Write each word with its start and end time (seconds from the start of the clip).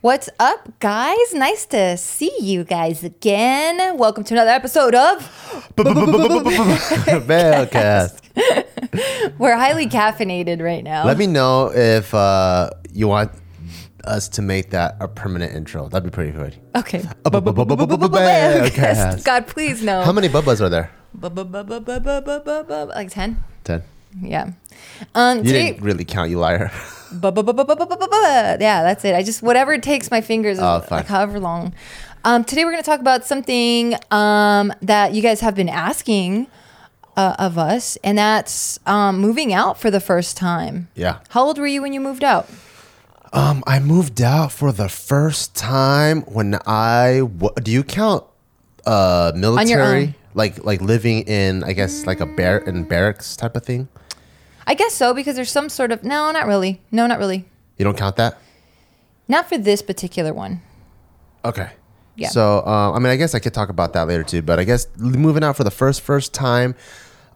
What's 0.00 0.28
up, 0.38 0.78
guys? 0.78 1.34
Nice 1.34 1.66
to 1.66 1.96
see 1.96 2.30
you 2.40 2.62
guys 2.62 3.02
again. 3.02 3.98
Welcome 3.98 4.22
to 4.24 4.34
another 4.34 4.52
episode 4.52 4.94
of 4.94 5.22
Bellcast. 7.26 8.20
We're 9.38 9.56
highly 9.56 9.88
caffeinated 9.88 10.62
right 10.62 10.84
now. 10.84 11.04
Let 11.04 11.18
me 11.18 11.26
know 11.26 11.72
if 11.74 12.14
uh, 12.14 12.70
you 12.92 13.08
want 13.08 13.32
us 14.04 14.28
to 14.28 14.42
make 14.42 14.70
that 14.70 14.96
a 15.00 15.08
permanent 15.08 15.52
intro. 15.56 15.88
That'd 15.88 16.08
be 16.08 16.14
pretty 16.14 16.30
good. 16.30 16.54
Okay. 16.76 17.02
God, 19.24 19.48
please 19.48 19.82
no. 19.82 20.02
How 20.02 20.12
many 20.12 20.28
bubbas 20.28 20.60
are 20.60 20.68
there? 20.68 20.92
Like 22.94 23.10
10? 23.10 23.42
Ten. 23.64 23.82
Yeah. 24.22 24.52
Um, 25.14 25.38
You 25.38 25.44
today, 25.44 25.70
didn't 25.72 25.82
really 25.84 26.04
count, 26.04 26.30
you 26.30 26.38
liar. 26.38 26.70
yeah, 28.60 28.82
that's 28.82 29.04
it. 29.04 29.14
I 29.14 29.22
just, 29.22 29.42
whatever 29.42 29.72
it 29.72 29.82
takes 29.82 30.10
my 30.10 30.20
fingers, 30.20 30.58
Oh, 30.60 30.80
fine. 30.80 30.98
like 30.98 31.06
however 31.06 31.40
long. 31.40 31.72
Um, 32.24 32.44
today 32.44 32.64
we're 32.64 32.72
going 32.72 32.82
to 32.82 32.90
talk 32.90 33.00
about 33.00 33.24
something 33.24 33.94
um, 34.10 34.72
that 34.82 35.14
you 35.14 35.22
guys 35.22 35.40
have 35.40 35.54
been 35.54 35.68
asking 35.68 36.48
uh, 37.16 37.34
of 37.38 37.56
us, 37.58 37.96
and 38.04 38.18
that's 38.18 38.78
um, 38.86 39.18
moving 39.20 39.52
out 39.52 39.80
for 39.80 39.90
the 39.90 40.00
first 40.00 40.36
time. 40.36 40.88
Yeah. 40.94 41.18
How 41.30 41.44
old 41.44 41.58
were 41.58 41.66
you 41.66 41.80
when 41.82 41.92
you 41.92 42.00
moved 42.00 42.24
out? 42.24 42.48
Um, 43.32 43.62
I 43.66 43.78
moved 43.78 44.20
out 44.22 44.52
for 44.52 44.72
the 44.72 44.88
first 44.88 45.54
time 45.54 46.22
when 46.22 46.58
I. 46.66 47.22
Do 47.62 47.70
you 47.70 47.84
count 47.84 48.24
uh 48.86 49.32
military? 49.34 50.02
own. 50.08 50.14
Like 50.34 50.64
like 50.64 50.80
living 50.80 51.22
in 51.22 51.62
I 51.64 51.72
guess 51.72 52.06
like 52.06 52.20
a 52.20 52.26
bar 52.26 52.58
in 52.58 52.84
barracks 52.84 53.36
type 53.36 53.54
of 53.56 53.64
thing. 53.64 53.88
I 54.68 54.74
guess 54.74 54.94
so 54.94 55.14
because 55.14 55.34
there's 55.34 55.50
some 55.50 55.68
sort 55.70 55.90
of 55.92 56.04
no, 56.04 56.30
not 56.30 56.46
really. 56.46 56.80
No, 56.92 57.06
not 57.06 57.18
really. 57.18 57.46
You 57.78 57.84
don't 57.84 57.96
count 57.96 58.16
that. 58.16 58.38
Not 59.26 59.48
for 59.48 59.56
this 59.58 59.80
particular 59.82 60.32
one. 60.34 60.60
Okay. 61.44 61.70
Yeah. 62.16 62.28
So, 62.28 62.58
uh, 62.66 62.92
I 62.92 62.98
mean, 62.98 63.10
I 63.10 63.16
guess 63.16 63.34
I 63.34 63.38
could 63.38 63.54
talk 63.54 63.68
about 63.70 63.92
that 63.94 64.08
later 64.08 64.24
too. 64.24 64.42
But 64.42 64.58
I 64.58 64.64
guess 64.64 64.86
moving 64.98 65.42
out 65.42 65.56
for 65.56 65.64
the 65.64 65.70
first 65.70 66.02
first 66.02 66.34
time, 66.34 66.74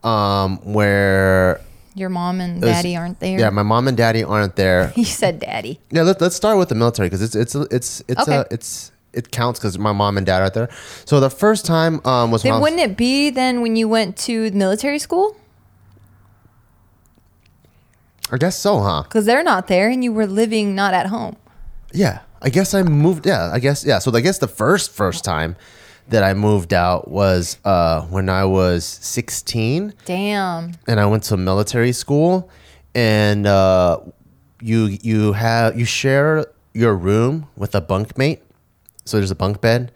um, 0.04 0.58
where 0.74 1.60
Your 1.94 2.08
mom 2.10 2.40
and 2.40 2.60
was- 2.60 2.70
daddy 2.70 2.96
aren't 2.96 3.20
there. 3.20 3.38
Yeah, 3.38 3.50
my 3.50 3.62
mom 3.62 3.88
and 3.88 3.96
daddy 3.96 4.22
aren't 4.24 4.56
there. 4.56 4.92
you 4.96 5.04
said 5.04 5.38
daddy. 5.40 5.80
yeah, 5.90 6.02
let, 6.02 6.20
let's 6.20 6.36
start 6.36 6.58
with 6.58 6.68
the 6.68 6.74
military 6.74 7.08
because 7.08 7.22
it's 7.22 7.34
it's 7.36 7.54
it's 7.54 8.02
it's 8.08 8.20
Okay. 8.22 8.36
uh, 8.36 8.44
it's 8.50 8.90
it 9.14 9.30
counts 9.30 9.58
because 9.60 9.78
my 9.78 9.92
mom 9.92 10.16
and 10.18 10.26
dad 10.26 10.40
aren't 10.42 10.54
there. 10.54 10.68
So 11.04 11.20
the 11.20 11.30
first 11.30 11.64
time 11.64 12.04
um, 12.06 12.30
was 12.30 12.42
Then 12.42 12.52
was- 12.54 12.62
wouldn't 12.62 12.80
it 12.82 12.96
be 12.96 13.30
then 13.30 13.62
when 13.62 13.76
you 13.76 13.88
went 13.88 14.16
to 14.28 14.50
military 14.50 14.98
school? 14.98 15.36
I 18.32 18.38
guess 18.38 18.58
so, 18.58 18.80
huh? 18.80 19.02
Because 19.02 19.26
they're 19.26 19.44
not 19.44 19.68
there 19.68 19.90
and 19.90 20.02
you 20.02 20.12
were 20.12 20.26
living 20.26 20.74
not 20.74 20.94
at 20.94 21.06
home. 21.06 21.36
Yeah, 21.92 22.20
I 22.40 22.48
guess 22.48 22.72
I 22.72 22.82
moved. 22.82 23.26
Yeah, 23.26 23.50
I 23.52 23.58
guess 23.58 23.84
yeah. 23.84 23.98
So 23.98 24.10
I 24.14 24.22
guess 24.22 24.38
the 24.38 24.48
first 24.48 24.90
first 24.90 25.22
time 25.22 25.54
that 26.08 26.24
I 26.24 26.32
moved 26.32 26.72
out 26.72 27.08
was 27.08 27.58
uh, 27.64 28.02
when 28.06 28.30
I 28.30 28.46
was 28.46 28.84
sixteen. 28.84 29.92
Damn. 30.06 30.72
and 30.88 30.98
I 30.98 31.04
went 31.06 31.24
to 31.24 31.36
military 31.36 31.92
school, 31.92 32.50
and 32.94 33.46
uh, 33.46 34.00
you 34.62 34.96
you 35.02 35.32
have 35.34 35.78
you 35.78 35.84
share 35.84 36.46
your 36.72 36.96
room 36.96 37.48
with 37.56 37.74
a 37.74 37.82
bunkmate. 37.82 38.40
So 39.04 39.18
there's 39.18 39.30
a 39.30 39.36
bunk 39.36 39.60
bed, 39.60 39.92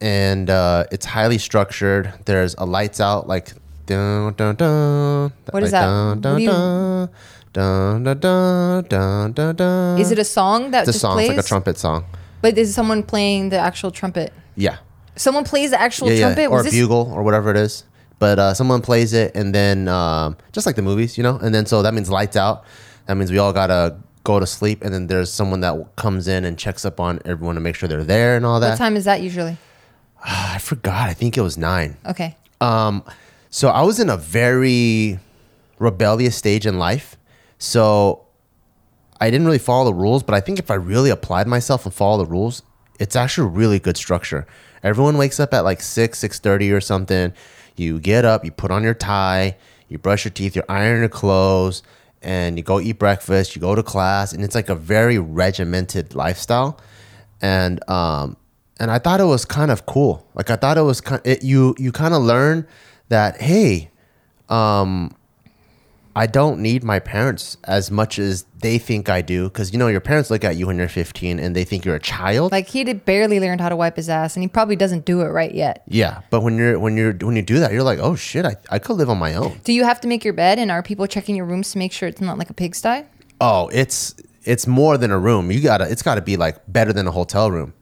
and 0.00 0.50
uh, 0.50 0.84
it's 0.90 1.06
highly 1.06 1.38
structured. 1.38 2.12
There's 2.24 2.56
a 2.58 2.66
lights 2.66 3.00
out 3.00 3.28
like 3.28 3.52
dun 3.86 4.34
dun 4.34 4.56
dun. 4.56 5.32
What 5.50 5.62
is 5.62 5.72
like, 5.72 5.80
that? 5.80 5.86
Dun 5.86 6.20
dun 6.20 6.44
dun. 6.44 7.10
Dun, 7.58 8.04
dun, 8.04 8.20
dun, 8.20 8.84
dun, 8.84 9.32
dun, 9.32 9.56
dun. 9.56 9.98
Is 9.98 10.12
it 10.12 10.18
a 10.20 10.24
song 10.24 10.70
that 10.70 10.82
It's 10.82 10.90
a 10.90 10.92
just 10.92 11.00
song. 11.02 11.14
plays? 11.14 11.30
It's 11.30 11.36
like 11.38 11.44
a 11.44 11.48
trumpet 11.48 11.76
song. 11.76 12.04
But 12.40 12.56
is 12.56 12.72
someone 12.72 13.02
playing 13.02 13.48
the 13.48 13.58
actual 13.58 13.90
trumpet? 13.90 14.32
Yeah. 14.54 14.76
Someone 15.16 15.42
plays 15.42 15.70
the 15.72 15.80
actual 15.80 16.06
yeah, 16.06 16.14
yeah, 16.14 16.20
trumpet? 16.20 16.46
or 16.46 16.58
Was 16.58 16.66
a 16.66 16.70
this 16.70 16.78
bugle 16.78 17.10
or 17.12 17.24
whatever 17.24 17.50
it 17.50 17.56
is. 17.56 17.82
But 18.20 18.38
uh, 18.38 18.54
someone 18.54 18.80
plays 18.80 19.12
it, 19.12 19.34
and 19.34 19.52
then 19.52 19.88
um, 19.88 20.36
just 20.52 20.66
like 20.66 20.76
the 20.76 20.82
movies, 20.82 21.18
you 21.18 21.24
know, 21.24 21.36
and 21.38 21.52
then 21.52 21.66
so 21.66 21.82
that 21.82 21.94
means 21.94 22.08
lights 22.08 22.36
out. 22.36 22.62
That 23.06 23.16
means 23.16 23.32
we 23.32 23.38
all 23.38 23.52
gotta 23.52 23.96
go 24.22 24.38
to 24.38 24.46
sleep, 24.46 24.84
and 24.84 24.94
then 24.94 25.08
there's 25.08 25.32
someone 25.32 25.58
that 25.62 25.96
comes 25.96 26.28
in 26.28 26.44
and 26.44 26.56
checks 26.56 26.84
up 26.84 27.00
on 27.00 27.18
everyone 27.24 27.56
to 27.56 27.60
make 27.60 27.74
sure 27.74 27.88
they're 27.88 28.04
there 28.04 28.36
and 28.36 28.46
all 28.46 28.60
that. 28.60 28.70
what 28.70 28.78
time 28.78 28.96
is 28.96 29.04
that 29.04 29.20
usually? 29.20 29.56
I 30.24 30.58
forgot. 30.58 31.08
I 31.08 31.12
think 31.12 31.36
it 31.36 31.42
was 31.42 31.58
nine. 31.58 31.96
Okay. 32.06 32.36
Um, 32.60 33.02
so 33.50 33.68
I 33.70 33.82
was 33.82 33.98
in 33.98 34.08
a 34.10 34.16
very 34.16 35.18
rebellious 35.80 36.36
stage 36.36 36.64
in 36.64 36.78
life. 36.78 37.16
So 37.58 38.26
I 39.20 39.30
didn't 39.30 39.46
really 39.46 39.58
follow 39.58 39.86
the 39.86 39.94
rules, 39.94 40.22
but 40.22 40.34
I 40.34 40.40
think 40.40 40.58
if 40.58 40.70
I 40.70 40.74
really 40.74 41.10
applied 41.10 41.46
myself 41.46 41.84
and 41.84 41.92
follow 41.92 42.24
the 42.24 42.30
rules, 42.30 42.62
it's 42.98 43.16
actually 43.16 43.50
really 43.50 43.78
good 43.78 43.96
structure. 43.96 44.46
Everyone 44.82 45.18
wakes 45.18 45.40
up 45.40 45.52
at 45.52 45.64
like 45.64 45.80
six, 45.80 46.18
six 46.18 46.38
thirty 46.38 46.70
or 46.72 46.80
something. 46.80 47.32
You 47.76 48.00
get 48.00 48.24
up, 48.24 48.44
you 48.44 48.50
put 48.50 48.70
on 48.70 48.82
your 48.82 48.94
tie, 48.94 49.56
you 49.88 49.98
brush 49.98 50.24
your 50.24 50.32
teeth, 50.32 50.56
you 50.56 50.62
iron 50.68 51.00
your 51.00 51.08
clothes, 51.08 51.82
and 52.22 52.56
you 52.56 52.62
go 52.62 52.80
eat 52.80 52.98
breakfast. 52.98 53.54
You 53.54 53.60
go 53.60 53.74
to 53.74 53.82
class, 53.82 54.32
and 54.32 54.44
it's 54.44 54.54
like 54.54 54.68
a 54.68 54.74
very 54.74 55.18
regimented 55.18 56.14
lifestyle. 56.14 56.80
And 57.40 57.88
um, 57.88 58.36
and 58.80 58.90
I 58.90 58.98
thought 58.98 59.20
it 59.20 59.24
was 59.24 59.44
kind 59.44 59.70
of 59.70 59.86
cool. 59.86 60.26
Like 60.34 60.50
I 60.50 60.56
thought 60.56 60.78
it 60.78 60.82
was 60.82 61.00
kind. 61.00 61.20
It, 61.24 61.42
you 61.42 61.74
you 61.78 61.92
kind 61.92 62.14
of 62.14 62.22
learn 62.22 62.66
that 63.08 63.40
hey, 63.40 63.90
um, 64.48 65.14
I 66.18 66.26
don't 66.26 66.60
need 66.60 66.82
my 66.82 66.98
parents 66.98 67.56
as 67.62 67.92
much 67.92 68.18
as 68.18 68.44
they 68.60 68.78
think 68.78 69.08
I 69.08 69.22
do. 69.22 69.44
Because 69.44 69.72
you 69.72 69.78
know 69.78 69.86
your 69.86 70.00
parents 70.00 70.32
look 70.32 70.42
at 70.42 70.56
you 70.56 70.66
when 70.66 70.76
you're 70.76 70.88
15 70.88 71.38
and 71.38 71.54
they 71.54 71.62
think 71.62 71.84
you're 71.84 71.94
a 71.94 72.00
child. 72.00 72.50
Like 72.50 72.66
he 72.66 72.82
did 72.82 73.04
barely 73.04 73.38
learned 73.38 73.60
how 73.60 73.68
to 73.68 73.76
wipe 73.76 73.94
his 73.94 74.08
ass 74.08 74.34
and 74.34 74.42
he 74.42 74.48
probably 74.48 74.74
doesn't 74.74 75.04
do 75.04 75.20
it 75.20 75.28
right 75.28 75.54
yet. 75.54 75.84
yeah, 75.86 76.22
but 76.30 76.40
when 76.40 76.56
you're 76.56 76.76
when 76.76 76.96
you're 76.96 77.12
when 77.12 77.36
you 77.36 77.42
do 77.42 77.60
that, 77.60 77.72
you're 77.72 77.84
like, 77.84 78.00
oh 78.00 78.16
shit, 78.16 78.44
I, 78.44 78.56
I 78.68 78.80
could 78.80 78.96
live 78.96 79.08
on 79.08 79.18
my 79.18 79.34
own. 79.34 79.60
Do 79.62 79.72
you 79.72 79.84
have 79.84 80.00
to 80.00 80.08
make 80.08 80.24
your 80.24 80.34
bed 80.34 80.58
and 80.58 80.72
are 80.72 80.82
people 80.82 81.06
checking 81.06 81.36
your 81.36 81.46
rooms 81.46 81.70
to 81.72 81.78
make 81.78 81.92
sure 81.92 82.08
it's 82.08 82.20
not 82.20 82.36
like 82.36 82.50
a 82.50 82.54
pigsty? 82.54 83.04
Oh, 83.40 83.68
it's 83.72 84.16
it's 84.42 84.66
more 84.66 84.98
than 84.98 85.12
a 85.12 85.18
room. 85.20 85.52
You 85.52 85.60
gotta 85.60 85.88
it's 85.88 86.02
gotta 86.02 86.22
be 86.22 86.36
like 86.36 86.56
better 86.66 86.92
than 86.92 87.06
a 87.06 87.12
hotel 87.12 87.48
room. 87.48 87.74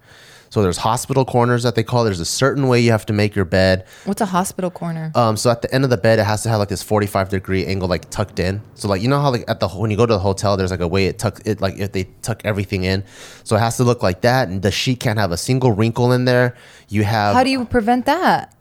So 0.51 0.63
there's 0.63 0.77
hospital 0.79 1.25
corners 1.25 1.63
that 1.65 1.75
they 1.75 1.83
call. 1.83 2.05
There's 2.05 2.21
a 2.21 2.25
certain 2.25 2.69
way 2.69 2.81
you 2.81 2.91
have 2.91 3.07
to 3.07 3.13
make 3.13 3.35
your 3.35 3.45
bed. 3.45 3.85
What's 4.05 4.21
a 4.21 4.27
hospital 4.27 4.71
corner? 4.71 5.13
Um, 5.15 5.37
so 5.37 5.51
at 5.51 5.63
the 5.63 5.73
end 5.75 5.85
of 5.85 5.91
the 5.91 5.97
bed, 5.97 6.19
it 6.19 6.25
has 6.25 6.43
to 6.45 6.49
have 6.49 6.59
like 6.59 6.69
this 6.69 6.83
45 6.83 7.29
degree 7.29 7.67
angle, 7.67 7.89
like 7.89 8.09
tucked 8.11 8.39
in. 8.39 8.63
So 8.75 8.89
like 8.89 9.03
you 9.03 9.09
know 9.09 9.21
how 9.21 9.31
like 9.31 9.45
at 9.49 9.61
the 9.61 9.69
when 9.69 9.91
you 9.91 9.97
go 9.97 10.07
to 10.07 10.13
the 10.15 10.19
hotel, 10.19 10.57
there's 10.57 10.71
like 10.71 10.81
a 10.81 10.89
way 10.89 11.07
it 11.07 11.19
tuck 11.19 11.41
it 11.45 11.61
like 11.61 11.79
if 11.79 11.93
they 11.93 12.05
tuck 12.23 12.41
everything 12.45 12.85
in. 12.85 13.05
So 13.45 13.57
it 13.57 13.61
has 13.61 13.77
to 13.79 13.85
look 13.85 14.03
like 14.03 14.21
that, 14.23 14.49
and 14.49 14.63
the 14.63 14.71
sheet 14.71 15.01
can't 15.01 15.19
have 15.19 15.33
a 15.33 15.37
single 15.37 15.73
wrinkle 15.73 16.13
in 16.13 16.25
there. 16.25 16.57
You 16.89 17.05
have 17.05 17.35
How 17.35 17.45
do 17.45 17.51
you 17.51 17.65
prevent 17.65 18.07
that? 18.07 18.55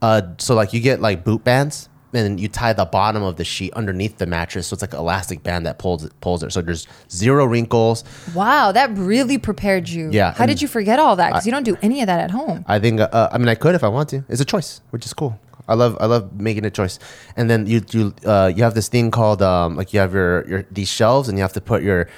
uh, 0.00 0.22
so 0.38 0.54
like 0.54 0.72
you 0.72 0.80
get 0.80 1.00
like 1.00 1.24
boot 1.24 1.44
bands, 1.44 1.88
and 2.12 2.38
you 2.38 2.48
tie 2.48 2.72
the 2.72 2.84
bottom 2.84 3.22
of 3.22 3.36
the 3.36 3.44
sheet 3.44 3.72
underneath 3.74 4.18
the 4.18 4.26
mattress, 4.26 4.66
so 4.68 4.74
it's 4.74 4.82
like 4.82 4.92
an 4.92 4.98
elastic 5.00 5.42
band 5.42 5.66
that 5.66 5.78
pulls 5.78 6.04
it 6.04 6.12
pulls 6.20 6.42
it. 6.42 6.52
So 6.52 6.62
there's 6.62 6.86
zero 7.10 7.44
wrinkles. 7.44 8.04
Wow, 8.34 8.72
that 8.72 8.90
really 8.96 9.38
prepared 9.38 9.88
you. 9.88 10.10
Yeah, 10.10 10.32
How 10.34 10.46
did 10.46 10.60
you 10.60 10.68
forget 10.68 10.98
all 10.98 11.16
that? 11.16 11.30
Because 11.30 11.46
you 11.46 11.52
don't 11.52 11.64
do 11.64 11.76
any 11.82 12.00
of 12.00 12.06
that 12.06 12.20
at 12.20 12.30
home. 12.30 12.64
I 12.68 12.78
think 12.78 13.00
uh, 13.00 13.28
I 13.32 13.38
mean 13.38 13.48
I 13.48 13.54
could 13.54 13.74
if 13.74 13.84
I 13.84 13.88
want 13.88 14.08
to. 14.10 14.24
It's 14.28 14.40
a 14.40 14.44
choice, 14.44 14.80
which 14.90 15.06
is 15.06 15.12
cool. 15.12 15.38
I 15.68 15.74
love 15.74 15.96
I 16.00 16.06
love 16.06 16.38
making 16.40 16.64
a 16.64 16.70
choice. 16.70 16.98
And 17.36 17.48
then 17.48 17.66
you 17.66 17.82
you 17.90 18.14
uh, 18.26 18.52
you 18.54 18.62
have 18.62 18.74
this 18.74 18.88
thing 18.88 19.10
called 19.10 19.42
um, 19.42 19.76
like 19.76 19.92
you 19.92 20.00
have 20.00 20.12
your 20.12 20.46
your 20.48 20.66
these 20.70 20.88
shelves 20.88 21.28
and 21.28 21.38
you 21.38 21.42
have 21.42 21.52
to 21.54 21.60
put 21.60 21.82
your 21.82 22.08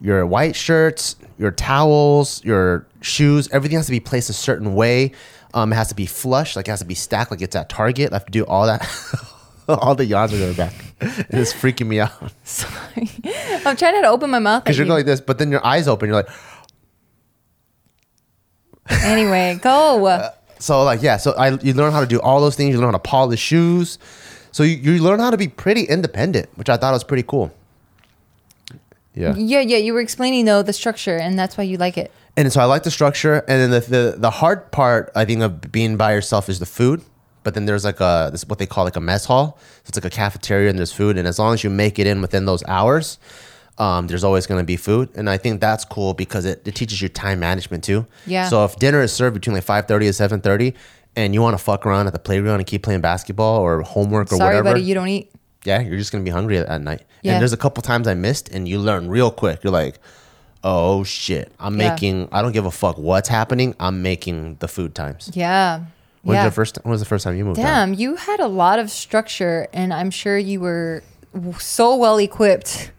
your 0.00 0.26
white 0.26 0.56
shirts, 0.56 1.16
your 1.38 1.50
towels, 1.52 2.44
your 2.44 2.86
shoes, 3.00 3.48
everything 3.52 3.76
has 3.76 3.86
to 3.86 3.92
be 3.92 4.00
placed 4.00 4.30
a 4.30 4.32
certain 4.32 4.74
way. 4.74 5.12
Um, 5.54 5.72
it 5.72 5.76
has 5.76 5.88
to 5.88 5.94
be 5.94 6.06
flush, 6.06 6.56
like 6.56 6.66
it 6.66 6.70
has 6.70 6.80
to 6.80 6.86
be 6.86 6.94
stacked, 6.94 7.30
like 7.30 7.42
it's 7.42 7.54
at 7.54 7.68
Target. 7.68 8.12
I 8.12 8.16
have 8.16 8.24
to 8.24 8.32
do 8.32 8.44
all 8.46 8.66
that. 8.66 8.80
all 9.68 9.94
the 9.94 10.04
yawns 10.04 10.32
are 10.32 10.38
going 10.38 10.54
back. 10.54 10.74
It's 11.00 11.52
freaking 11.52 11.86
me 11.86 12.00
out 12.00 12.12
Sorry. 12.44 13.10
I'm 13.66 13.76
trying 13.76 13.94
not 13.94 14.02
to 14.02 14.08
open 14.08 14.30
my 14.30 14.38
mouth. 14.38 14.64
because 14.64 14.78
you're 14.78 14.86
you. 14.86 14.90
going 14.90 14.98
like 15.00 15.06
this, 15.06 15.20
but 15.20 15.38
then 15.38 15.50
your 15.50 15.64
eyes 15.64 15.88
open. 15.88 16.08
You're 16.08 16.16
like, 16.16 16.28
Anyway, 19.04 19.58
go. 19.62 20.06
Uh, 20.06 20.30
so 20.58 20.82
like 20.84 21.02
yeah, 21.02 21.16
so 21.16 21.32
I 21.32 21.50
you 21.58 21.72
learn 21.74 21.92
how 21.92 22.00
to 22.00 22.06
do 22.06 22.20
all 22.20 22.40
those 22.40 22.56
things. 22.56 22.74
You 22.74 22.80
learn 22.80 22.88
how 22.88 22.98
to 22.98 22.98
polish 22.98 23.40
shoes. 23.40 23.98
So 24.52 24.62
you, 24.62 24.76
you 24.76 25.02
learn 25.02 25.18
how 25.18 25.30
to 25.30 25.36
be 25.36 25.48
pretty 25.48 25.84
independent, 25.84 26.48
which 26.56 26.68
I 26.68 26.76
thought 26.76 26.92
was 26.92 27.04
pretty 27.04 27.22
cool. 27.22 27.52
Yeah. 29.14 29.34
yeah, 29.36 29.60
yeah. 29.60 29.76
You 29.78 29.92
were 29.94 30.00
explaining 30.00 30.44
though 30.46 30.62
the 30.62 30.72
structure, 30.72 31.16
and 31.16 31.38
that's 31.38 31.56
why 31.56 31.64
you 31.64 31.76
like 31.78 31.98
it. 31.98 32.10
And 32.36 32.50
so 32.52 32.60
I 32.60 32.64
like 32.64 32.82
the 32.82 32.90
structure, 32.90 33.44
and 33.48 33.60
then 33.60 33.70
the, 33.70 33.80
the 33.80 34.14
the 34.18 34.30
hard 34.30 34.70
part 34.72 35.10
I 35.14 35.24
think 35.24 35.42
of 35.42 35.72
being 35.72 35.96
by 35.96 36.12
yourself 36.12 36.48
is 36.48 36.58
the 36.58 36.66
food. 36.66 37.02
But 37.42 37.54
then 37.54 37.64
there's 37.66 37.84
like 37.84 38.00
a 38.00 38.28
this 38.30 38.42
is 38.42 38.48
what 38.48 38.58
they 38.58 38.66
call 38.66 38.84
like 38.84 38.96
a 38.96 39.00
mess 39.00 39.24
hall. 39.24 39.58
So 39.84 39.88
it's 39.88 39.96
like 39.96 40.04
a 40.12 40.14
cafeteria 40.14 40.70
and 40.70 40.78
there's 40.78 40.92
food, 40.92 41.18
and 41.18 41.26
as 41.26 41.38
long 41.38 41.54
as 41.54 41.64
you 41.64 41.70
make 41.70 41.98
it 41.98 42.06
in 42.06 42.20
within 42.22 42.44
those 42.46 42.62
hours, 42.68 43.18
um, 43.78 44.06
there's 44.06 44.22
always 44.24 44.46
going 44.46 44.60
to 44.60 44.66
be 44.66 44.76
food. 44.76 45.08
And 45.14 45.28
I 45.28 45.38
think 45.38 45.60
that's 45.60 45.84
cool 45.84 46.14
because 46.14 46.44
it, 46.44 46.66
it 46.66 46.74
teaches 46.74 47.00
you 47.02 47.08
time 47.08 47.40
management 47.40 47.82
too. 47.84 48.06
Yeah. 48.26 48.48
So 48.48 48.64
if 48.64 48.76
dinner 48.76 49.00
is 49.00 49.12
served 49.12 49.34
between 49.34 49.54
like 49.54 49.64
five 49.64 49.86
thirty 49.88 50.06
and 50.06 50.14
seven 50.14 50.40
thirty, 50.40 50.74
and 51.16 51.34
you 51.34 51.42
want 51.42 51.56
to 51.58 51.62
fuck 51.62 51.84
around 51.86 52.06
at 52.06 52.12
the 52.12 52.18
playground 52.18 52.60
and 52.60 52.66
keep 52.66 52.82
playing 52.82 53.00
basketball 53.00 53.60
or 53.60 53.82
homework 53.82 54.32
or 54.32 54.36
Sorry, 54.36 54.54
whatever, 54.56 54.70
buddy, 54.74 54.82
you 54.82 54.94
don't 54.94 55.08
eat. 55.08 55.32
yeah, 55.64 55.80
you're 55.80 55.98
just 55.98 56.12
gonna 56.12 56.24
be 56.24 56.30
hungry 56.30 56.58
at, 56.58 56.66
at 56.68 56.80
night. 56.80 57.02
Yeah. 57.22 57.32
And 57.32 57.40
there's 57.40 57.52
a 57.52 57.56
couple 57.56 57.82
times 57.82 58.06
I 58.06 58.14
missed, 58.14 58.48
and 58.50 58.68
you 58.68 58.78
learn 58.78 59.08
real 59.08 59.30
quick. 59.30 59.62
You're 59.64 59.72
like, 59.72 59.98
oh 60.64 61.02
shit, 61.04 61.52
I'm 61.58 61.78
Yeah. 61.80 61.90
making. 61.90 62.28
I 62.30 62.40
don't 62.42 62.52
give 62.52 62.66
a 62.66 62.70
fuck 62.70 62.98
what's 62.98 63.28
happening. 63.28 63.74
I'm 63.80 64.02
making 64.02 64.56
the 64.60 64.68
food 64.68 64.94
times. 64.94 65.30
Yeah. 65.34 65.80
When's 66.22 66.36
yeah. 66.36 66.44
the 66.44 66.50
first? 66.50 66.78
When 66.82 66.90
was 66.90 67.00
the 67.00 67.06
first 67.06 67.24
time 67.24 67.36
you 67.36 67.44
moved 67.44 67.58
out? 67.58 67.64
Damn, 67.64 67.94
you 67.94 68.16
had 68.16 68.40
a 68.40 68.48
lot 68.48 68.78
of 68.78 68.90
structure, 68.90 69.66
and 69.72 69.92
I'm 69.92 70.10
sure 70.10 70.38
you 70.38 70.60
were 70.60 71.02
so 71.58 71.96
well 71.96 72.18
equipped 72.18 72.92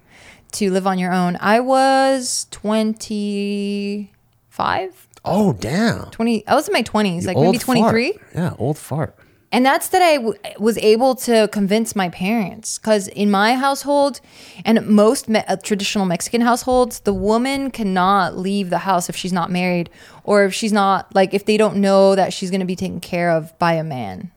to 0.53 0.71
live 0.71 0.85
on 0.85 0.99
your 0.99 1.13
own. 1.13 1.37
I 1.39 1.61
was 1.61 2.47
25, 2.51 5.07
Oh 5.25 5.53
damn. 5.53 6.11
20. 6.11 6.47
I 6.47 6.55
was 6.55 6.67
in 6.67 6.73
my 6.73 6.83
20s, 6.83 7.25
like 7.25 7.37
maybe 7.37 7.57
23. 7.57 8.11
fart. 8.11 8.23
Yeah, 8.35 8.53
old 8.57 8.77
fart. 8.77 9.15
And 9.53 9.63
that's 9.63 9.87
that 9.89 10.01
I 10.01 10.15
w- 10.15 10.37
was 10.57 10.79
able 10.79 11.13
to 11.27 11.47
convince 11.49 11.95
my 11.95 12.09
parents 12.09 12.79
because 12.79 13.07
in 13.07 13.29
my 13.29 13.53
household 13.55 14.19
and 14.65 14.85
most 14.87 15.29
me- 15.29 15.43
uh, 15.47 15.57
traditional 15.57 16.05
Mexican 16.05 16.41
households, 16.41 17.01
the 17.01 17.13
woman 17.13 17.69
cannot 17.69 18.35
leave 18.35 18.71
the 18.71 18.79
house 18.79 19.09
if 19.09 19.15
she's 19.15 19.31
not 19.31 19.51
married 19.51 19.91
or 20.23 20.43
if 20.43 20.55
she's 20.55 20.73
not 20.73 21.13
like 21.13 21.35
if 21.35 21.45
they 21.45 21.55
don't 21.55 21.77
know 21.77 22.15
that 22.15 22.33
she's 22.33 22.49
going 22.49 22.61
to 22.61 22.65
be 22.65 22.75
taken 22.75 22.99
care 22.99 23.29
of 23.29 23.57
by 23.59 23.73
a 23.73 23.83
man. 23.83 24.31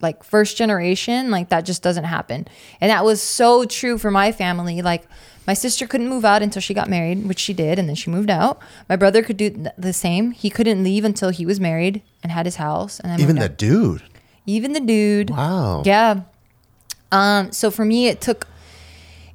Like 0.00 0.22
first 0.22 0.58
generation, 0.58 1.30
like 1.30 1.48
that 1.48 1.62
just 1.62 1.82
doesn't 1.82 2.04
happen. 2.04 2.46
And 2.80 2.90
that 2.90 3.04
was 3.06 3.22
so 3.22 3.64
true 3.64 3.96
for 3.96 4.10
my 4.10 4.32
family. 4.32 4.82
Like 4.82 5.08
my 5.46 5.54
sister 5.54 5.86
couldn't 5.86 6.10
move 6.10 6.26
out 6.26 6.42
until 6.42 6.60
she 6.60 6.74
got 6.74 6.90
married, 6.90 7.26
which 7.26 7.38
she 7.40 7.54
did, 7.54 7.78
and 7.78 7.88
then 7.88 7.96
she 7.96 8.10
moved 8.10 8.28
out. 8.28 8.60
My 8.86 8.96
brother 8.96 9.22
could 9.22 9.38
do 9.38 9.48
th- 9.48 9.68
the 9.78 9.94
same. 9.94 10.32
He 10.32 10.50
couldn't 10.50 10.84
leave 10.84 11.04
until 11.06 11.30
he 11.30 11.46
was 11.46 11.58
married 11.58 12.02
and 12.22 12.30
had 12.30 12.44
his 12.44 12.56
house. 12.56 13.00
And 13.00 13.10
then 13.10 13.20
Even 13.20 13.36
the 13.36 13.46
out. 13.46 13.56
dude. 13.56 14.02
Even 14.48 14.72
the 14.72 14.80
dude. 14.80 15.30
Wow. 15.30 15.82
Yeah. 15.84 16.22
Um, 17.12 17.52
so 17.52 17.70
for 17.70 17.84
me 17.84 18.08
it 18.08 18.20
took 18.20 18.46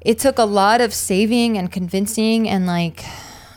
it 0.00 0.18
took 0.18 0.38
a 0.38 0.44
lot 0.44 0.80
of 0.80 0.92
saving 0.92 1.56
and 1.58 1.72
convincing 1.72 2.48
and 2.48 2.66
like 2.66 3.04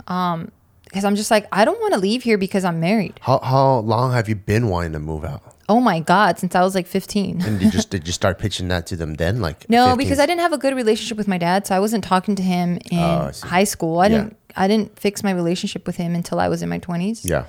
um 0.07 0.51
because 0.86 1.04
I'm 1.04 1.15
just 1.15 1.30
like 1.30 1.45
I 1.51 1.65
don't 1.65 1.80
want 1.81 1.94
to 1.94 2.00
leave 2.00 2.24
here 2.24 2.38
because 2.38 2.63
I'm 2.63 2.80
married. 2.80 3.19
How 3.21 3.39
how 3.39 3.80
long 3.80 4.13
have 4.13 4.30
you 4.30 4.36
been 4.36 4.69
wanting 4.69 4.94
to 4.94 5.00
move 5.00 5.24
out? 5.25 5.42
Oh 5.69 5.81
my 5.81 6.00
god, 6.00 6.39
since 6.39 6.56
I 6.56 6.62
was 6.62 6.74
like 6.74 6.88
15. 6.88 7.42
And 7.42 7.62
you 7.62 7.69
just 7.69 7.89
did 7.95 8.07
you 8.07 8.13
start 8.13 8.39
pitching 8.39 8.69
that 8.69 8.88
to 8.88 8.95
them 8.95 9.15
then? 9.15 9.42
Like 9.42 9.69
No, 9.69 9.88
15? 9.88 9.98
because 9.98 10.19
I 10.19 10.25
didn't 10.25 10.39
have 10.42 10.54
a 10.54 10.57
good 10.57 10.75
relationship 10.75 11.18
with 11.18 11.27
my 11.27 11.38
dad, 11.38 11.68
so 11.68 11.75
I 11.75 11.80
wasn't 11.80 12.04
talking 12.06 12.36
to 12.36 12.44
him 12.44 12.80
in 12.89 13.00
Oh, 13.00 13.31
high 13.44 13.65
school. 13.65 14.00
I 14.00 14.06
Yeah. 14.07 14.09
didn't 14.18 14.38
I 14.56 14.68
didn't 14.68 14.98
fix 14.98 15.24
my 15.24 15.31
relationship 15.31 15.86
with 15.86 15.98
him 15.98 16.15
until 16.15 16.39
I 16.39 16.48
was 16.48 16.63
in 16.63 16.69
my 16.69 16.80
20s. 16.80 17.21
Yeah. 17.30 17.45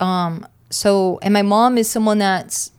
Um. 0.00 0.46
so 0.70 1.18
and 1.22 1.34
my 1.34 1.42
mom 1.42 1.76
is 1.76 1.90
someone 1.90 2.18
that's 2.18 2.70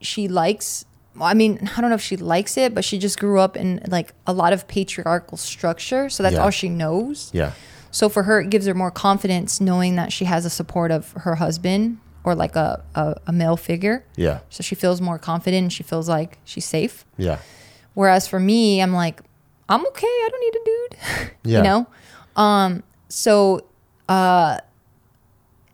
she 0.00 0.28
likes 0.28 0.84
I 1.18 1.32
mean, 1.32 1.70
I 1.74 1.80
don't 1.80 1.88
know 1.88 1.96
if 1.96 2.02
she 2.02 2.18
likes 2.18 2.58
it, 2.58 2.74
but 2.74 2.84
she 2.84 2.98
just 2.98 3.18
grew 3.18 3.40
up 3.40 3.56
in 3.56 3.80
like 3.88 4.12
a 4.26 4.34
lot 4.34 4.52
of 4.52 4.68
patriarchal 4.68 5.38
structure, 5.38 6.10
so 6.10 6.22
that's 6.22 6.34
Yeah. 6.34 6.42
all 6.42 6.50
she 6.50 6.68
knows. 6.68 7.30
Yeah. 7.32 7.52
So 7.90 8.10
for 8.10 8.24
her, 8.24 8.40
it 8.42 8.50
gives 8.50 8.66
her 8.66 8.74
more 8.74 8.90
confidence 8.90 9.58
knowing 9.58 9.96
that 9.96 10.12
she 10.12 10.26
has 10.26 10.44
a 10.44 10.50
support 10.50 10.90
of 10.90 11.12
her 11.12 11.36
husband 11.36 11.98
or 12.22 12.34
like 12.34 12.54
a, 12.54 12.84
a, 12.94 13.14
a 13.28 13.32
male 13.32 13.56
figure. 13.56 14.04
Yeah. 14.16 14.40
So 14.50 14.62
she 14.62 14.74
feels 14.74 15.00
more 15.00 15.18
confident 15.18 15.62
and 15.62 15.72
she 15.72 15.82
feels 15.82 16.06
like 16.06 16.36
she's 16.44 16.66
safe. 16.66 17.06
Yeah. 17.16 17.38
Whereas 17.94 18.28
for 18.28 18.38
me, 18.38 18.82
I'm 18.82 18.92
like, 18.92 19.22
I'm 19.70 19.86
okay. 19.86 20.06
I 20.06 20.28
don't 20.30 20.40
need 20.40 20.54
a 20.60 20.64
dude. 20.64 21.30
Yeah. 21.44 21.58
you 21.58 21.64
know? 21.64 21.86
Um, 22.36 22.82
so, 23.08 23.64
uh, 24.10 24.58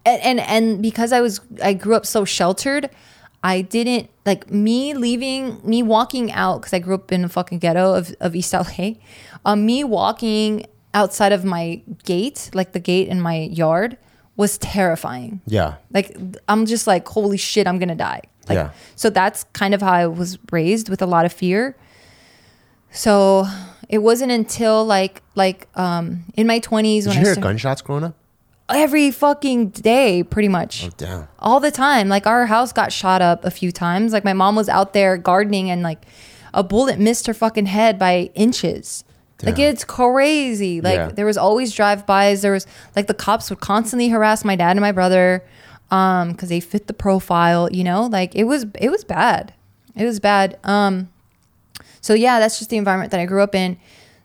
and, 0.06 0.22
and, 0.22 0.40
and 0.40 0.82
because 0.82 1.12
I 1.12 1.20
was, 1.20 1.40
I 1.60 1.72
grew 1.74 1.96
up 1.96 2.06
so 2.06 2.24
sheltered, 2.24 2.90
I 3.42 3.62
didn't 3.62 4.08
like 4.24 4.50
me 4.50 4.94
leaving, 4.94 5.60
me 5.64 5.82
walking 5.82 6.30
out, 6.32 6.62
cause 6.62 6.72
I 6.72 6.78
grew 6.78 6.94
up 6.94 7.10
in 7.10 7.24
a 7.24 7.28
fucking 7.28 7.58
ghetto 7.58 7.94
of, 7.94 8.14
of 8.20 8.36
East 8.36 8.52
LA. 8.52 8.92
Um, 9.44 9.66
me 9.66 9.82
walking 9.82 10.66
outside 10.94 11.32
of 11.32 11.44
my 11.44 11.82
gate, 12.04 12.50
like 12.54 12.72
the 12.72 12.78
gate 12.78 13.08
in 13.08 13.20
my 13.20 13.40
yard 13.40 13.96
was 14.36 14.58
terrifying. 14.58 15.40
Yeah. 15.46 15.76
Like 15.92 16.16
I'm 16.48 16.66
just 16.66 16.86
like, 16.86 17.06
holy 17.08 17.36
shit, 17.36 17.66
I'm 17.66 17.78
gonna 17.78 17.96
die. 17.96 18.22
Like, 18.48 18.56
Yeah. 18.56 18.70
So 18.96 19.10
that's 19.10 19.44
kind 19.52 19.74
of 19.74 19.82
how 19.82 19.92
I 19.92 20.06
was 20.06 20.38
raised 20.50 20.88
with 20.88 21.02
a 21.02 21.06
lot 21.06 21.24
of 21.24 21.32
fear. 21.32 21.76
So 22.90 23.46
it 23.88 23.98
wasn't 23.98 24.32
until 24.32 24.84
like 24.84 25.22
like 25.34 25.68
um 25.74 26.24
in 26.34 26.46
my 26.46 26.60
20s 26.60 27.02
Did 27.02 27.06
when 27.06 27.14
you 27.16 27.20
I 27.20 27.24
hear 27.24 27.24
started 27.34 27.42
gunshots 27.42 27.82
growing 27.82 28.04
up? 28.04 28.14
Every 28.74 29.10
fucking 29.10 29.68
day, 29.70 30.22
pretty 30.22 30.48
much 30.48 30.84
Oh 30.86 30.90
damn. 30.96 31.28
all 31.38 31.60
the 31.60 31.70
time. 31.70 32.08
Like 32.08 32.26
our 32.26 32.46
house 32.46 32.72
got 32.72 32.92
shot 32.92 33.22
up 33.22 33.44
a 33.44 33.50
few 33.50 33.72
times. 33.72 34.12
Like 34.12 34.24
my 34.24 34.32
mom 34.32 34.56
was 34.56 34.68
out 34.68 34.92
there 34.92 35.16
gardening 35.16 35.70
and 35.70 35.82
like 35.82 36.04
a 36.54 36.62
bullet 36.62 36.98
missed 36.98 37.26
her 37.26 37.34
fucking 37.34 37.66
head 37.66 37.98
by 37.98 38.30
inches. 38.34 39.04
Like 39.44 39.58
it's 39.58 39.84
crazy. 39.84 40.80
Like 40.80 40.94
Yeah. 40.96 41.08
there 41.08 41.26
was 41.26 41.36
always 41.36 41.72
drive-bys. 41.72 42.42
There 42.42 42.52
was 42.52 42.66
like 42.94 43.08
the 43.08 43.14
cops 43.14 43.50
would 43.50 43.58
constantly 43.60 44.08
harass 44.08 44.44
my 44.44 44.54
dad 44.54 44.72
and 44.72 44.80
my 44.80 44.92
brother 44.92 45.44
um 45.90 46.34
cuz 46.36 46.48
they 46.48 46.60
fit 46.60 46.86
the 46.86 46.92
profile, 46.94 47.68
you 47.72 47.82
know? 47.84 48.04
Like 48.06 48.34
it 48.36 48.44
was 48.44 48.66
it 48.78 48.90
was 48.90 49.02
bad. 49.04 49.52
It 49.96 50.04
was 50.04 50.20
bad. 50.20 50.58
Um 50.64 51.08
so 52.00 52.14
yeah, 52.14 52.38
that's 52.38 52.58
just 52.58 52.70
the 52.70 52.76
environment 52.76 53.10
that 53.10 53.20
I 53.20 53.26
grew 53.26 53.42
up 53.42 53.54
in. 53.54 53.76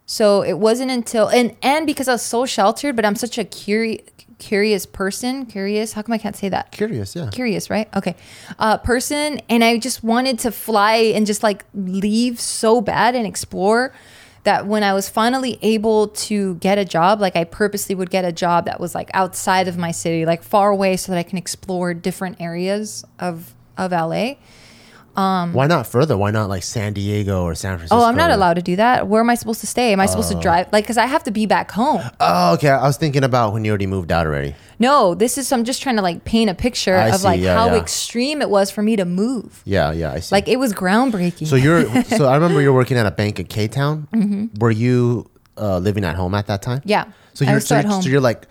So 0.05 0.41
it 0.44 0.59
wasn't 0.59 0.91
until 0.91 1.27
and 1.29 1.55
and 1.63 1.85
because 1.88 2.07
I 2.07 2.13
was 2.13 2.21
so 2.21 2.45
sheltered, 2.45 2.95
but 2.95 3.03
I'm 3.05 3.15
such 3.15 3.38
a 3.39 3.44
curious 3.44 4.01
curious 4.39 4.86
person, 4.86 5.45
curious. 5.45 5.94
How 5.94 6.01
come 6.01 6.13
I 6.13 6.18
can't 6.18 6.36
say 6.36 6.50
that? 6.50 6.72
Curious, 6.72 7.16
yeah. 7.16 7.30
curious, 7.30 7.69
right? 7.69 7.89
Okay. 7.95 8.16
Uh, 8.60 8.78
person, 8.78 9.42
and 9.50 9.63
I 9.63 9.78
just 9.78 10.04
wanted 10.04 10.39
to 10.39 10.51
fly 10.51 10.95
and 11.16 11.25
just 11.25 11.44
like 11.44 11.66
leave 11.74 12.39
so 12.39 12.81
bad 12.81 13.16
and 13.16 13.25
explore 13.25 13.94
that 14.44 14.66
when 14.66 14.81
I 14.81 14.94
was 14.94 15.10
finally 15.10 15.60
able 15.62 16.07
to 16.10 16.56
get 16.56 16.78
a 16.78 16.86
job, 16.86 17.19
like 17.19 17.36
I 17.36 17.44
purposely 17.44 17.95
would 17.95 18.10
get 18.10 18.24
a 18.24 18.31
job 18.31 18.66
that 18.66 18.80
was 18.80 18.95
like 18.95 19.10
outside 19.13 19.68
of 19.68 19.78
my 19.78 19.92
city, 19.92 20.25
like 20.25 20.42
far 20.42 20.69
away, 20.69 20.95
so 20.95 21.12
that 21.12 21.18
I 21.18 21.24
can 21.24 21.38
explore 21.38 21.94
different 21.94 22.40
areas 22.40 23.04
of 23.19 23.54
of 23.78 23.92
LA. 23.92 24.36
Why 25.18 25.66
not 25.66 25.88
further? 25.88 26.16
Why 26.16 26.30
not 26.30 26.48
like 26.48 26.62
San 26.64 26.94
Diego 26.94 27.44
or 27.44 27.56
San 27.56 27.78
Francisco? 27.78 27.98
Oh, 27.98 28.06
I'm 28.06 28.16
not 28.16 28.30
allowed 28.30 28.54
to 28.56 28.62
do 28.62 28.75
that. 28.75 29.08
Where 29.08 29.22
am 29.22 29.30
I 29.30 29.36
supposed 29.36 29.62
to 29.62 29.68
stay? 29.68 29.92
Am 29.92 30.00
I 30.00 30.06
supposed 30.06 30.31
to 30.31 30.40
drive? 30.40 30.68
Like, 30.72 30.84
because 30.84 30.98
I 30.98 31.08
have 31.08 31.24
to 31.24 31.31
be 31.31 31.48
back 31.48 31.72
home. 31.72 32.02
Oh, 32.19 32.54
okay. 32.54 32.69
I 32.69 32.84
was 32.84 32.98
thinking 32.98 33.24
about 33.24 33.54
when 33.54 33.66
you 33.66 33.72
already 33.72 33.88
moved 33.88 34.12
out 34.12 34.28
already. 34.28 34.56
No, 34.80 35.16
this 35.16 35.40
is 35.40 35.52
I'm 35.52 35.64
just 35.64 35.81
trying 35.81 35.96
to 35.96 36.04
like 36.04 36.24
paint 36.24 36.52
a 36.52 36.54
picture 36.54 36.96
I 36.96 37.10
of 37.10 37.16
see, 37.16 37.24
like 37.24 37.42
yeah, 37.42 37.56
how 37.56 37.68
yeah. 37.68 37.78
extreme 37.81 38.44
it 38.44 38.50
was 38.50 38.69
for 38.69 38.84
me 38.84 38.96
to 38.96 39.06
move. 39.06 39.64
Yeah, 39.66 39.92
yeah, 39.92 40.12
I 40.12 40.19
see. 40.19 40.36
Like 40.36 40.48
it 40.48 40.58
was 40.58 40.72
groundbreaking. 40.72 41.48
so 41.48 41.56
you're 41.56 42.04
so 42.04 42.28
I 42.28 42.36
remember 42.36 42.62
you're 42.62 42.74
working 42.74 42.98
at 42.98 43.08
a 43.08 43.12
bank 43.12 43.40
in 43.40 43.48
K 43.48 43.68
Town. 43.68 44.08
Mm-hmm. 44.14 44.60
Were 44.60 44.69
you 44.69 45.31
uh, 45.58 45.80
living 45.80 46.04
at 46.06 46.16
home 46.16 46.36
at 46.36 46.46
that 46.48 46.62
time? 46.62 46.81
Yeah. 46.86 47.06
So 47.34 47.46
you're 47.46 47.60
so, 47.60 47.75
at 47.75 47.86
home. 47.86 48.02
so 48.02 48.10
you're 48.10 48.22
like, 48.22 48.48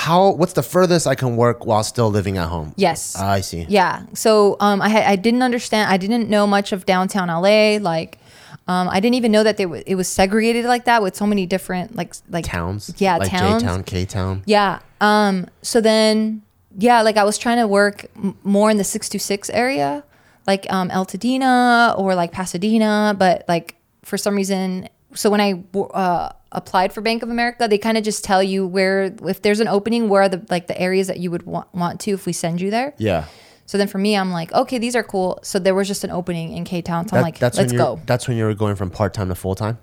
how? 0.00 0.30
What's 0.30 0.54
the 0.54 0.62
furthest 0.62 1.06
I 1.06 1.14
can 1.14 1.36
work 1.36 1.66
while 1.66 1.84
still 1.84 2.10
living 2.10 2.38
at 2.38 2.48
home? 2.48 2.72
Yes. 2.76 3.14
Ah, 3.18 3.32
I 3.32 3.40
see. 3.42 3.66
Yeah. 3.68 4.02
So 4.14 4.56
um, 4.60 4.80
I 4.80 4.88
had, 4.88 5.04
I 5.04 5.16
didn't 5.16 5.42
understand. 5.42 5.90
I 5.92 5.96
didn't 5.98 6.28
know 6.30 6.46
much 6.46 6.72
of 6.72 6.86
downtown 6.86 7.28
LA. 7.28 7.76
Like, 7.80 8.18
um, 8.66 8.88
I 8.88 8.98
didn't 9.00 9.14
even 9.16 9.30
know 9.30 9.42
that 9.44 9.56
they 9.58 9.64
w- 9.64 9.82
it 9.86 9.96
was 9.96 10.08
segregated 10.08 10.64
like 10.64 10.84
that 10.86 11.02
with 11.02 11.14
so 11.16 11.26
many 11.26 11.44
different 11.44 11.94
like 11.96 12.14
like 12.30 12.44
Towns. 12.46 12.94
Yeah, 12.98 13.18
like 13.18 13.30
towns. 13.30 13.62
J 13.62 13.68
Town, 13.68 13.82
K 13.84 14.04
Town. 14.06 14.42
Yeah. 14.46 14.78
Um. 15.02 15.46
So 15.62 15.80
then, 15.80 16.42
yeah, 16.78 17.02
like 17.02 17.16
I 17.18 17.24
was 17.24 17.36
trying 17.36 17.58
to 17.58 17.66
work 17.68 18.06
m- 18.16 18.36
more 18.42 18.70
in 18.70 18.78
the 18.78 18.84
six 18.84 19.08
two 19.08 19.18
six 19.18 19.50
area, 19.50 20.02
like 20.46 20.64
um 20.72 20.88
Altadena 20.88 21.98
or 21.98 22.14
like 22.14 22.32
Pasadena, 22.32 23.14
but 23.18 23.44
like 23.48 23.76
for 24.02 24.16
some 24.16 24.34
reason, 24.34 24.88
so 25.14 25.28
when 25.28 25.40
I 25.42 25.62
uh, 25.76 26.32
applied 26.52 26.92
for 26.92 27.00
Bank 27.00 27.22
of 27.22 27.30
America, 27.30 27.66
they 27.68 27.78
kind 27.78 27.96
of 27.96 28.04
just 28.04 28.24
tell 28.24 28.42
you 28.42 28.66
where 28.66 29.14
if 29.24 29.42
there's 29.42 29.60
an 29.60 29.68
opening, 29.68 30.08
where 30.08 30.22
are 30.22 30.28
the 30.28 30.44
like 30.50 30.66
the 30.66 30.80
areas 30.80 31.06
that 31.06 31.18
you 31.20 31.30
would 31.30 31.44
want 31.44 31.72
want 31.74 32.00
to 32.00 32.10
if 32.12 32.26
we 32.26 32.32
send 32.32 32.60
you 32.60 32.70
there. 32.70 32.94
Yeah. 32.98 33.24
So 33.66 33.78
then 33.78 33.86
for 33.86 33.98
me, 33.98 34.16
I'm 34.16 34.32
like, 34.32 34.52
okay, 34.52 34.78
these 34.78 34.96
are 34.96 35.04
cool. 35.04 35.38
So 35.44 35.60
there 35.60 35.74
was 35.76 35.86
just 35.86 36.02
an 36.02 36.10
opening 36.10 36.56
in 36.56 36.64
K 36.64 36.82
Town. 36.82 37.06
So 37.06 37.16
I'm 37.16 37.22
like, 37.22 37.38
that's 37.38 37.56
let's 37.56 37.72
go. 37.72 38.00
That's 38.04 38.26
when 38.26 38.36
you 38.36 38.44
were 38.44 38.54
going 38.54 38.74
from 38.74 38.90
part 38.90 39.14
time 39.14 39.28
to 39.28 39.34
full 39.36 39.54
time. 39.54 39.78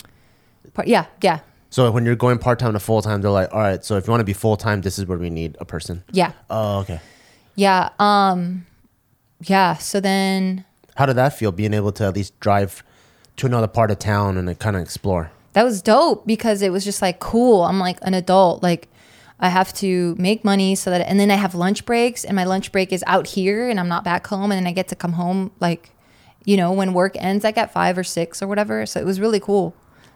Part- 0.74 0.90
Yeah, 0.90 1.06
yeah, 1.24 1.40
So 1.70 1.90
when 1.92 2.06
you're 2.06 2.18
going 2.18 2.38
part 2.38 2.60
time 2.60 2.74
to 2.74 2.80
full 2.80 3.02
time, 3.02 3.22
they're 3.22 3.32
like, 3.32 3.54
all 3.54 3.62
right. 3.62 3.84
So 3.86 3.96
if 3.96 4.06
you 4.06 4.12
want 4.12 4.20
to 4.20 4.26
be 4.26 4.34
full 4.34 4.58
time, 4.58 4.82
this 4.82 5.00
is 5.00 5.06
where 5.06 5.18
we 5.18 5.30
need 5.30 5.56
a 5.62 5.66
person. 5.66 6.04
yeah, 6.12 6.34
Oh, 6.50 6.80
okay. 6.80 7.00
yeah. 7.56 7.90
Um, 7.98 8.66
yeah. 9.42 9.76
So 9.76 10.02
then 10.02 10.66
How 10.98 11.06
did 11.06 11.16
that 11.16 11.38
feel? 11.38 11.54
Being 11.54 11.74
able 11.74 11.94
to 11.94 12.04
at 12.06 12.16
least 12.16 12.38
drive 12.42 12.84
to 13.38 13.46
another 13.46 13.68
part 13.68 13.90
of 13.92 14.00
town 14.00 14.36
and 14.38 14.60
kind 14.60 14.76
of 14.76 14.82
explore. 14.82 15.32
That 15.58 15.64
was 15.64 15.82
dope 15.82 16.28
because 16.28 16.62
it 16.62 16.72
was 16.72 16.86
just 16.86 17.02
like 17.02 17.20
cool. 17.20 17.64
I'm 17.64 17.80
like 17.80 17.98
an 18.04 18.14
adult. 18.14 18.62
Like 18.62 18.90
I 19.40 19.50
have 19.50 19.74
to 19.78 20.16
make 20.20 20.46
money 20.46 20.76
so 20.76 20.92
that, 20.92 21.02
and 21.08 21.20
then 21.20 21.32
I 21.32 21.34
have 21.34 21.56
lunch 21.56 21.84
breaks, 21.84 22.24
and 22.24 22.36
my 22.36 22.44
lunch 22.44 22.72
break 22.72 22.94
is 22.94 23.04
out 23.08 23.26
here, 23.26 23.68
and 23.68 23.80
I'm 23.80 23.88
not 23.88 24.04
back 24.04 24.28
home, 24.28 24.52
and 24.52 24.60
then 24.60 24.68
I 24.68 24.72
get 24.72 24.88
to 24.90 24.96
come 24.96 25.14
home 25.14 25.50
like, 25.60 25.90
you 26.46 26.58
know, 26.58 26.72
when 26.74 26.94
work 26.94 27.16
ends, 27.18 27.44
like 27.44 27.58
at 27.58 27.74
five 27.74 27.98
or 27.98 28.04
six 28.04 28.40
or 28.44 28.48
whatever. 28.48 28.86
So 28.86 29.00
it 29.00 29.06
was 29.08 29.20
really 29.20 29.40
cool. 29.40 29.74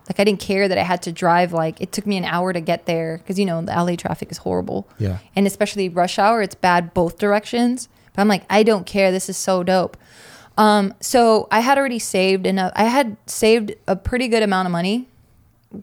Like 0.08 0.20
I 0.20 0.26
didn't 0.26 0.42
care 0.42 0.68
that 0.68 0.78
I 0.78 0.84
had 0.84 1.02
to 1.04 1.12
drive. 1.12 1.54
Like 1.54 1.82
it 1.82 1.92
took 1.92 2.06
me 2.06 2.18
an 2.18 2.26
hour 2.26 2.54
to 2.54 2.62
get 2.62 2.86
there 2.86 3.18
because 3.18 3.40
you 3.40 3.46
know 3.48 3.64
the 3.64 3.72
LA 3.72 3.96
traffic 3.96 4.32
is 4.32 4.38
horrible. 4.38 4.88
Yeah. 5.00 5.18
and 5.36 5.48
especially 5.48 5.90
rush 5.90 6.20
hour, 6.20 6.44
it's 6.44 6.54
bad 6.54 6.94
both 6.94 7.18
directions. 7.18 7.90
But 8.14 8.22
I'm 8.22 8.28
like, 8.28 8.44
I 8.48 8.62
don't 8.62 8.86
care. 8.86 9.12
This 9.12 9.28
is 9.28 9.38
so 9.38 9.64
dope. 9.64 9.98
Um, 10.56 10.94
so 11.00 11.48
I 11.50 11.62
had 11.62 11.80
already 11.80 11.98
saved 11.98 12.46
enough. 12.46 12.74
I 12.76 12.84
had 12.84 13.18
saved 13.26 13.74
a 13.88 13.96
pretty 13.96 14.28
good 14.28 14.44
amount 14.44 14.68
of 14.68 14.72
money 14.72 15.08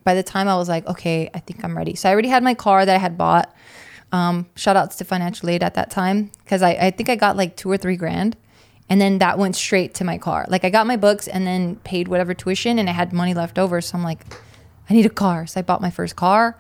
by 0.05 0.15
the 0.15 0.23
time 0.23 0.49
I 0.49 0.57
was 0.57 0.69
like, 0.69 0.87
okay, 0.87 1.31
I 1.35 1.41
think 1.41 1.65
I'm 1.65 1.77
ready. 1.77 1.95
So 1.95 2.09
I 2.09 2.13
already 2.13 2.29
had 2.29 2.43
my 2.43 2.55
car 2.55 2.85
that 2.85 2.95
I 2.95 2.99
had 2.99 3.17
bought. 3.17 3.55
Um, 4.11 4.47
shout 4.55 4.77
outs 4.77 4.97
to 4.97 5.05
financial 5.05 5.51
aid 5.51 5.63
at 5.63 5.75
that 5.75 5.91
time 5.91 6.31
because 6.45 6.63
I, 6.63 6.71
I 6.71 6.91
think 6.91 7.11
I 7.11 7.17
got 7.17 7.37
like 7.37 7.57
two 7.57 7.71
or 7.71 7.77
three 7.77 7.97
grand. 7.97 8.37
And 8.89 9.01
then 9.01 9.19
that 9.19 9.39
went 9.39 9.55
straight 9.55 9.95
to 9.97 10.05
my 10.05 10.17
car. 10.17 10.47
Like 10.49 10.65
I 10.65 10.71
got 10.71 10.87
my 10.87 10.97
books 10.97 11.29
and 11.29 11.47
then 11.47 11.77
paid 11.77 12.09
whatever 12.09 12.33
tuition 12.33 12.79
and 12.79 12.89
I 12.89 12.93
had 12.93 13.13
money 13.13 13.35
left 13.35 13.59
over. 13.59 13.81
So 13.83 13.99
I'm 13.99 14.05
like, 14.05 14.25
I 14.89 14.95
need 14.95 15.05
a 15.05 15.11
car. 15.11 15.47
So 15.47 15.61
I 15.61 15.63
bought 15.63 15.83
my 15.83 15.91
first 15.91 16.17
car. 16.17 16.59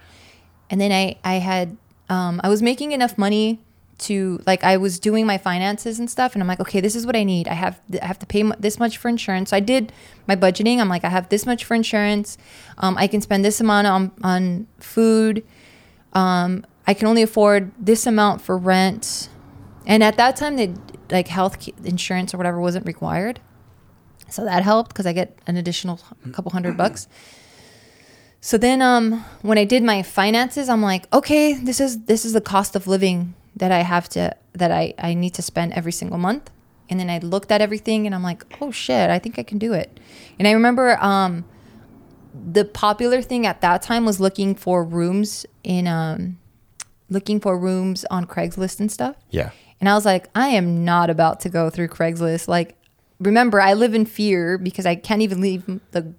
And 0.68 0.78
then 0.78 0.92
I, 0.92 1.16
I 1.24 1.36
had, 1.36 1.78
um, 2.10 2.40
I 2.44 2.50
was 2.50 2.60
making 2.60 2.92
enough 2.92 3.16
money 3.16 3.60
to 3.98 4.40
like 4.46 4.64
I 4.64 4.76
was 4.76 4.98
doing 4.98 5.26
my 5.26 5.38
finances 5.38 5.98
and 5.98 6.08
stuff 6.08 6.34
and 6.34 6.42
I'm 6.42 6.48
like 6.48 6.60
okay 6.60 6.80
this 6.80 6.94
is 6.94 7.04
what 7.04 7.16
I 7.16 7.24
need. 7.24 7.48
I 7.48 7.54
have 7.54 7.80
I 8.00 8.06
have 8.06 8.18
to 8.20 8.26
pay 8.26 8.40
m- 8.40 8.54
this 8.58 8.78
much 8.78 8.96
for 8.96 9.08
insurance. 9.08 9.50
So 9.50 9.56
I 9.56 9.60
did 9.60 9.92
my 10.26 10.36
budgeting. 10.36 10.78
I'm 10.78 10.88
like 10.88 11.04
I 11.04 11.08
have 11.08 11.28
this 11.28 11.44
much 11.46 11.64
for 11.64 11.74
insurance. 11.74 12.38
Um, 12.78 12.96
I 12.96 13.06
can 13.06 13.20
spend 13.20 13.44
this 13.44 13.60
amount 13.60 13.86
on 13.86 14.12
on 14.22 14.66
food. 14.78 15.44
Um, 16.12 16.64
I 16.86 16.94
can 16.94 17.06
only 17.06 17.22
afford 17.22 17.72
this 17.78 18.06
amount 18.06 18.40
for 18.40 18.56
rent. 18.56 19.28
And 19.86 20.02
at 20.02 20.16
that 20.16 20.36
time 20.36 20.56
the 20.56 20.74
like 21.10 21.28
health 21.28 21.68
insurance 21.84 22.32
or 22.32 22.36
whatever 22.38 22.60
wasn't 22.60 22.86
required. 22.86 23.40
So 24.28 24.44
that 24.44 24.62
helped 24.62 24.90
because 24.90 25.06
I 25.06 25.12
get 25.12 25.38
an 25.46 25.56
additional 25.56 26.00
couple 26.32 26.52
hundred 26.52 26.76
bucks. 26.82 27.08
So 28.40 28.56
then 28.56 28.80
um 28.80 29.24
when 29.42 29.58
I 29.58 29.64
did 29.64 29.82
my 29.82 30.02
finances, 30.02 30.68
I'm 30.68 30.82
like, 30.82 31.12
okay, 31.12 31.54
this 31.54 31.80
is 31.80 32.04
this 32.04 32.24
is 32.24 32.32
the 32.32 32.40
cost 32.40 32.76
of 32.76 32.86
living 32.86 33.34
that 33.58 33.72
I 33.72 33.80
have 33.80 34.08
to 34.10 34.34
that 34.54 34.72
I 34.72 34.94
I 34.98 35.14
need 35.14 35.34
to 35.34 35.42
spend 35.42 35.72
every 35.72 35.92
single 35.92 36.18
month. 36.18 36.50
And 36.90 36.98
then 36.98 37.10
I 37.10 37.18
looked 37.18 37.52
at 37.52 37.60
everything 37.60 38.06
and 38.06 38.14
I'm 38.14 38.22
like, 38.22 38.44
oh 38.62 38.70
shit, 38.70 39.10
I 39.10 39.18
think 39.18 39.38
I 39.38 39.42
can 39.42 39.58
do 39.58 39.74
it. 39.74 40.00
And 40.38 40.48
I 40.48 40.52
remember 40.52 40.96
um 41.02 41.44
the 42.34 42.64
popular 42.64 43.20
thing 43.20 43.46
at 43.46 43.60
that 43.60 43.82
time 43.82 44.04
was 44.04 44.20
looking 44.20 44.54
for 44.54 44.84
rooms 44.84 45.44
in 45.62 45.86
um 45.86 46.38
looking 47.10 47.40
for 47.40 47.58
rooms 47.58 48.04
on 48.10 48.26
Craigslist 48.26 48.80
and 48.80 48.90
stuff. 48.90 49.16
Yeah. 49.30 49.50
And 49.80 49.88
I 49.88 49.94
was 49.94 50.04
like, 50.04 50.28
I 50.34 50.48
am 50.48 50.84
not 50.84 51.10
about 51.10 51.40
to 51.40 51.48
go 51.48 51.70
through 51.70 51.88
Craigslist. 51.88 52.48
Like, 52.48 52.76
remember, 53.20 53.60
I 53.60 53.74
live 53.74 53.94
in 53.94 54.04
fear 54.04 54.58
because 54.58 54.86
I 54.86 54.96
can't 54.96 55.22
even 55.22 55.40
leave 55.40 55.64
the, 55.92 56.12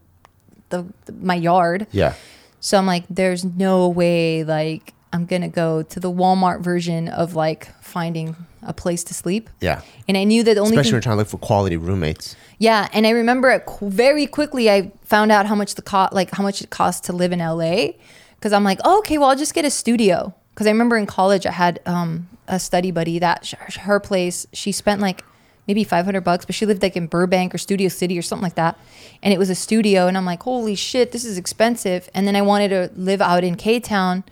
the, 0.69 0.85
my 1.19 1.35
yard. 1.35 1.87
Yeah. 1.91 2.13
So 2.59 2.77
I'm 2.77 2.85
like, 2.85 3.03
there's 3.09 3.43
no 3.43 3.87
way 3.87 4.43
like 4.43 4.93
I'm 5.11 5.25
gonna 5.25 5.49
go 5.49 5.83
to 5.83 5.99
the 5.99 6.11
Walmart 6.11 6.61
version 6.61 7.07
of 7.07 7.35
like 7.35 7.67
finding 7.83 8.35
a 8.61 8.73
place 8.73 9.03
to 9.05 9.13
sleep. 9.13 9.49
Yeah. 9.61 9.81
And 10.07 10.17
I 10.17 10.23
knew 10.23 10.43
that 10.43 10.57
only 10.57 10.71
Especially 10.71 10.83
thing, 10.83 10.91
when 10.91 10.95
you're 10.97 11.01
trying 11.01 11.13
to 11.15 11.17
look 11.19 11.27
for 11.29 11.37
quality 11.37 11.77
roommates. 11.77 12.35
yeah. 12.57 12.87
And 12.93 13.07
I 13.07 13.11
remember 13.11 13.49
it 13.49 13.65
qu- 13.65 13.89
very 13.89 14.27
quickly. 14.27 14.69
I 14.69 14.91
found 15.03 15.31
out 15.31 15.45
how 15.45 15.55
much 15.55 15.75
the 15.75 15.81
cost, 15.81 16.13
like 16.13 16.31
how 16.31 16.43
much 16.43 16.61
it 16.61 16.69
costs 16.69 17.01
to 17.07 17.13
live 17.13 17.31
in 17.31 17.39
LA, 17.39 17.93
because 18.35 18.53
I'm 18.53 18.63
like, 18.63 18.79
oh, 18.83 18.99
okay, 18.99 19.17
well, 19.17 19.29
I'll 19.29 19.35
just 19.37 19.53
get 19.53 19.65
a 19.65 19.71
studio. 19.71 20.33
Because 20.53 20.67
I 20.67 20.71
remember 20.71 20.97
in 20.97 21.05
college 21.05 21.45
I 21.45 21.51
had 21.51 21.79
um, 21.85 22.27
a 22.47 22.59
study 22.59 22.91
buddy 22.91 23.17
that 23.19 23.45
sh- 23.45 23.77
her 23.77 23.99
place 23.99 24.45
she 24.51 24.71
spent 24.73 24.99
like 24.99 25.23
maybe 25.67 25.83
500 25.85 26.21
bucks, 26.21 26.45
but 26.45 26.53
she 26.53 26.65
lived 26.65 26.81
like 26.81 26.97
in 26.97 27.07
Burbank 27.07 27.55
or 27.55 27.57
Studio 27.57 27.87
City 27.87 28.17
or 28.19 28.21
something 28.21 28.43
like 28.43 28.55
that, 28.55 28.77
and 29.23 29.33
it 29.33 29.37
was 29.37 29.49
a 29.49 29.55
studio. 29.55 30.07
And 30.07 30.17
I'm 30.17 30.25
like, 30.25 30.43
holy 30.43 30.75
shit, 30.75 31.11
this 31.13 31.23
is 31.23 31.37
expensive. 31.37 32.09
And 32.13 32.27
then 32.27 32.35
I 32.35 32.41
wanted 32.41 32.69
to 32.69 32.91
live 32.99 33.21
out 33.21 33.43
in 33.45 33.55
K 33.55 33.79
Town, 33.79 34.23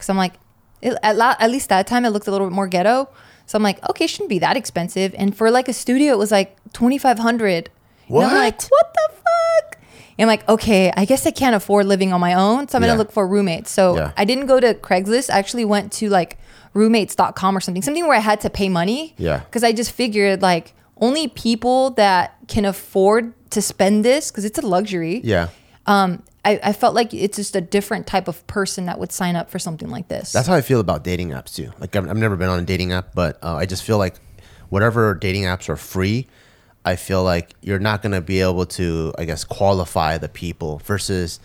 because 0.00 0.10
I'm 0.10 0.16
like, 0.16 0.34
it, 0.82 0.96
at, 1.02 1.16
la- 1.16 1.36
at 1.38 1.50
least 1.50 1.68
that 1.68 1.86
time 1.86 2.04
it 2.04 2.10
looked 2.10 2.26
a 2.26 2.30
little 2.30 2.46
bit 2.48 2.54
more 2.54 2.66
ghetto. 2.66 3.08
So 3.46 3.56
I'm 3.56 3.62
like, 3.62 3.82
okay, 3.90 4.04
it 4.04 4.08
shouldn't 4.08 4.30
be 4.30 4.38
that 4.40 4.56
expensive. 4.56 5.14
And 5.18 5.36
for 5.36 5.50
like 5.50 5.68
a 5.68 5.72
studio, 5.72 6.12
it 6.12 6.18
was 6.18 6.30
like 6.30 6.56
2,500. 6.72 7.68
And 8.08 8.16
I'm 8.16 8.34
like, 8.34 8.60
What? 8.62 8.68
what 8.70 8.94
the 8.94 9.08
fuck? 9.14 9.78
And 10.18 10.22
I'm 10.22 10.26
like, 10.28 10.48
okay, 10.48 10.92
I 10.96 11.04
guess 11.04 11.26
I 11.26 11.30
can't 11.30 11.54
afford 11.54 11.86
living 11.86 12.12
on 12.12 12.20
my 12.20 12.34
own. 12.34 12.68
So 12.68 12.76
I'm 12.78 12.82
Yeah. 12.82 12.88
going 12.88 12.96
to 12.96 12.98
look 12.98 13.12
for 13.12 13.26
roommates. 13.26 13.70
So 13.70 13.96
Yeah. 13.96 14.12
I 14.16 14.24
didn't 14.24 14.46
go 14.46 14.60
to 14.60 14.74
Craigslist. 14.74 15.30
I 15.30 15.38
actually 15.38 15.64
went 15.64 15.92
to 15.94 16.08
like 16.08 16.38
roommates.com 16.74 17.56
or 17.56 17.60
something, 17.60 17.82
something 17.82 18.06
where 18.06 18.16
I 18.16 18.20
had 18.20 18.40
to 18.42 18.50
pay 18.50 18.68
money. 18.68 19.14
Yeah. 19.18 19.40
Because 19.40 19.64
I 19.64 19.72
just 19.72 19.90
figured 19.92 20.42
like 20.42 20.74
only 20.98 21.28
people 21.28 21.90
that 21.92 22.36
can 22.48 22.64
afford 22.64 23.32
to 23.50 23.60
spend 23.62 24.04
this, 24.04 24.30
because 24.30 24.44
it's 24.44 24.58
a 24.58 24.66
luxury. 24.66 25.20
Yeah. 25.24 25.48
Um, 25.86 26.22
I, 26.44 26.58
I 26.62 26.72
felt 26.72 26.94
like 26.94 27.12
it's 27.12 27.36
just 27.36 27.54
a 27.54 27.60
different 27.60 28.06
type 28.06 28.26
of 28.28 28.46
person 28.46 28.86
that 28.86 28.98
would 28.98 29.12
sign 29.12 29.36
up 29.36 29.50
for 29.50 29.58
something 29.58 29.90
like 29.90 30.08
this. 30.08 30.32
That's 30.32 30.48
how 30.48 30.54
I 30.54 30.62
feel 30.62 30.80
about 30.80 31.04
dating 31.04 31.30
apps 31.30 31.54
too. 31.54 31.72
Like 31.78 31.94
I've, 31.94 32.08
I've 32.08 32.16
never 32.16 32.36
been 32.36 32.48
on 32.48 32.58
a 32.58 32.64
dating 32.64 32.92
app, 32.92 33.14
but 33.14 33.38
uh, 33.42 33.56
I 33.56 33.66
just 33.66 33.84
feel 33.84 33.98
like 33.98 34.16
whatever 34.70 35.14
dating 35.14 35.42
apps 35.42 35.68
are 35.68 35.76
free, 35.76 36.26
I 36.84 36.96
feel 36.96 37.22
like 37.22 37.54
you're 37.60 37.78
not 37.78 38.00
gonna 38.00 38.22
be 38.22 38.40
able 38.40 38.64
to, 38.66 39.12
I 39.18 39.26
guess, 39.26 39.44
qualify 39.44 40.16
the 40.16 40.30
people 40.30 40.80
versus 40.84 41.40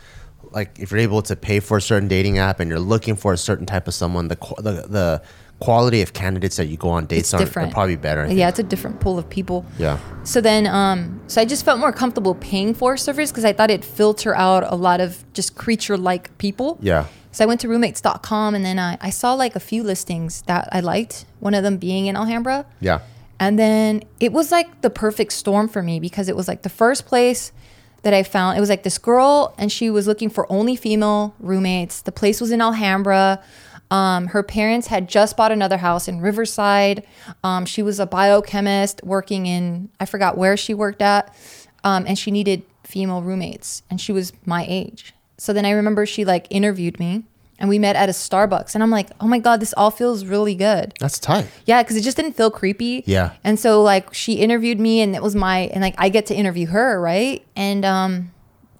like 0.51 0.79
if 0.79 0.91
you're 0.91 1.01
able 1.01 1.21
to 1.23 1.35
pay 1.35 1.59
for 1.59 1.77
a 1.77 1.81
certain 1.81 2.07
dating 2.07 2.37
app 2.37 2.61
and 2.61 2.69
you're 2.69 2.79
looking 2.79 3.17
for 3.17 3.33
a 3.33 3.37
certain 3.37 3.65
type 3.65 3.89
of 3.89 3.93
someone, 3.93 4.29
the 4.29 4.37
the, 4.57 4.87
the 4.87 5.21
quality 5.59 6.01
of 6.01 6.13
candidates 6.13 6.57
that 6.57 6.65
you 6.65 6.77
go 6.77 6.89
on 6.89 7.05
dates 7.05 7.33
It's 7.33 7.55
on 7.55 7.63
are 7.65 7.71
probably 7.71 7.95
better. 7.95 8.27
Yeah, 8.27 8.49
it's 8.49 8.59
a 8.59 8.63
different 8.63 8.99
pool 8.99 9.17
of 9.17 9.29
people. 9.29 9.65
Yeah. 9.79 9.97
So 10.23 10.41
then, 10.41 10.67
um, 10.67 11.21
so 11.27 11.41
I 11.41 11.45
just 11.45 11.63
felt 11.63 11.79
more 11.79 11.93
comfortable 11.93 12.35
paying 12.35 12.73
for 12.73 12.97
service 12.97 13.31
because 13.31 13.45
I 13.45 13.53
thought 13.53 13.71
it'd 13.71 13.85
filter 13.85 14.35
out 14.35 14.63
a 14.71 14.75
lot 14.75 14.99
of 14.99 15.23
just 15.33 15.55
creature-like 15.55 16.37
people. 16.37 16.77
Yeah. 16.81 17.07
So 17.31 17.43
I 17.43 17.47
went 17.47 17.61
to 17.61 17.67
roommates.com 17.67 18.55
and 18.55 18.63
then 18.63 18.79
I, 18.79 18.97
I 19.01 19.09
saw 19.09 19.33
like 19.33 19.55
a 19.55 19.59
few 19.59 19.83
listings 19.83 20.41
that 20.43 20.69
I 20.71 20.79
liked. 20.79 21.25
One 21.39 21.53
of 21.53 21.63
them 21.63 21.77
being 21.77 22.07
in 22.07 22.15
Alhambra. 22.15 22.65
Yeah. 22.79 23.01
And 23.39 23.59
then 23.59 24.03
it 24.19 24.31
was 24.31 24.51
like 24.51 24.81
the 24.81 24.89
perfect 24.89 25.33
storm 25.33 25.67
for 25.67 25.81
me 25.81 25.99
because 25.99 26.29
it 26.29 26.35
was 26.35 26.47
like 26.47 26.61
the 26.61 26.69
first 26.69 27.05
place 27.05 27.51
that 28.03 28.13
I 28.13 28.23
found. 28.23 28.57
It 28.57 28.61
was 28.61 28.69
like 28.69 28.83
this 28.83 28.97
girl 28.97 29.53
and 29.57 29.71
she 29.71 29.89
was 29.89 30.07
looking 30.07 30.29
for 30.29 30.49
only 30.49 30.75
female 30.75 31.35
roommates. 31.39 32.01
The 32.01 32.11
place 32.11 32.39
was 32.39 32.51
in 32.51 32.61
Alhambra. 32.61 33.43
Um, 33.91 34.27
her 34.27 34.43
parents 34.43 34.87
had 34.87 35.07
just 35.07 35.37
bought 35.37 35.51
another 35.51 35.77
house 35.77 36.07
in 36.07 36.19
Riverside. 36.19 37.05
Um, 37.43 37.65
she 37.65 37.81
was 37.83 37.99
a 37.99 38.05
biochemist 38.05 39.01
working 39.03 39.45
in, 39.45 39.89
I 39.99 40.05
forgot 40.05 40.37
where 40.37 40.57
she 40.57 40.73
worked 40.73 41.01
at. 41.01 41.35
Um, 41.83 42.05
and 42.07 42.17
she 42.17 42.31
needed 42.31 42.63
female 42.83 43.21
roommates 43.21 43.83
and 43.89 44.01
she 44.01 44.11
was 44.11 44.33
my 44.45 44.65
age. 44.67 45.13
So 45.37 45.53
then 45.53 45.65
I 45.65 45.71
remember 45.71 46.05
she 46.05 46.25
like 46.25 46.47
interviewed 46.49 46.99
me 46.99 47.25
and 47.59 47.69
we 47.69 47.79
met 47.79 47.95
at 47.95 48.09
a 48.09 48.11
Starbucks. 48.11 48.73
And 48.73 48.83
I'm 48.83 48.89
like, 48.89 49.09
oh 49.21 49.27
my 49.27 49.39
God, 49.39 49.59
this 49.59 49.73
all 49.77 49.91
feels 49.91 50.25
really 50.25 50.55
good. 50.55 50.93
That's 50.99 51.19
tight. 51.19 51.47
Yeah, 51.65 51.83
because 51.83 51.95
it 51.95 52.01
just 52.01 52.17
didn't 52.17 52.33
feel 52.33 52.51
creepy. 52.51 53.03
Yeah. 53.05 53.33
And 53.43 53.59
so 53.59 53.81
like 53.81 54.13
she 54.13 54.33
interviewed 54.33 54.79
me 54.79 55.01
and 55.01 55.15
it 55.15 55.21
was 55.21 55.35
my 55.35 55.69
and 55.73 55.81
like 55.81 55.95
I 55.97 56.09
get 56.09 56.25
to 56.27 56.35
interview 56.35 56.67
her, 56.67 56.99
right? 56.99 57.45
And 57.55 57.85
um 57.85 58.31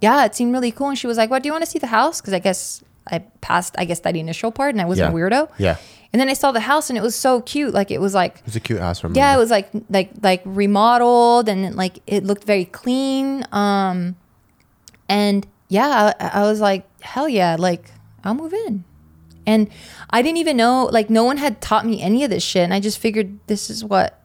yeah, 0.02 0.26
it 0.26 0.36
seemed 0.36 0.54
really 0.54 0.72
cool. 0.72 0.90
And 0.90 0.98
she 0.98 1.08
was 1.08 1.18
like, 1.18 1.30
What 1.30 1.44
do 1.44 1.48
you 1.48 1.54
want 1.54 1.64
to 1.64 1.70
see 1.70 1.80
the 1.80 1.88
house? 1.88 2.22
Because 2.22 2.34
I 2.34 2.40
guess 2.40 2.84
I 3.12 3.20
passed 3.42 3.76
I 3.78 3.86
guess 3.86 4.00
that 4.02 4.16
initial 4.16 4.52
part 4.52 4.74
and 4.74 4.82
I 4.82 4.86
wasn't 4.86 5.14
Yeah. 5.14 5.18
a 5.18 5.30
weirdo. 5.30 5.50
Yeah. 5.58 5.78
And 6.14 6.20
then 6.22 6.30
I 6.30 6.34
saw 6.34 6.52
the 6.54 6.62
house 6.62 6.90
and 6.90 6.98
it 6.98 7.02
was 7.02 7.16
so 7.16 7.42
cute. 7.42 7.74
Like 7.74 7.92
it 7.92 8.00
was 8.00 8.14
like 8.14 8.42
It's 8.46 8.56
a 8.56 8.60
cute 8.60 8.80
house 8.80 9.00
from 9.00 9.16
yeah, 9.16 9.34
it 9.36 9.38
was 9.38 9.52
like 9.52 9.70
like 9.90 10.12
like 10.22 10.42
remodeled 10.46 11.50
and 11.50 11.76
like 11.76 12.00
it 12.08 12.24
looked 12.24 12.44
very 12.46 12.66
clean. 12.66 13.46
Um 13.52 14.16
and 15.10 15.46
yeah, 15.70 16.14
I, 16.20 16.40
I 16.40 16.42
was 16.44 16.60
like, 16.62 16.86
hell 17.02 17.28
yeah, 17.30 17.56
like 17.60 17.92
I'll 18.24 18.34
move 18.36 18.54
in. 18.54 18.84
And 19.48 19.70
I 20.10 20.24
didn't 20.24 20.38
even 20.38 20.58
know, 20.58 20.86
like, 20.92 21.08
no 21.12 21.24
one 21.24 21.38
had 21.38 21.62
taught 21.62 21.86
me 21.86 22.02
any 22.02 22.24
of 22.24 22.32
this 22.32 22.42
shit. 22.42 22.64
And 22.64 22.74
I 22.74 22.80
just 22.80 22.98
figured 22.98 23.38
this 23.46 23.70
is 23.70 23.86
what 23.86 24.20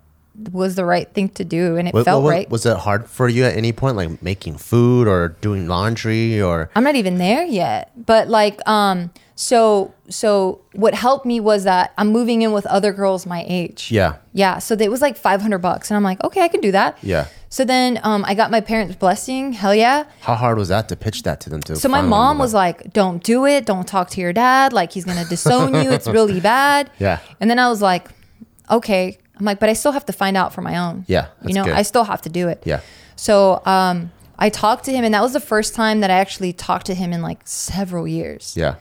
was 0.53 0.75
the 0.75 0.85
right 0.85 1.13
thing 1.13 1.29
to 1.31 1.45
do. 1.45 1.77
And 1.77 1.89
it 1.89 1.95
Wa- 1.95 2.05
felt 2.05 2.25
wa- 2.25 2.31
right. 2.31 2.51
Was 2.51 2.65
it 2.67 2.77
hard 2.79 3.09
for 3.09 3.29
you 3.29 3.45
at 3.45 3.57
any 3.57 3.73
point, 3.73 3.97
like 3.97 4.23
making 4.23 4.57
food 4.59 5.07
or 5.09 5.37
doing 5.41 5.69
laundry 5.69 6.41
or? 6.41 6.71
I'm 6.75 6.85
not 6.85 6.97
even 6.97 7.19
there 7.19 7.45
yet. 7.45 7.93
But 8.07 8.29
like, 8.29 8.67
um, 8.69 9.11
so 9.35 9.93
so 10.09 10.61
what 10.73 10.95
helped 10.95 11.25
me 11.25 11.41
was 11.41 11.65
that 11.65 11.93
I'm 11.97 12.09
moving 12.09 12.43
in 12.43 12.53
with 12.53 12.67
other 12.67 12.93
girls 12.93 13.27
my 13.27 13.45
age. 13.49 13.91
Yeah. 13.91 14.17
Yeah. 14.33 14.59
So 14.59 14.75
it 14.75 14.91
was 14.91 15.01
like 15.01 15.17
500 15.17 15.59
bucks. 15.59 15.91
And 15.91 15.97
I'm 15.97 16.03
like, 16.05 16.23
okay, 16.25 16.43
I 16.43 16.49
can 16.49 16.61
do 16.61 16.73
that. 16.73 16.99
Yeah. 17.03 17.27
So 17.49 17.65
then 17.65 17.99
um, 18.05 18.25
I 18.29 18.35
got 18.35 18.51
my 18.53 18.61
parents' 18.61 18.95
blessing. 18.97 19.53
Hell 19.55 19.75
yeah. 19.75 20.05
How 20.21 20.35
hard 20.37 20.57
was 20.59 20.69
that 20.69 20.89
to 20.91 20.97
pitch 20.97 21.23
that 21.25 21.41
to 21.41 21.51
them? 21.51 21.61
To 21.63 21.75
So 21.77 21.89
my 21.89 22.01
mom 22.03 22.39
was 22.39 22.55
like, 22.55 22.93
"Don't 22.93 23.21
do 23.25 23.45
it. 23.45 23.67
Don't 23.67 23.89
talk 23.89 24.09
to 24.11 24.21
your 24.21 24.33
dad. 24.33 24.73
Like 24.73 24.93
he's 24.93 25.05
gonna 25.05 25.25
disown 25.25 25.75
you. 25.75 25.91
It's 25.91 26.07
really 26.19 26.39
bad." 26.39 26.91
Yeah. 27.01 27.19
And 27.41 27.51
then 27.51 27.59
I 27.59 27.69
was 27.69 27.83
like, 27.83 28.09
"Okay." 28.71 29.19
I'm 29.41 29.47
like, 29.47 29.59
"But 29.59 29.69
I 29.69 29.73
still 29.73 29.93
have 29.93 30.07
to 30.07 30.13
find 30.13 30.37
out 30.37 30.53
for 30.55 30.61
my 30.61 30.77
own." 30.79 31.05
Yeah, 31.09 31.27
You 31.45 31.55
know, 31.55 31.65
good. 31.65 31.75
I 31.75 31.83
still 31.83 32.05
have 32.05 32.23
to 32.23 32.29
do 32.29 32.47
it. 32.49 32.63
Yeah. 32.65 32.81
So 33.17 33.61
um, 33.67 34.13
I 34.39 34.49
talked 34.51 34.85
to 34.85 34.93
him, 34.93 35.05
and 35.05 35.13
that 35.15 35.23
was 35.23 35.33
the 35.33 35.41
first 35.41 35.75
time 35.75 36.01
that 36.01 36.11
I 36.11 36.19
actually 36.21 36.53
talked 36.53 36.87
to 36.87 36.95
him 36.95 37.13
in 37.13 37.21
like 37.23 37.41
several 37.45 38.07
years. 38.07 38.55
yeah, 38.57 38.77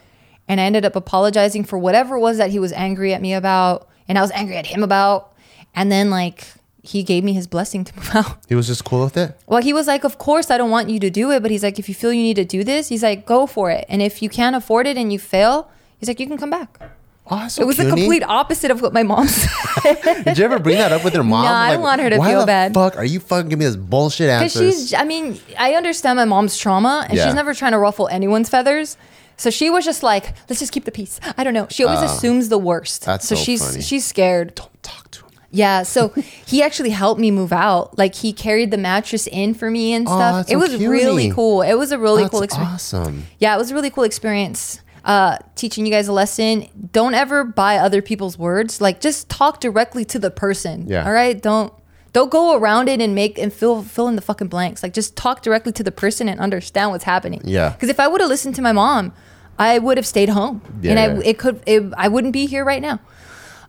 And 0.48 0.62
I 0.62 0.66
ended 0.66 0.86
up 0.86 0.96
apologizing 0.96 1.64
for 1.64 1.78
whatever 1.80 2.16
it 2.16 2.20
was 2.20 2.38
that 2.38 2.50
he 2.52 2.60
was 2.60 2.72
angry 2.74 3.14
at 3.14 3.22
me 3.22 3.34
about, 3.34 3.88
and 4.08 4.18
I 4.18 4.22
was 4.22 4.32
angry 4.32 4.58
at 4.58 4.68
him 4.68 4.84
about. 4.84 5.34
And 5.76 5.92
then 5.92 6.10
like 6.10 6.46
he 6.82 7.04
gave 7.04 7.24
me 7.24 7.34
his 7.34 7.46
blessing 7.48 7.84
to 7.84 7.96
move 7.98 8.16
out. 8.16 8.38
he 8.48 8.56
was 8.56 8.68
just 8.68 8.84
cool 8.86 9.04
with 9.04 9.18
it. 9.18 9.38
Well, 9.48 9.62
he 9.62 9.74
was 9.74 9.88
like, 9.88 10.04
Of 10.04 10.18
course, 10.18 10.50
I 10.50 10.58
don't 10.58 10.72
want 10.72 10.90
you 10.90 11.00
to 11.02 11.10
do 11.10 11.32
it. 11.32 11.42
But 11.42 11.52
he's 11.52 11.64
like, 11.64 11.78
If 11.80 11.88
you 11.90 11.96
feel 11.96 12.12
you 12.14 12.24
need 12.24 12.36
to 12.38 12.46
do 12.46 12.64
this, 12.64 12.88
he's 12.90 13.04
like, 13.04 13.26
Go 13.26 13.46
for 13.46 13.70
it. 13.72 13.86
And 13.90 14.02
if 14.02 14.22
you 14.22 14.30
can't 14.30 14.56
afford 14.56 14.88
it 14.88 14.98
and 14.98 15.12
you 15.14 15.20
fail, 15.20 15.70
he's 16.00 16.08
like, 16.08 16.20
You 16.20 16.28
can 16.28 16.38
come 16.38 16.50
back. 16.50 16.80
Oh, 17.32 17.48
so 17.48 17.62
it 17.62 17.66
was 17.66 17.78
the 17.78 17.88
complete 17.88 18.24
opposite 18.24 18.72
of 18.72 18.82
what 18.82 18.92
my 18.94 19.04
mom 19.04 19.28
said. 19.84 20.24
Did 20.24 20.38
you 20.38 20.46
ever 20.46 20.58
bring 20.60 20.78
that 20.78 20.92
up 20.92 21.04
with 21.04 21.14
your 21.14 21.24
mom? 21.24 21.46
Nah, 21.46 21.54
I 21.54 21.74
don't 21.74 21.82
want 21.82 22.02
her 22.02 22.10
to 22.10 22.18
why 22.18 22.30
feel 22.32 22.40
the 22.42 22.46
bad. 22.48 22.74
Fuck, 22.74 22.98
are 22.98 23.06
you 23.06 23.20
fucking 23.20 23.50
giving 23.50 23.60
me 23.60 23.66
this 23.66 23.76
bullshit 23.76 24.28
Because 24.28 24.56
answers? 24.56 24.80
she's, 24.90 24.94
I 24.94 25.04
mean, 25.04 25.40
I 25.58 25.74
understand 25.76 26.18
my 26.18 26.26
mom's 26.26 26.58
trauma, 26.58 27.06
and 27.08 27.18
Yeah. 27.18 27.26
she's 27.26 27.36
never 27.36 27.54
trying 27.54 27.74
to 27.74 27.78
ruffle 27.80 28.08
anyone's 28.08 28.50
feathers. 28.50 28.98
So 29.38 29.50
she 29.52 29.70
was 29.70 29.86
just 29.86 30.04
like, 30.04 30.34
let's 30.50 30.60
just 30.60 30.72
keep 30.74 30.86
the 30.86 30.92
peace. 30.92 31.20
I 31.38 31.44
don't 31.44 31.54
know. 31.54 31.68
She 31.70 31.84
always 31.86 32.00
ah, 32.02 32.06
assumes 32.14 32.50
the 32.50 32.58
worst. 32.58 33.06
That's 33.06 33.28
so 33.28 33.36
so 33.36 33.42
she's 33.44 33.66
funny. 33.66 33.82
she's 33.82 34.06
scared. 34.06 34.54
Don't 34.56 34.84
talk 34.84 35.10
to 35.12 35.24
him. 35.24 35.32
Yeah. 35.52 35.84
So 35.84 36.10
he 36.46 36.62
actually 36.62 36.90
helped 36.90 37.22
me 37.22 37.32
move 37.32 37.54
out. 37.54 37.98
Like 37.98 38.16
he 38.16 38.34
carried 38.34 38.70
the 38.72 38.78
mattress 38.78 39.28
in 39.28 39.54
for 39.54 39.72
me 39.72 39.94
and 39.94 40.06
Oh, 40.10 40.12
stuff. 40.12 40.36
that's 40.36 40.50
it 40.50 40.54
so 40.56 40.60
was 40.60 40.76
really 40.86 41.32
cool. 41.32 41.62
It 41.62 41.76
was 41.76 41.94
a 41.94 41.98
really 41.98 42.24
That's 42.24 42.32
cool 42.32 42.42
experience. 42.42 42.94
awesome. 42.94 43.28
Yeah, 43.40 43.56
it 43.56 43.58
was 43.60 43.72
a 43.72 43.76
really 43.76 43.90
cool 43.92 44.04
experience. 44.04 44.82
Uh, 45.04 45.38
teaching 45.56 45.86
you 45.86 45.92
guys 45.92 46.08
a 46.08 46.14
lesson. 46.14 46.68
Don't 46.92 47.14
ever 47.14 47.44
buy 47.44 47.78
other 47.78 48.02
people's 48.02 48.38
words. 48.38 48.82
Like 48.82 49.00
just 49.00 49.30
talk 49.30 49.60
directly 49.62 50.06
to 50.06 50.20
the 50.20 50.30
person. 50.32 50.88
Yeah. 50.88 51.06
All 51.06 51.12
right. 51.12 51.40
Don't 51.42 51.74
don't 52.12 52.32
go 52.32 52.56
around 52.58 52.90
it 52.90 53.00
and 53.02 53.14
make 53.16 53.38
and 53.38 53.54
fill 53.54 53.84
fill 53.84 54.08
in 54.08 54.16
the 54.16 54.22
fucking 54.22 54.48
blanks. 54.48 54.84
Like 54.84 54.94
just 54.94 55.16
talk 55.16 55.42
directly 55.42 55.72
to 55.74 55.84
the 55.84 55.92
person 55.92 56.28
and 56.28 56.40
understand 56.40 56.92
what's 56.92 57.04
happening. 57.06 57.42
Yeah. 57.46 57.70
Because 57.70 57.90
if 57.90 58.00
I 58.00 58.08
would 58.08 58.20
have 58.22 58.30
listened 58.30 58.56
to 58.56 58.62
my 58.62 58.72
mom, 58.72 59.14
I 59.58 59.78
would 59.80 59.98
have 59.98 60.08
stayed 60.08 60.30
home, 60.30 60.62
Yeah, 60.82 60.92
and 60.92 61.00
I 61.00 61.06
yeah. 61.16 61.30
it 61.32 61.38
could 61.38 61.62
it, 61.66 61.84
I 61.98 62.08
wouldn't 62.08 62.34
be 62.34 62.46
here 62.46 62.64
right 62.64 62.82
now. 62.82 63.00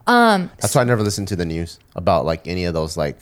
Um, 0.07 0.51
That's 0.59 0.75
why 0.75 0.81
I 0.81 0.85
never 0.85 1.03
listen 1.03 1.27
to 1.27 1.37
the 1.37 1.45
news 1.45 1.79
about 1.95 2.25
like 2.25 2.47
any 2.49 2.65
of 2.65 2.75
those 2.75 2.97
like 2.97 3.19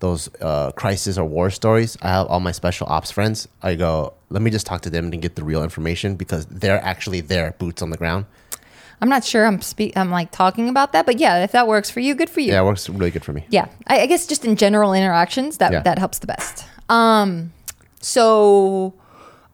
those 0.00 0.28
uh, 0.40 0.72
crisis 0.72 1.16
or 1.18 1.24
war 1.24 1.50
stories. 1.50 1.96
I 2.02 2.08
have 2.08 2.26
all 2.26 2.40
my 2.40 2.52
special 2.52 2.86
ops 2.88 3.10
friends. 3.10 3.48
I 3.62 3.74
go, 3.76 4.14
let 4.30 4.42
me 4.42 4.50
just 4.50 4.66
talk 4.66 4.80
to 4.82 4.90
them 4.90 5.12
and 5.12 5.22
get 5.22 5.36
the 5.36 5.44
real 5.44 5.62
information 5.62 6.16
because 6.16 6.46
they're 6.46 6.82
actually 6.82 7.20
there, 7.20 7.54
boots 7.58 7.82
on 7.82 7.90
the 7.90 7.96
ground. 7.96 8.24
I'm 9.02 9.08
not 9.08 9.24
sure 9.24 9.46
I'm 9.46 9.62
speak 9.62 9.96
I'm 9.96 10.10
like 10.10 10.30
talking 10.30 10.68
about 10.68 10.92
that, 10.92 11.06
but 11.06 11.18
yeah, 11.18 11.42
if 11.44 11.52
that 11.52 11.66
works 11.66 11.88
for 11.90 12.00
you, 12.00 12.14
good 12.14 12.28
for 12.28 12.40
you. 12.40 12.52
Yeah, 12.52 12.60
it 12.60 12.64
works 12.64 12.86
really 12.88 13.10
good 13.10 13.24
for 13.24 13.32
me. 13.32 13.44
yeah 13.48 13.66
I, 13.86 14.00
I 14.00 14.06
guess 14.06 14.26
just 14.26 14.44
in 14.44 14.56
general 14.56 14.92
interactions 14.92 15.56
that 15.58 15.72
Yeah. 15.72 15.80
that 15.82 15.98
helps 15.98 16.18
the 16.18 16.26
best 16.26 16.66
um 16.90 17.52
so 18.00 18.92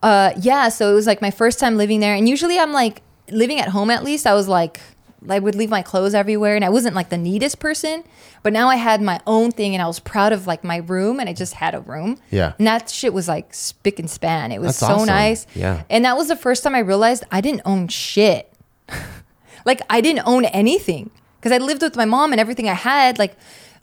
uh 0.03 0.33
yeah 0.41 0.69
so 0.69 0.91
it 0.91 0.95
was 0.95 1.07
like 1.07 1.21
my 1.23 1.31
first 1.31 1.59
time 1.61 1.77
living 1.77 2.01
there 2.01 2.15
and 2.15 2.29
usually 2.29 2.59
i'm 2.59 2.73
like 2.73 3.03
living 3.31 3.59
at 3.61 3.69
home 3.69 3.91
at 3.91 4.03
least 4.03 4.27
i 4.27 4.35
was 4.35 4.49
like 4.49 4.81
i 5.31 5.39
would 5.39 5.55
leave 5.55 5.71
my 5.71 5.83
clothes 5.83 6.15
everywhere 6.15 6.57
and 6.57 6.65
i 6.65 6.69
wasn't 6.69 6.95
like 6.95 7.09
the 7.09 7.19
neatest 7.19 7.59
person 7.59 8.05
but 8.43 8.53
now 8.53 8.69
i 8.69 8.77
had 8.77 9.01
my 9.03 9.21
own 9.27 9.51
thing 9.51 9.75
and 9.75 9.83
i 9.83 9.87
was 9.87 9.99
proud 10.01 10.33
of 10.33 10.47
like 10.47 10.63
my 10.65 10.77
room 10.77 11.19
and 11.21 11.29
i 11.29 11.33
just 11.33 11.55
had 11.55 11.75
a 11.75 11.81
room 11.81 12.19
Yeah. 12.31 12.53
and 12.59 12.67
that 12.67 12.89
shit 12.91 13.13
was 13.13 13.29
like 13.29 13.53
spick 13.55 13.99
and 13.99 14.09
span 14.11 14.53
it 14.53 14.61
was 14.61 14.79
That's 14.79 14.79
so 14.79 14.95
awesome. 14.95 15.07
nice 15.07 15.47
Yeah. 15.55 15.83
and 15.91 16.05
that 16.05 16.17
was 16.17 16.29
the 16.29 16.37
first 16.37 16.63
time 16.63 16.75
i 16.75 16.81
realized 16.81 17.25
i 17.31 17.41
didn't 17.41 17.63
own 17.65 17.89
shit 17.89 18.53
like 19.65 19.81
i 19.91 20.01
didn't 20.01 20.27
own 20.27 20.45
anything 20.47 21.11
because 21.41 21.53
i 21.53 21.59
lived 21.59 21.83
with 21.83 21.97
my 21.97 22.05
mom 22.05 22.33
and 22.33 22.41
everything 22.41 22.69
i 22.69 22.75
had 22.75 23.19
like 23.19 23.37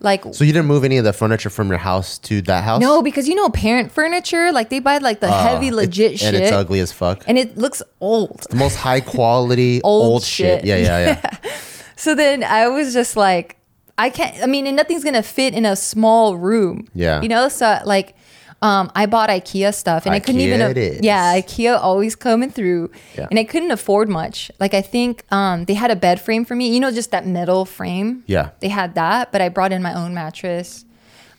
like 0.03 0.23
So 0.33 0.43
you 0.43 0.53
didn't 0.53 0.67
move 0.67 0.83
any 0.83 0.97
of 0.97 1.05
the 1.05 1.13
furniture 1.13 1.49
from 1.49 1.69
your 1.69 1.77
house 1.79 2.17
to 2.27 2.41
that 2.43 2.63
house? 2.63 2.81
no, 2.81 3.01
because 3.01 3.27
you 3.27 3.35
know 3.35 3.49
parent 3.49 3.91
furniture, 3.91 4.51
like 4.51 4.69
they 4.69 4.79
buy 4.79 4.97
like 4.99 5.19
the 5.21 5.29
Uh, 5.29 5.43
heavy 5.47 5.69
it- 5.69 5.73
legit 5.73 6.19
shit, 6.19 6.33
and 6.33 6.43
it's 6.43 6.51
ugly 6.51 6.79
as 6.81 6.91
fuck. 6.91 7.23
and 7.27 7.37
it 7.37 7.57
looks 7.57 7.81
old. 8.01 8.45
the 8.49 8.55
most 8.57 8.75
high 8.75 8.99
quality 9.15 9.81
Old 9.83 10.05
old, 10.05 10.23
shit. 10.23 10.59
shit. 10.61 10.65
Yeah, 10.65 10.77
yeah, 10.77 10.99
yeah. 11.23 11.37
So 11.95 12.15
then 12.15 12.43
I 12.43 12.67
was 12.67 12.91
just 12.93 13.15
like, 13.15 13.55
I 13.97 14.09
can't. 14.09 14.35
I 14.43 14.45
mean, 14.47 14.67
and 14.67 14.75
nothing's 14.75 15.03
gonna 15.05 15.23
fit 15.23 15.53
in 15.53 15.65
a 15.65 15.75
small 15.75 16.35
room. 16.35 16.87
Yeah. 16.93 17.21
you 17.21 17.29
know. 17.29 17.47
So 17.47 17.79
like, 17.85 18.15
um, 18.63 18.89
I 18.95 19.05
bought 19.07 19.29
IKEA 19.29 19.73
stuff, 19.73 20.05
and 20.05 20.15
I 20.15 20.19
couldn't 20.21 20.39
even. 20.41 20.61
IKEA 20.61 20.69
it 20.71 20.77
is. 20.77 20.99
Yeah, 21.03 21.35
IKEA 21.35 21.77
always 21.79 22.15
coming 22.15 22.49
through, 22.49 22.91
Yeah. 23.17 23.27
and 23.29 23.37
I 23.37 23.43
couldn't 23.43 23.71
afford 23.71 24.07
much. 24.07 24.49
Like 24.59 24.73
I 24.73 24.81
think 24.81 25.23
um, 25.31 25.65
they 25.65 25.73
had 25.73 25.91
a 25.91 25.95
bed 25.97 26.21
frame 26.21 26.45
for 26.45 26.55
me. 26.55 26.73
You 26.73 26.79
know, 26.79 26.89
just 26.89 27.11
that 27.11 27.27
metal 27.27 27.65
frame. 27.65 28.23
Yeah. 28.25 28.51
They 28.61 28.69
had 28.69 28.95
that, 28.95 29.31
but 29.33 29.41
I 29.41 29.49
brought 29.49 29.73
in 29.73 29.81
my 29.83 29.93
own 29.93 30.13
mattress. 30.13 30.85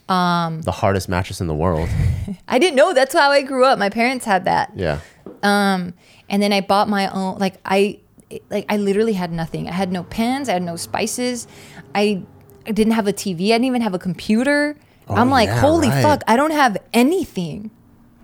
the 0.07 0.73
hardest 0.83 1.09
mattress 1.09 1.41
in 1.41 1.47
the 1.47 1.55
world. 1.55 1.89
I 2.49 2.59
didn't 2.59 2.77
know 2.77 2.93
that's 2.93 3.15
how 3.15 3.31
I 3.31 3.41
grew 3.43 3.65
up. 3.65 3.79
My 3.79 3.89
parents 3.89 4.27
had 4.27 4.45
that. 4.45 4.73
Yeah. 4.77 5.01
Um, 5.43 5.95
and 6.29 6.43
then 6.43 6.53
I 6.53 6.61
bought 6.61 6.89
my 6.91 7.09
own. 7.09 7.39
Like 7.39 7.55
I, 7.65 8.01
like 8.51 8.67
I 8.69 8.77
literally 8.77 9.15
had 9.15 9.33
nothing. 9.33 9.67
I 9.67 9.73
had 9.73 9.91
no 9.91 10.03
pens. 10.05 10.49
I 10.51 10.53
had 10.53 10.63
no 10.63 10.77
spices. 10.77 11.47
I, 11.95 12.23
I 12.67 12.73
didn't 12.73 12.93
have 12.93 13.07
a 13.07 13.13
TV. 13.15 13.47
I 13.49 13.57
didn't 13.57 13.65
even 13.65 13.81
have 13.83 13.95
a 13.95 13.99
computer. 13.99 14.77
Oh, 15.09 15.15
I'm 15.15 15.31
like, 15.31 15.49
yeah, 15.49 15.61
holy 15.61 15.89
right. 15.89 16.03
fuck! 16.03 16.23
I 16.27 16.37
don't 16.37 16.53
have 16.53 16.77
anything. 16.93 17.71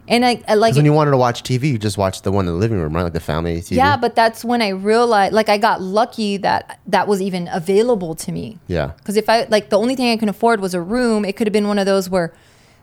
And 0.08 0.26
I, 0.26 0.42
I 0.48 0.54
like, 0.54 0.74
when 0.74 0.84
you 0.84 0.92
wanted 0.92 1.12
to 1.12 1.16
watch 1.16 1.44
TV, 1.44 1.70
you 1.70 1.78
just 1.78 1.96
watched 1.96 2.24
the 2.24 2.32
one 2.32 2.48
in 2.48 2.52
the 2.52 2.58
living 2.58 2.80
room, 2.80 2.96
right? 2.96 3.04
Like 3.04 3.12
the 3.12 3.20
family 3.20 3.60
TV. 3.60 3.76
yeah, 3.76 3.96
but 3.96 4.16
that's 4.16 4.44
when 4.44 4.60
I 4.60 4.70
realized, 4.70 5.32
like, 5.32 5.48
I 5.48 5.56
got 5.56 5.80
lucky 5.80 6.36
that 6.38 6.80
that 6.88 7.06
was 7.06 7.22
even 7.22 7.48
available 7.52 8.16
to 8.16 8.32
me. 8.32 8.58
Yeah. 8.66 8.88
Because 8.96 9.16
if 9.16 9.28
I 9.28 9.44
like 9.44 9.70
the 9.70 9.78
only 9.78 9.94
thing 9.94 10.10
I 10.10 10.16
can 10.16 10.28
afford 10.28 10.60
was 10.60 10.74
a 10.74 10.80
room, 10.80 11.24
it 11.24 11.36
could 11.36 11.46
have 11.46 11.52
been 11.52 11.68
one 11.68 11.78
of 11.78 11.86
those 11.86 12.10
where 12.10 12.34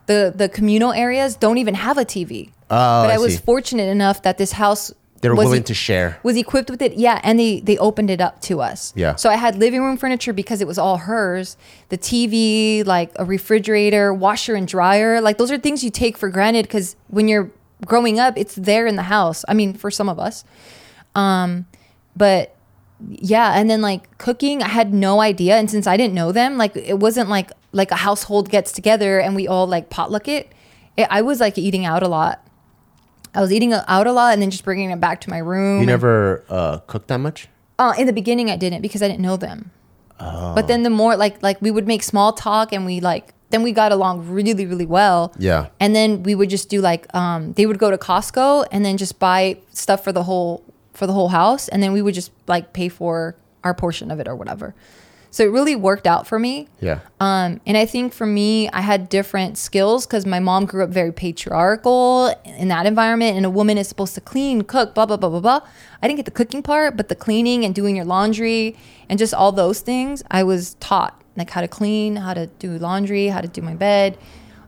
the 0.05 0.31
the 0.33 0.47
communal 0.47 0.93
areas 0.93 1.35
don't 1.35 1.57
even 1.57 1.75
have 1.75 1.97
a 1.97 2.05
TV. 2.05 2.47
Oh, 2.69 3.03
but 3.03 3.09
I, 3.09 3.15
I 3.15 3.17
was 3.17 3.39
fortunate 3.41 3.89
enough 3.89 4.21
that 4.21 4.37
this 4.37 4.53
house 4.53 4.93
They 5.21 5.29
were 5.29 5.35
was 5.35 5.45
willing 5.45 5.63
to 5.63 5.73
share. 5.73 6.19
was 6.23 6.37
equipped 6.37 6.69
with 6.69 6.81
it. 6.81 6.93
Yeah, 6.93 7.19
and 7.23 7.39
they 7.39 7.59
they 7.59 7.77
opened 7.77 8.09
it 8.09 8.21
up 8.21 8.41
to 8.41 8.61
us. 8.61 8.93
Yeah. 8.95 9.15
So 9.15 9.29
I 9.29 9.35
had 9.35 9.57
living 9.57 9.81
room 9.81 9.97
furniture 9.97 10.33
because 10.33 10.61
it 10.61 10.67
was 10.67 10.77
all 10.77 10.97
hers. 10.97 11.57
The 11.89 11.97
TV, 11.97 12.85
like 12.85 13.11
a 13.15 13.25
refrigerator, 13.25 14.13
washer 14.13 14.55
and 14.55 14.67
dryer, 14.67 15.21
like 15.21 15.37
those 15.37 15.51
are 15.51 15.57
things 15.57 15.83
you 15.83 15.89
take 15.89 16.17
for 16.17 16.29
granted 16.29 16.63
because 16.63 16.95
when 17.07 17.27
you're 17.27 17.51
growing 17.85 18.19
up, 18.19 18.37
it's 18.37 18.55
there 18.55 18.87
in 18.87 18.95
the 18.95 19.03
house. 19.03 19.43
I 19.47 19.53
mean, 19.53 19.73
for 19.73 19.91
some 19.91 20.09
of 20.09 20.19
us. 20.19 20.43
Um, 21.15 21.65
but 22.15 22.55
yeah, 23.09 23.59
and 23.59 23.69
then 23.69 23.81
like 23.81 24.17
cooking, 24.17 24.63
I 24.63 24.69
had 24.69 24.93
no 24.93 25.21
idea, 25.21 25.55
and 25.57 25.69
since 25.69 25.87
I 25.87 25.97
didn't 25.97 26.13
know 26.13 26.31
them, 26.31 26.57
like 26.57 26.75
it 26.75 26.99
wasn't 26.99 27.29
like 27.29 27.51
like 27.71 27.91
a 27.91 27.95
household 27.95 28.49
gets 28.49 28.71
together 28.71 29.19
and 29.19 29.35
we 29.35 29.47
all 29.47 29.67
like 29.67 29.89
potluck 29.89 30.27
it. 30.27 30.51
it 30.95 31.07
I 31.09 31.21
was 31.21 31.39
like 31.39 31.57
eating 31.57 31.85
out 31.85 32.01
a 32.01 32.07
lot. 32.07 32.46
I 33.37 33.41
was 33.41 33.51
eating 33.51 33.71
out 33.71 34.07
a 34.07 34.11
lot 34.11 34.33
and 34.33 34.41
then 34.41 34.49
just 34.49 34.63
bringing 34.63 34.89
it 34.89 34.99
back 34.99 35.21
to 35.21 35.29
my 35.29 35.37
room. 35.37 35.75
You 35.75 35.79
and- 35.81 35.87
never 35.87 36.43
uh, 36.49 36.79
cooked 36.87 37.07
that 37.09 37.19
much? 37.19 37.47
uh, 37.79 37.93
in 37.95 38.07
the 38.07 38.13
beginning, 38.13 38.49
I 38.49 38.57
didn't 38.57 38.81
because 38.81 39.03
I 39.03 39.07
didn't 39.07 39.21
know 39.21 39.37
them. 39.37 39.69
Oh. 40.19 40.55
But 40.55 40.67
then 40.67 40.81
the 40.81 40.89
more 40.89 41.15
like 41.15 41.43
like 41.43 41.61
we 41.61 41.69
would 41.69 41.87
make 41.87 42.01
small 42.01 42.33
talk 42.33 42.73
and 42.73 42.85
we 42.87 42.99
like 42.99 43.35
then 43.51 43.61
we 43.61 43.71
got 43.71 43.91
along 43.91 44.27
really 44.27 44.65
really 44.65 44.87
well. 44.87 45.31
Yeah. 45.37 45.67
And 45.79 45.95
then 45.95 46.23
we 46.23 46.33
would 46.33 46.49
just 46.49 46.69
do 46.69 46.81
like 46.81 47.05
um 47.13 47.53
they 47.53 47.67
would 47.67 47.77
go 47.77 47.91
to 47.91 47.97
Costco 47.97 48.65
and 48.71 48.83
then 48.83 48.97
just 48.97 49.19
buy 49.19 49.57
stuff 49.69 50.03
for 50.03 50.11
the 50.11 50.23
whole 50.23 50.63
for 50.93 51.05
the 51.05 51.13
whole 51.13 51.27
house 51.29 51.67
and 51.67 51.83
then 51.83 51.93
we 51.93 52.01
would 52.01 52.15
just 52.15 52.31
like 52.47 52.73
pay 52.73 52.89
for 52.89 53.35
our 53.63 53.75
portion 53.75 54.09
of 54.09 54.19
it 54.19 54.27
or 54.27 54.35
whatever. 54.35 54.73
So 55.29 55.43
it 55.43 55.51
really 55.51 55.75
worked 55.75 56.07
out 56.07 56.25
for 56.25 56.39
me. 56.39 56.67
Yeah. 56.79 56.99
Um, 57.19 57.59
and 57.65 57.77
I 57.77 57.85
think 57.85 58.13
for 58.13 58.25
me, 58.25 58.69
I 58.69 58.81
had 58.81 59.09
different 59.09 59.57
skills 59.57 60.05
because 60.05 60.25
my 60.25 60.39
mom 60.39 60.65
grew 60.65 60.83
up 60.83 60.89
very 60.89 61.11
patriarchal 61.11 62.33
in 62.45 62.69
that 62.69 62.85
environment, 62.85 63.37
and 63.37 63.45
a 63.45 63.49
woman 63.49 63.77
is 63.77 63.87
supposed 63.87 64.15
to 64.15 64.21
clean, 64.21 64.63
cook, 64.63 64.95
blah 64.95 65.05
blah 65.05 65.17
blah 65.17 65.29
blah 65.29 65.39
blah. 65.39 65.61
I 66.01 66.07
didn't 66.07 66.17
get 66.17 66.25
the 66.25 66.31
cooking 66.31 66.63
part, 66.63 66.97
but 66.97 67.09
the 67.09 67.15
cleaning 67.15 67.65
and 67.65 67.75
doing 67.75 67.95
your 67.95 68.05
laundry 68.05 68.75
and 69.09 69.19
just 69.19 69.33
all 69.33 69.51
those 69.51 69.81
things, 69.81 70.23
I 70.31 70.43
was 70.43 70.75
taught 70.75 71.21
like 71.35 71.49
how 71.49 71.61
to 71.61 71.67
clean, 71.67 72.15
how 72.15 72.33
to 72.33 72.47
do 72.47 72.77
laundry, 72.77 73.27
how 73.27 73.41
to 73.41 73.47
do 73.47 73.61
my 73.61 73.75
bed, 73.75 74.17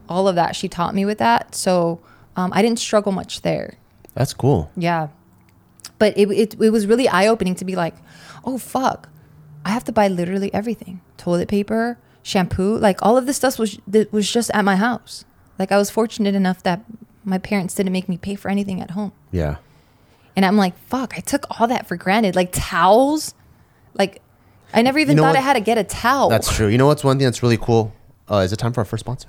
all 0.08 0.28
of 0.28 0.36
that. 0.36 0.54
She 0.54 0.68
taught 0.68 0.94
me 0.94 1.04
with 1.04 1.18
that, 1.18 1.54
so 1.54 2.00
um, 2.36 2.52
I 2.54 2.62
didn't 2.62 2.78
struggle 2.78 3.12
much 3.12 3.42
there. 3.42 3.74
That's 4.14 4.32
cool. 4.34 4.70
Yeah. 4.76 5.08
But 5.98 6.16
it, 6.16 6.30
it, 6.30 6.60
it 6.60 6.70
was 6.70 6.86
really 6.86 7.08
eye 7.08 7.26
opening 7.26 7.54
to 7.56 7.64
be 7.64 7.76
like, 7.76 7.94
oh, 8.44 8.56
fuck. 8.56 9.08
I 9.64 9.70
have 9.70 9.84
to 9.84 9.92
buy 9.92 10.08
literally 10.08 10.52
everything 10.54 11.00
toilet 11.16 11.48
paper, 11.48 11.98
shampoo. 12.22 12.76
Like 12.78 12.98
all 13.02 13.16
of 13.16 13.26
this 13.26 13.36
stuff 13.36 13.58
was, 13.58 13.78
that 13.86 14.12
was 14.12 14.30
just 14.30 14.50
at 14.54 14.64
my 14.64 14.76
house. 14.76 15.24
Like 15.58 15.70
I 15.72 15.76
was 15.76 15.90
fortunate 15.90 16.34
enough 16.34 16.62
that 16.62 16.80
my 17.24 17.38
parents 17.38 17.74
didn't 17.74 17.92
make 17.92 18.08
me 18.08 18.16
pay 18.16 18.34
for 18.34 18.48
anything 18.50 18.80
at 18.80 18.92
home. 18.92 19.12
Yeah. 19.30 19.56
And 20.36 20.46
I'm 20.46 20.56
like, 20.56 20.78
fuck, 20.88 21.14
I 21.16 21.20
took 21.20 21.44
all 21.60 21.66
that 21.68 21.86
for 21.86 21.96
granted. 21.96 22.34
Like 22.34 22.50
towels. 22.52 23.34
Like 23.94 24.22
I 24.72 24.80
never 24.82 24.98
even 24.98 25.16
know 25.16 25.22
thought 25.24 25.36
I 25.36 25.40
had 25.40 25.54
to 25.54 25.60
get 25.60 25.76
a 25.76 25.84
towel. 25.84 26.30
That's 26.30 26.54
true. 26.54 26.68
You 26.68 26.78
know 26.78 26.86
what's 26.86 27.04
one 27.04 27.18
thing 27.18 27.26
that's 27.26 27.42
really 27.42 27.58
cool? 27.58 27.92
Uh, 28.30 28.36
is 28.36 28.52
it 28.52 28.56
time 28.56 28.72
for 28.72 28.80
our 28.80 28.84
first 28.86 29.00
sponsor? 29.00 29.28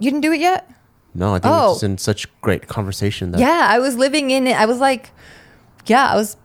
you 0.00 0.10
didn't 0.10 0.22
do 0.22 0.32
it 0.32 0.40
yet? 0.40 0.68
No, 1.14 1.34
I 1.34 1.38
think 1.38 1.54
Oh. 1.54 1.72
it's 1.74 1.84
in 1.84 1.96
such 1.98 2.26
great 2.40 2.66
conversation 2.66 3.30
that 3.30 3.40
Yeah, 3.40 3.66
I 3.70 3.78
was 3.78 3.96
living 3.96 4.32
in 4.32 4.48
it. 4.48 4.58
I 4.58 4.66
was 4.66 4.80
like, 4.80 5.10
yeah, 5.86 6.08
I 6.08 6.16
was 6.16 6.36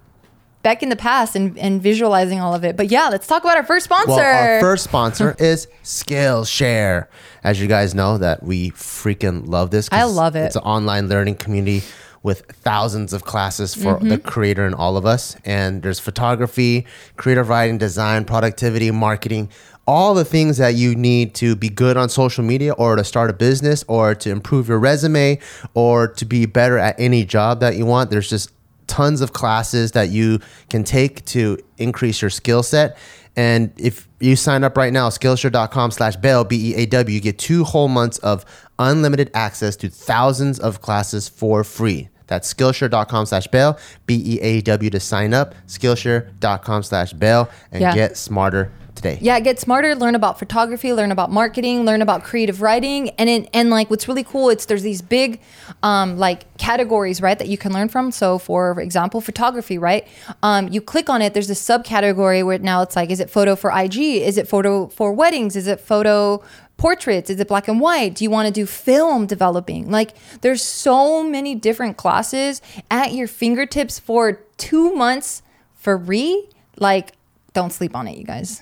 back 0.69 0.84
in 0.84 0.89
the 0.89 0.95
past 0.95 1.36
and, 1.36 1.58
and 1.58 1.82
visualizing 1.82 2.39
all 2.39 2.53
of 2.53 2.63
it. 2.63 2.77
But 2.77 2.91
yeah, 2.91 3.08
let's 3.10 3.25
talk 3.25 3.43
about 3.43 3.58
our 3.58 3.63
first 3.63 3.86
sponsor. 3.86 4.12
Well, 4.12 4.19
our 4.19 4.60
first 4.67 4.84
sponsor 4.84 5.36
is 5.39 5.67
Skillshare. 5.84 7.08
As 7.43 7.60
you 7.60 7.67
guys 7.67 7.95
know, 7.95 8.19
that 8.19 8.43
we 8.43 8.69
freaking 8.71 9.47
love 9.47 9.71
this. 9.71 9.89
I 9.91 10.03
love 10.03 10.36
it. 10.36 10.41
It's 10.45 10.55
an 10.55 10.62
online 10.62 11.10
learning 11.10 11.36
community 11.38 11.82
with 12.21 12.45
thousands 12.51 13.13
of 13.13 13.23
classes 13.23 13.73
for 13.73 13.95
Mm-hmm. 13.95 14.10
the 14.10 14.17
creator 14.19 14.63
and 14.63 14.75
all 14.75 14.95
of 14.95 15.08
us. 15.08 15.36
And 15.43 15.82
there's 15.82 15.99
photography, 15.99 16.86
creative 17.17 17.49
writing, 17.49 17.79
design, 17.79 18.25
productivity, 18.25 18.91
marketing, 18.91 19.49
all 19.88 20.13
the 20.13 20.25
things 20.25 20.58
that 20.58 20.75
you 20.75 20.93
need 20.93 21.34
to 21.36 21.55
be 21.55 21.69
good 21.69 21.97
on 21.97 22.10
social 22.10 22.43
media 22.43 22.73
or 22.73 22.95
to 22.95 23.03
start 23.03 23.32
a 23.32 23.34
business 23.34 23.84
or 23.88 24.13
to 24.13 24.29
improve 24.29 24.67
your 24.67 24.77
resume 24.77 25.39
or 25.73 26.08
to 26.10 26.25
be 26.25 26.45
better 26.45 26.77
at 26.77 26.99
any 26.99 27.25
job 27.25 27.60
that 27.62 27.75
you 27.75 27.88
want. 27.88 28.12
There's 28.12 28.29
just 28.29 28.51
tons 28.99 29.21
of 29.21 29.31
classes 29.31 29.91
that 29.93 30.09
you 30.09 30.39
can 30.69 30.83
take 30.83 31.23
to 31.25 31.57
increase 31.77 32.21
your 32.21 32.29
skill 32.29 32.63
set. 32.63 32.97
And 33.35 33.71
if 33.77 34.09
you 34.19 34.35
sign 34.35 34.63
up 34.65 34.75
right 34.75 34.91
now, 34.91 35.07
Skillshare.com 35.09 35.91
slash 35.91 36.17
Bail, 36.17 36.43
B 36.43 36.71
E 36.71 36.75
A 36.75 36.85
W, 36.88 37.15
you 37.15 37.21
get 37.21 37.38
two 37.39 37.63
whole 37.63 37.88
months 37.88 38.17
of 38.17 38.43
unlimited 38.77 39.31
access 39.33 39.77
to 39.77 39.89
thousands 39.89 40.59
of 40.59 40.81
classes 40.81 41.29
for 41.29 41.63
free. 41.63 42.09
That's 42.27 42.53
Skillshare.com 42.53 43.25
slash 43.27 43.47
Bail, 43.47 43.77
B 44.05 44.21
E 44.33 44.39
A 44.41 44.62
W 44.62 44.89
to 44.89 44.99
sign 44.99 45.33
up, 45.33 45.55
Skillshare.com 45.67 46.83
slash 46.83 47.13
Bail, 47.13 47.49
and 47.71 47.81
Yeah. 47.81 47.95
get 47.95 48.17
smarter 48.17 48.71
today. 49.01 49.17
Yeah, 49.21 49.39
get 49.39 49.59
smarter, 49.59 49.95
learn 49.95 50.15
about 50.15 50.39
photography, 50.39 50.93
learn 50.93 51.12
about 51.12 51.31
marketing, 51.31 51.85
learn 51.85 52.01
about 52.01 52.23
creative 52.23 52.62
writing. 52.62 53.09
And 53.12 53.29
it, 53.29 53.49
and 53.53 53.69
like 53.69 53.89
what's 53.89 54.07
really 54.07 54.23
cool, 54.23 54.49
it's 54.49 54.65
there's 54.65 54.83
these 54.83 55.01
big 55.01 55.41
um 55.83 56.17
like 56.17 56.57
categories, 56.57 57.21
right, 57.21 57.39
that 57.39 57.47
you 57.47 57.57
can 57.57 57.73
learn 57.73 57.89
from. 57.89 58.12
So 58.12 58.38
for 58.38 58.79
example, 58.81 59.21
photography, 59.21 59.77
right? 59.77 60.07
Um 60.43 60.67
you 60.67 60.81
click 60.81 61.09
on 61.09 61.21
it, 61.21 61.33
there's 61.33 61.49
a 61.49 61.53
subcategory 61.53 62.45
where 62.45 62.59
now 62.59 62.81
it's 62.81 62.95
like 62.95 63.09
is 63.09 63.19
it 63.19 63.29
photo 63.29 63.55
for 63.55 63.71
IG? 63.71 63.97
Is 63.97 64.38
it 64.38 64.47
photo 64.47 64.88
for 64.88 65.13
weddings? 65.13 65.55
Is 65.55 65.67
it 65.67 65.79
photo 65.79 66.43
portraits? 66.75 67.29
Is 67.29 67.39
it 67.39 67.47
black 67.47 67.67
and 67.67 67.79
white? 67.79 68.15
Do 68.15 68.23
you 68.23 68.29
want 68.29 68.47
to 68.47 68.53
do 68.53 68.65
film 68.65 69.25
developing? 69.27 69.89
Like 69.89 70.12
there's 70.41 70.62
so 70.62 71.23
many 71.23 71.55
different 71.55 71.97
classes 71.97 72.62
at 72.91 73.13
your 73.13 73.27
fingertips 73.27 73.97
for 73.97 74.33
2 74.57 74.93
months 74.95 75.41
for 75.75 75.97
free. 75.97 76.49
Like 76.77 77.13
don't 77.53 77.71
sleep 77.71 77.95
on 77.95 78.07
it, 78.07 78.17
you 78.17 78.25
guys. 78.25 78.62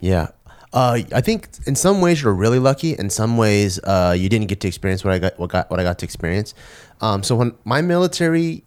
Yeah. 0.00 0.28
Uh, 0.72 1.00
I 1.14 1.20
think 1.20 1.48
in 1.66 1.74
some 1.74 2.00
ways 2.00 2.22
you're 2.22 2.34
really 2.34 2.58
lucky. 2.58 2.94
In 2.94 3.08
some 3.08 3.36
ways, 3.36 3.78
uh, 3.84 4.14
you 4.18 4.28
didn't 4.28 4.48
get 4.48 4.60
to 4.60 4.68
experience 4.68 5.04
what 5.04 5.14
I 5.14 5.18
got, 5.18 5.38
what 5.38 5.50
got, 5.50 5.70
what 5.70 5.80
I 5.80 5.82
got 5.82 5.98
to 6.00 6.04
experience. 6.04 6.54
Um, 7.00 7.22
so 7.22 7.34
when 7.36 7.54
my 7.64 7.80
military 7.80 8.64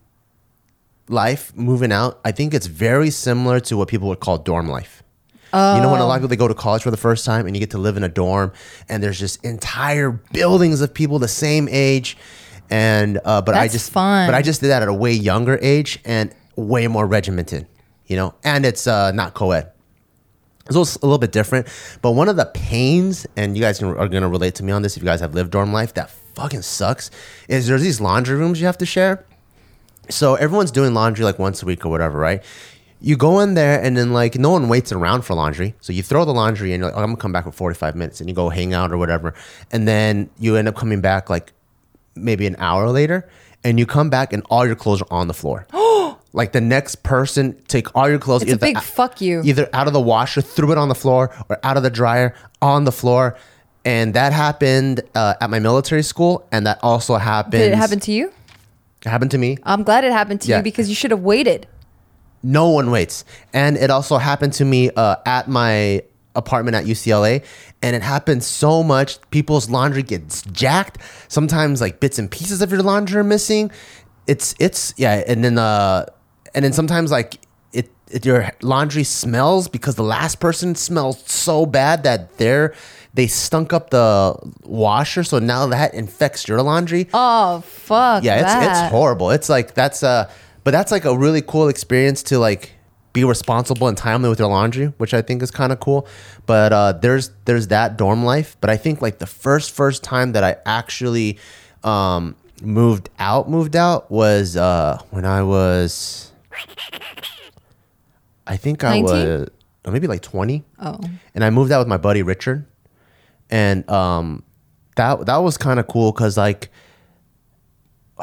life 1.08 1.56
moving 1.56 1.92
out, 1.92 2.20
I 2.24 2.32
think 2.32 2.54
it's 2.54 2.68
very 2.68 3.10
similar 3.10 3.60
to 3.62 3.78
what 3.78 3.88
people 3.90 4.08
would 4.10 4.20
call 4.22 4.38
dorm 4.38 4.68
life. 4.68 5.04
You 5.52 5.82
know, 5.82 5.92
when 5.92 6.00
a 6.00 6.06
lot 6.06 6.14
of 6.16 6.20
people 6.20 6.28
they 6.30 6.36
go 6.36 6.48
to 6.48 6.54
college 6.54 6.84
for 6.84 6.92
the 6.92 6.98
first 6.98 7.26
time 7.26 7.48
and 7.48 7.56
you 7.56 7.60
get 7.60 7.72
to 7.72 7.80
live 7.80 7.98
in 7.98 8.04
a 8.04 8.10
dorm, 8.10 8.54
and 8.88 9.02
there's 9.02 9.18
just 9.18 9.44
entire 9.44 10.12
buildings 10.12 10.80
of 10.82 10.94
people 10.94 11.18
the 11.18 11.28
same 11.28 11.68
age, 11.72 12.18
and 12.70 13.20
uh, 13.26 13.42
but 13.42 13.56
I 13.56 13.68
just 13.68 13.92
fun. 13.92 14.28
but 14.28 14.36
I 14.36 14.44
just 14.44 14.62
did 14.62 14.68
that 14.68 14.84
at 14.84 14.88
a 14.88 14.94
way 14.94 15.12
younger 15.12 15.58
age 15.60 15.98
and 16.06 16.32
way 16.56 16.88
more 16.88 17.08
regimented. 17.08 17.66
You 18.06 18.16
know, 18.16 18.36
and 18.44 18.64
it's 18.64 18.86
uh, 18.86 19.12
not 19.12 19.34
co-ed. 19.34 19.72
It's 20.70 20.96
a 20.98 21.06
little 21.06 21.18
bit 21.18 21.32
different, 21.32 21.68
but 22.02 22.12
one 22.12 22.30
of 22.30 22.36
the 22.36 22.46
pains, 22.46 23.26
and 23.36 23.58
you 23.58 23.64
guys 23.64 23.80
can, 23.80 23.88
are 23.88 24.08
going 24.08 24.22
to 24.22 24.28
relate 24.28 24.56
to 24.56 24.64
me 24.64 24.72
on 24.72 24.84
this 24.84 24.98
if 24.98 25.04
you 25.04 25.08
guys 25.08 25.20
have 25.20 25.34
lived 25.34 25.52
dorm 25.52 25.74
life, 25.74 25.96
that 25.96 26.12
fucking 26.36 26.62
sucks, 26.62 27.10
is 27.48 27.68
there's 27.68 27.82
these 27.82 28.00
laundry 28.00 28.38
rooms 28.38 28.60
you 28.60 28.68
have 28.68 28.78
to 28.78 28.86
share. 28.86 29.26
So 30.10 30.36
everyone's 30.36 30.72
doing 30.72 30.94
laundry 30.94 31.26
like 31.26 31.40
once 31.40 31.64
a 31.64 31.66
week 31.66 31.86
or 31.86 31.90
whatever, 31.90 32.20
right? 32.20 32.44
You 33.02 33.16
go 33.16 33.40
in 33.40 33.54
there 33.54 33.82
and 33.82 33.96
then 33.98 34.14
like 34.14 34.36
no 34.36 34.50
one 34.52 34.68
waits 34.70 34.92
around 34.92 35.22
for 35.24 35.34
laundry. 35.34 35.76
So 35.82 35.94
you 35.94 36.04
throw 36.04 36.26
the 36.26 36.34
laundry 36.34 36.74
and 36.74 36.82
you're 36.82 36.90
like, 36.90 36.98
oh, 36.98 37.02
I'm 37.02 37.10
gonna 37.10 37.18
come 37.18 37.32
back 37.32 37.46
in 37.46 37.52
45 37.52 37.96
minutes 37.96 38.20
and 38.20 38.30
you 38.30 38.36
go 38.36 38.50
hang 38.50 38.74
out 38.74 38.92
or 38.92 38.98
whatever. 38.98 39.34
And 39.72 39.88
then 39.88 40.30
you 40.38 40.56
end 40.56 40.68
up 40.68 40.76
coming 40.76 41.00
back 41.00 41.30
like 41.30 41.54
maybe 42.16 42.46
an 42.46 42.56
hour 42.60 42.90
later 42.90 43.30
and 43.64 43.80
you 43.80 43.86
come 43.86 44.10
back 44.10 44.34
and 44.34 44.44
all 44.50 44.66
your 44.66 44.76
clothes 44.76 45.02
are 45.02 45.08
on 45.12 45.28
the 45.28 45.34
floor. 45.34 45.66
like 46.34 46.52
the 46.52 46.62
next 46.62 47.04
person 47.04 47.56
take 47.68 47.96
all 47.96 48.08
your 48.10 48.20
clothes 48.20 48.44
It's 48.44 48.52
a 48.52 48.56
either 48.56 48.66
big 48.68 48.78
o- 48.78 48.82
fuck 48.82 49.20
you. 49.22 49.42
either 49.44 49.68
out 49.74 49.88
of 49.88 49.94
the 49.94 50.00
washer, 50.02 50.42
threw 50.42 50.72
it 50.72 50.78
on 50.78 50.90
the 50.90 50.96
floor, 50.96 51.34
or 51.50 51.58
out 51.64 51.76
of 51.78 51.84
the 51.84 51.90
dryer 51.90 52.36
on 52.62 52.84
the 52.86 52.92
floor. 52.92 53.36
And 53.86 54.14
that 54.14 54.34
happened 54.34 55.02
uh, 55.16 55.36
at 55.42 55.50
my 55.50 55.60
military 55.60 56.04
school, 56.04 56.46
and 56.52 56.68
that 56.68 56.80
also 56.84 57.16
happened. 57.16 57.54
Did 57.64 57.72
it 57.72 57.78
happen 57.78 58.00
to 58.02 58.12
you? 58.12 58.32
It 59.06 59.10
happened 59.10 59.32
to 59.32 59.38
me. 59.38 59.58
I'm 59.64 59.84
glad 59.84 60.04
it 60.04 60.12
happened 60.12 60.42
to 60.42 60.50
Yeah. 60.50 60.58
you 60.58 60.64
because 60.64 60.90
you 60.90 60.96
should 60.96 61.12
have 61.12 61.22
waited. 61.22 61.66
No 62.44 62.70
one 62.70 62.92
waits. 62.92 63.26
And 63.54 63.78
it 63.78 63.90
also 63.90 64.18
happened 64.18 64.54
to 64.54 64.66
me 64.66 64.92
uh, 64.96 65.16
at 65.26 65.48
my 65.48 66.04
apartment 66.36 66.76
at 66.76 66.86
UCLA. 66.86 67.44
And 67.82 67.96
it 67.96 68.02
happens 68.02 68.46
so 68.46 68.84
much. 68.84 69.20
People's 69.32 69.70
laundry 69.70 70.04
gets 70.04 70.42
jacked. 70.44 71.00
Sometimes 71.30 71.82
like 71.82 72.00
bits 72.02 72.20
and 72.20 72.30
pieces 72.30 72.62
of 72.62 72.72
your 72.72 72.84
laundry 72.84 73.20
are 73.20 73.24
missing. 73.24 73.72
It's 74.28 74.54
it's 74.60 74.94
yeah. 74.98 75.24
And 75.28 75.44
then 75.44 75.58
uh 75.58 76.06
and 76.56 76.64
then 76.66 76.74
sometimes 76.74 77.12
like 77.12 77.38
it, 77.74 77.90
it 78.10 78.26
your 78.26 78.52
laundry 78.62 79.04
smells 79.04 79.68
because 79.68 79.96
the 79.96 80.04
last 80.04 80.40
person 80.40 80.76
smells 80.76 81.24
so 81.30 81.66
bad 81.66 82.04
that 82.04 82.38
they're 82.38 82.74
they 83.14 83.28
stunk 83.28 83.74
up 83.74 83.90
the 83.90 84.36
washer. 84.64 85.24
So 85.24 85.40
now 85.40 85.68
that 85.68 85.94
infects 85.94 86.48
your 86.48 86.62
laundry 86.62 87.08
Oh 87.14 87.62
fuck. 87.62 88.24
yeah, 88.24 88.36
it's 88.36 88.44
that. 88.54 88.84
it's 88.86 88.92
horrible. 88.92 89.32
It's 89.32 89.50
like 89.50 89.74
that's 89.74 90.04
uh 90.04 90.30
but 90.64 90.72
that's 90.72 90.92
like 90.92 91.06
a 91.06 91.18
really 91.18 91.42
cool 91.42 91.70
experience 91.70 92.22
to 92.24 92.38
like 92.40 92.74
be 93.12 93.24
responsible 93.24 93.88
and 93.88 93.98
timely 93.98 94.30
with 94.30 94.38
your 94.38 94.48
laundry, 94.50 94.86
which 94.98 95.16
I 95.16 95.24
think 95.24 95.42
is 95.42 95.50
kind 95.50 95.72
of 95.72 95.80
cool. 95.80 96.08
But 96.46 96.72
uh 96.74 96.94
there's 96.94 97.32
there's 97.46 97.68
that 97.70 97.98
dorm 97.98 98.24
life, 98.24 98.56
but 98.62 98.70
I 98.70 98.78
think 98.78 99.02
like 99.02 99.18
the 99.20 99.26
first 99.28 99.72
first 99.72 100.04
time 100.04 100.34
that 100.34 100.44
I 100.44 100.58
actually 100.66 101.40
um 101.84 102.36
moved 102.62 103.10
out 103.18 103.50
moved 103.50 103.76
out 103.76 104.12
was 104.12 104.56
uh 104.56 105.00
when 105.10 105.26
I 105.26 105.42
was 105.44 106.29
I 108.48 108.58
think 108.58 108.84
I 108.84 109.00
19? 109.02 109.04
was 109.04 109.50
or 109.86 109.92
maybe 109.92 110.08
like 110.08 110.22
20 110.22 110.64
Oh. 110.80 111.00
and 111.34 111.44
I 111.44 111.50
moved 111.50 111.72
out 111.72 111.80
with 111.80 111.88
my 111.88 111.98
buddy 111.98 112.22
Richard, 112.24 112.66
and 113.50 113.90
um, 113.90 114.44
that 114.96 115.26
that 115.26 115.38
was 115.38 115.58
kind 115.58 115.80
of 115.80 115.88
cool 115.88 116.12
because 116.12 116.36
like, 116.38 116.70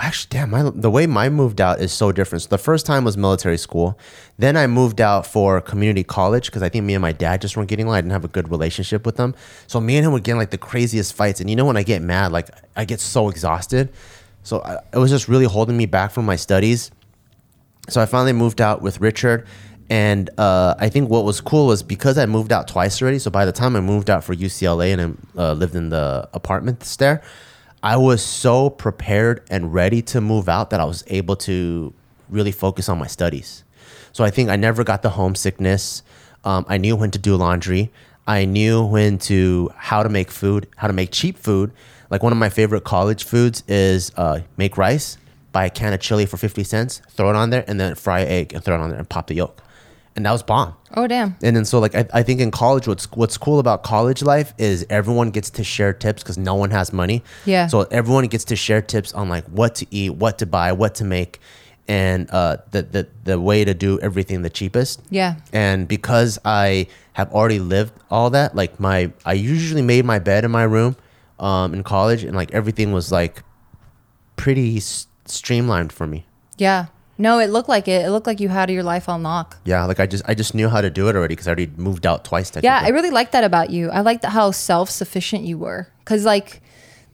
actually, 0.00 0.28
damn, 0.30 0.50
my, 0.50 0.70
the 0.74 0.90
way 0.90 1.06
my 1.06 1.28
moved 1.28 1.60
out 1.60 1.80
is 1.80 1.92
so 1.92 2.12
different. 2.12 2.42
So 2.42 2.48
the 2.48 2.58
first 2.58 2.84
time 2.86 3.04
was 3.04 3.16
military 3.16 3.56
school, 3.56 3.98
then 4.38 4.56
I 4.56 4.66
moved 4.66 5.00
out 5.00 5.26
for 5.26 5.60
community 5.60 6.04
college 6.04 6.46
because 6.46 6.62
I 6.62 6.68
think 6.68 6.84
me 6.84 6.94
and 6.94 7.02
my 7.02 7.12
dad 7.12 7.40
just 7.40 7.56
weren't 7.56 7.68
getting 7.68 7.86
along. 7.86 7.96
I 7.96 8.00
didn't 8.02 8.12
have 8.12 8.24
a 8.24 8.28
good 8.28 8.50
relationship 8.50 9.06
with 9.06 9.16
them, 9.16 9.34
so 9.66 9.80
me 9.80 9.96
and 9.96 10.04
him 10.06 10.12
would 10.12 10.24
get 10.24 10.32
in, 10.32 10.38
like 10.38 10.50
the 10.50 10.58
craziest 10.58 11.14
fights. 11.14 11.40
And 11.40 11.48
you 11.48 11.56
know 11.56 11.64
when 11.64 11.76
I 11.76 11.82
get 11.82 12.02
mad, 12.02 12.32
like 12.32 12.50
I 12.76 12.84
get 12.84 13.00
so 13.00 13.28
exhausted, 13.30 13.92
so 14.42 14.60
I, 14.60 14.78
it 14.92 14.98
was 14.98 15.10
just 15.10 15.28
really 15.28 15.46
holding 15.46 15.76
me 15.76 15.86
back 15.86 16.10
from 16.10 16.26
my 16.26 16.36
studies 16.36 16.90
so 17.88 18.00
I 18.00 18.06
finally 18.06 18.32
moved 18.32 18.60
out 18.60 18.82
with 18.82 19.00
Richard, 19.00 19.46
and 19.88 20.30
uh, 20.38 20.74
I 20.78 20.88
think 20.88 21.08
what 21.10 21.24
was 21.24 21.40
cool 21.40 21.68
was 21.68 21.82
because 21.82 22.18
I 22.18 22.26
moved 22.26 22.52
out 22.52 22.66
twice 22.68 23.00
already. 23.00 23.18
So 23.18 23.30
by 23.30 23.44
the 23.44 23.52
time 23.52 23.76
I 23.76 23.80
moved 23.80 24.10
out 24.10 24.24
for 24.24 24.34
UCLA 24.34 24.98
and 24.98 25.16
uh, 25.36 25.52
lived 25.52 25.76
in 25.76 25.90
the 25.90 26.28
apartments 26.32 26.96
there, 26.96 27.22
I 27.82 27.96
was 27.96 28.22
so 28.22 28.70
prepared 28.70 29.44
and 29.48 29.72
ready 29.72 30.02
to 30.02 30.20
move 30.20 30.48
out 30.48 30.70
that 30.70 30.80
I 30.80 30.84
was 30.84 31.04
able 31.06 31.36
to 31.36 31.94
really 32.28 32.50
focus 32.50 32.88
on 32.88 32.98
my 32.98 33.06
studies. 33.06 33.62
So 34.12 34.24
I 34.24 34.30
think 34.30 34.48
I 34.48 34.56
never 34.56 34.82
got 34.82 35.02
the 35.02 35.10
homesickness. 35.10 36.02
Um, 36.44 36.64
I 36.68 36.78
knew 36.78 36.96
when 36.96 37.10
to 37.12 37.18
do 37.18 37.36
laundry. 37.36 37.92
I 38.26 38.44
knew 38.44 38.84
when 38.84 39.18
to 39.18 39.70
how 39.76 40.02
to 40.02 40.08
make 40.08 40.32
food, 40.32 40.66
how 40.76 40.88
to 40.88 40.92
make 40.92 41.12
cheap 41.12 41.38
food. 41.38 41.70
Like 42.10 42.22
one 42.22 42.32
of 42.32 42.38
my 42.38 42.48
favorite 42.48 42.82
college 42.82 43.24
foods 43.24 43.62
is 43.68 44.10
uh, 44.16 44.40
make 44.56 44.76
rice, 44.76 45.18
buy 45.56 45.64
a 45.66 45.70
can 45.80 45.92
of 45.96 46.00
chili 46.00 46.26
for 46.26 46.36
50 46.36 46.64
cents, 46.64 46.92
throw 47.16 47.28
it 47.30 47.36
on 47.42 47.48
there, 47.50 47.64
and 47.68 47.76
then 47.80 47.94
fry 47.94 48.20
an 48.20 48.28
egg 48.38 48.46
and 48.54 48.60
throw 48.64 48.74
it 48.78 48.80
on 48.84 48.90
there 48.90 48.98
and 48.98 49.08
pop 49.08 49.26
the 49.30 49.34
yolk. 49.42 49.62
And 50.14 50.24
that 50.24 50.32
was 50.32 50.42
bomb. 50.42 50.70
Oh 50.98 51.06
damn. 51.06 51.30
And 51.42 51.54
then 51.56 51.64
so 51.64 51.78
like 51.84 51.94
I, 52.00 52.04
I 52.20 52.22
think 52.22 52.40
in 52.40 52.50
college 52.50 52.86
what's 52.90 53.06
what's 53.20 53.36
cool 53.38 53.58
about 53.58 53.82
college 53.82 54.22
life 54.22 54.50
is 54.58 54.86
everyone 54.88 55.30
gets 55.30 55.50
to 55.58 55.62
share 55.64 55.92
tips 56.04 56.22
because 56.22 56.38
no 56.50 56.54
one 56.62 56.70
has 56.78 56.92
money. 57.02 57.18
Yeah. 57.44 57.66
So 57.72 57.82
everyone 58.00 58.26
gets 58.34 58.44
to 58.52 58.56
share 58.56 58.82
tips 58.94 59.12
on 59.20 59.28
like 59.28 59.44
what 59.58 59.74
to 59.80 59.86
eat, 59.90 60.10
what 60.22 60.34
to 60.38 60.46
buy, 60.46 60.72
what 60.72 60.94
to 61.00 61.04
make, 61.04 61.32
and 61.86 62.20
uh, 62.30 62.56
the 62.72 62.80
the 62.94 63.02
the 63.24 63.36
way 63.48 63.58
to 63.70 63.74
do 63.74 63.90
everything 64.00 64.42
the 64.42 64.50
cheapest. 64.60 65.02
Yeah. 65.10 65.32
And 65.52 65.86
because 65.96 66.38
I 66.44 66.86
have 67.18 67.28
already 67.32 67.60
lived 67.60 67.92
all 68.10 68.30
that, 68.30 68.54
like 68.60 68.72
my 68.80 68.98
I 69.32 69.34
usually 69.54 69.82
made 69.82 70.04
my 70.14 70.18
bed 70.18 70.44
in 70.46 70.50
my 70.50 70.64
room 70.76 70.96
um, 71.38 71.74
in 71.76 71.82
college, 71.82 72.24
and 72.24 72.34
like 72.40 72.50
everything 72.60 72.88
was 72.92 73.12
like 73.12 73.42
pretty 74.36 74.78
s- 74.78 75.06
streamlined 75.28 75.92
for 75.92 76.06
me. 76.06 76.26
Yeah. 76.58 76.86
No, 77.18 77.38
it 77.38 77.48
looked 77.48 77.68
like 77.68 77.88
it. 77.88 78.04
It 78.04 78.10
looked 78.10 78.26
like 78.26 78.40
you 78.40 78.48
had 78.48 78.70
your 78.70 78.82
life 78.82 79.08
on 79.08 79.22
lock. 79.22 79.56
Yeah, 79.64 79.84
like 79.84 80.00
I 80.00 80.06
just 80.06 80.22
I 80.28 80.34
just 80.34 80.54
knew 80.54 80.68
how 80.68 80.82
to 80.82 80.90
do 80.90 81.08
it 81.08 81.16
already 81.16 81.32
because 81.32 81.48
I 81.48 81.50
already 81.50 81.72
moved 81.76 82.06
out 82.06 82.24
twice. 82.24 82.52
Yeah. 82.62 82.80
I 82.82 82.88
really 82.88 83.10
like 83.10 83.30
that 83.30 83.42
about 83.42 83.70
you. 83.70 83.90
I 83.90 84.00
like 84.00 84.22
how 84.22 84.50
self 84.50 84.90
sufficient 84.90 85.44
you 85.44 85.56
were. 85.56 85.88
Cause 86.04 86.24
like 86.24 86.62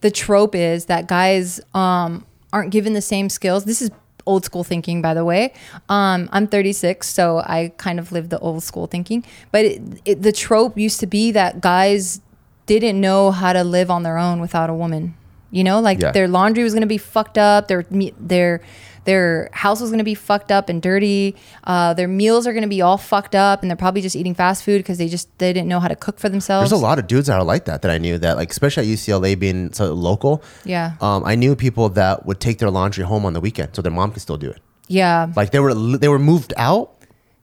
the 0.01 0.11
trope 0.11 0.55
is 0.55 0.85
that 0.85 1.07
guys 1.07 1.61
um, 1.73 2.25
aren't 2.51 2.71
given 2.71 2.93
the 2.93 3.01
same 3.01 3.29
skills. 3.29 3.63
This 3.63 3.81
is 3.81 3.89
old 4.25 4.45
school 4.45 4.63
thinking, 4.63 5.01
by 5.01 5.13
the 5.13 5.25
way. 5.25 5.53
Um, 5.89 6.29
I'm 6.31 6.47
36, 6.47 7.07
so 7.07 7.39
I 7.39 7.73
kind 7.77 7.99
of 7.99 8.11
live 8.11 8.29
the 8.29 8.39
old 8.39 8.63
school 8.63 8.87
thinking. 8.87 9.25
But 9.51 9.65
it, 9.65 9.81
it, 10.05 10.21
the 10.21 10.31
trope 10.31 10.77
used 10.77 10.99
to 10.99 11.07
be 11.07 11.31
that 11.31 11.61
guys 11.61 12.21
didn't 12.65 12.99
know 12.99 13.31
how 13.31 13.53
to 13.53 13.63
live 13.63 13.89
on 13.89 14.03
their 14.03 14.17
own 14.17 14.39
without 14.39 14.69
a 14.69 14.73
woman. 14.73 15.15
You 15.53 15.63
know, 15.63 15.79
like 15.79 16.01
Yeah. 16.01 16.11
their 16.11 16.27
laundry 16.27 16.63
was 16.63 16.73
gonna 16.73 16.87
be 16.87 16.97
fucked 16.97 17.37
up. 17.37 17.67
Their 17.67 17.85
their 18.19 18.59
their 19.05 19.49
house 19.51 19.81
was 19.81 19.91
gonna 19.91 20.03
be 20.03 20.15
fucked 20.15 20.51
up 20.51 20.67
and 20.69 20.81
dirty. 20.81 21.35
Uh, 21.65 21.93
their 21.93 22.07
meals 22.07 22.47
are 22.47 22.53
gonna 22.53 22.67
be 22.67 22.81
all 22.81 22.97
fucked 22.97 23.35
up, 23.35 23.61
and 23.61 23.69
they're 23.69 23.75
probably 23.77 24.01
just 24.01 24.15
eating 24.15 24.33
fast 24.33 24.63
food 24.63 24.79
because 24.79 24.97
they 24.97 25.07
just 25.07 25.27
they 25.37 25.53
didn't 25.53 25.67
know 25.67 25.79
how 25.79 25.87
to 25.87 25.95
cook 25.95 26.19
for 26.19 26.27
themselves. 26.29 26.69
There's 26.71 26.81
a 26.81 26.83
lot 26.83 26.97
of 26.99 27.05
dudes 27.05 27.27
that 27.27 27.37
are 27.37 27.43
like 27.43 27.65
that 27.65 27.81
that 27.83 27.91
I 27.91 27.97
knew 27.99 28.17
that 28.17 28.35
like 28.37 28.49
especially 28.49 28.83
at 28.83 28.97
UCLA 28.97 29.35
being 29.37 29.71
so 29.73 29.93
local. 29.93 30.41
Yeah. 30.65 30.93
Um, 31.01 31.23
I 31.25 31.35
knew 31.35 31.55
people 31.55 31.89
that 31.89 32.25
would 32.25 32.39
take 32.39 32.57
their 32.59 32.71
laundry 32.71 33.03
home 33.03 33.25
on 33.25 33.33
the 33.33 33.41
weekend 33.41 33.75
so 33.75 33.81
their 33.83 33.91
mom 33.91 34.11
could 34.11 34.21
still 34.23 34.37
do 34.37 34.49
it. 34.49 34.59
Yeah. 34.87 35.27
Like 35.35 35.51
they 35.51 35.59
were 35.59 35.73
they 35.75 36.07
were 36.07 36.17
moved 36.19 36.53
out, 36.57 36.91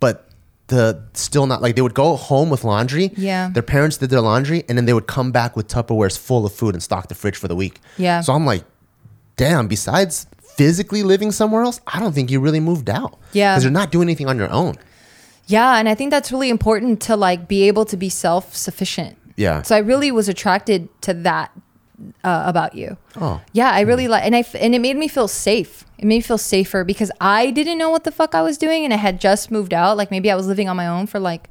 but 0.01 0.27
the 0.71 1.03
still 1.13 1.47
not 1.47 1.61
like 1.61 1.77
they 1.77 1.83
would 1.83 1.95
go 1.95 2.17
home 2.17 2.49
with 2.49 2.65
laundry. 2.65 3.13
Yeah. 3.17 3.51
Their 3.53 3.63
parents 3.63 3.99
did 3.99 4.09
their 4.09 4.23
laundry 4.23 4.65
and 4.69 4.79
then 4.79 4.87
they 4.87 4.95
would 4.95 5.07
come 5.07 5.31
back 5.31 5.55
with 5.57 5.69
Tupperwares 5.69 6.19
full 6.19 6.47
of 6.47 6.53
food 6.53 6.75
and 6.75 6.83
stock 6.83 7.09
the 7.09 7.15
fridge 7.15 7.37
for 7.37 7.49
the 7.49 7.57
week. 7.57 7.79
Yeah. 7.99 8.23
So 8.23 8.33
I'm 8.33 8.47
like, 8.47 8.65
damn, 9.37 9.69
besides 9.69 10.27
physically 10.57 11.03
living 11.03 11.33
somewhere 11.33 11.63
else, 11.63 11.81
I 11.87 12.01
don't 12.01 12.15
think 12.15 12.31
you 12.31 12.41
really 12.41 12.61
moved 12.61 12.89
out. 12.89 13.19
Yeah. 13.33 13.53
Because 13.53 13.65
you're 13.65 13.73
not 13.73 13.93
doing 13.93 14.09
anything 14.09 14.29
on 14.29 14.39
your 14.39 14.51
own. 14.51 14.77
Yeah, 15.47 15.79
and 15.79 15.89
I 15.89 15.97
think 15.97 16.13
that's 16.13 16.31
really 16.31 16.49
important 16.49 17.03
to 17.03 17.17
like 17.17 17.49
be 17.49 17.67
able 17.67 17.85
to 17.87 17.97
be 17.97 18.09
self-sufficient. 18.09 19.19
Yeah. 19.37 19.63
So 19.63 19.75
I 19.75 19.79
really 19.81 20.13
was 20.13 20.29
attracted 20.29 20.89
to 21.03 21.13
that 21.15 21.51
uh, 22.25 22.45
about 22.47 22.75
you. 22.75 22.97
Oh. 23.21 23.41
Yeah, 23.53 23.71
I 23.71 23.81
really 23.81 24.09
like, 24.09 24.25
and 24.25 24.35
I 24.35 24.45
and 24.59 24.75
it 24.75 24.81
made 24.81 24.97
me 24.97 25.09
feel 25.09 25.29
safe. 25.29 25.85
It 25.99 26.05
made 26.05 26.17
me 26.17 26.21
feel 26.21 26.39
safer 26.39 26.85
because 26.85 27.11
I 27.21 27.51
didn't 27.51 27.79
know 27.79 27.91
what 27.91 28.05
the 28.05 28.13
fuck 28.13 28.35
I 28.35 28.43
was 28.43 28.59
doing, 28.59 28.85
and 28.85 28.93
I 28.93 28.97
had 28.97 29.21
just 29.21 29.51
moved 29.51 29.75
out. 29.75 29.97
Like 29.97 30.11
maybe 30.11 30.31
I 30.31 30.35
was 30.35 30.47
living 30.47 30.69
on 30.69 30.77
my 30.77 30.87
own 30.87 31.07
for 31.07 31.19
like 31.21 31.49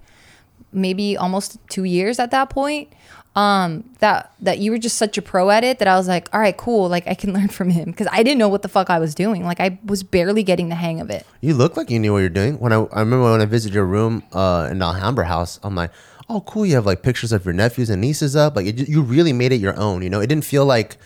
maybe 0.72 1.18
almost 1.18 1.58
two 1.70 1.84
years 1.84 2.20
at 2.20 2.32
that 2.32 2.50
point. 2.50 2.90
Um, 3.36 3.90
that 4.00 4.34
that 4.42 4.58
you 4.58 4.72
were 4.72 4.80
just 4.80 4.98
such 4.98 5.18
a 5.18 5.22
pro 5.22 5.50
at 5.52 5.64
it 5.64 5.80
that 5.80 5.88
I 5.88 5.96
was 5.98 6.08
like, 6.08 6.28
all 6.34 6.40
right, 6.40 6.58
cool. 6.58 6.90
Like 6.90 7.08
I 7.08 7.14
can 7.14 7.32
learn 7.38 7.48
from 7.48 7.70
him 7.70 7.86
because 7.86 8.08
I 8.12 8.24
didn't 8.24 8.40
know 8.40 8.50
what 8.50 8.64
the 8.64 8.70
fuck 8.70 8.90
I 8.90 9.00
was 9.00 9.14
doing. 9.14 9.46
Like 9.46 9.60
I 9.60 9.80
was 9.86 10.04
barely 10.04 10.44
getting 10.44 10.70
the 10.70 10.76
hang 10.76 11.00
of 11.00 11.10
it. 11.10 11.26
You 11.42 11.54
look 11.54 11.78
like 11.78 11.90
you 11.90 12.00
knew 12.00 12.14
what 12.14 12.20
you're 12.20 12.30
doing. 12.30 12.60
When 12.60 12.74
I, 12.74 12.78
I 12.92 13.00
remember 13.00 13.32
when 13.32 13.42
I 13.42 13.46
visited 13.46 13.76
your 13.76 13.86
room 13.86 14.24
uh, 14.34 14.68
in 14.72 14.80
the 14.80 14.86
Alhambra 14.86 15.26
house, 15.26 15.60
I'm 15.64 15.76
like, 15.76 15.92
oh, 16.30 16.42
cool. 16.42 16.66
You 16.66 16.76
have 16.76 16.86
like 16.86 17.02
pictures 17.02 17.32
of 17.32 17.44
your 17.44 17.54
nephews 17.54 17.90
and 17.90 18.02
nieces 18.02 18.36
up. 18.36 18.56
Like 18.56 18.68
it, 18.68 18.88
you 18.88 19.02
really 19.02 19.34
made 19.34 19.52
it 19.52 19.60
your 19.60 19.78
own. 19.78 20.02
You 20.02 20.10
know, 20.10 20.22
it 20.22 20.28
didn't 20.28 20.46
feel 20.46 20.66
like, 20.66 20.98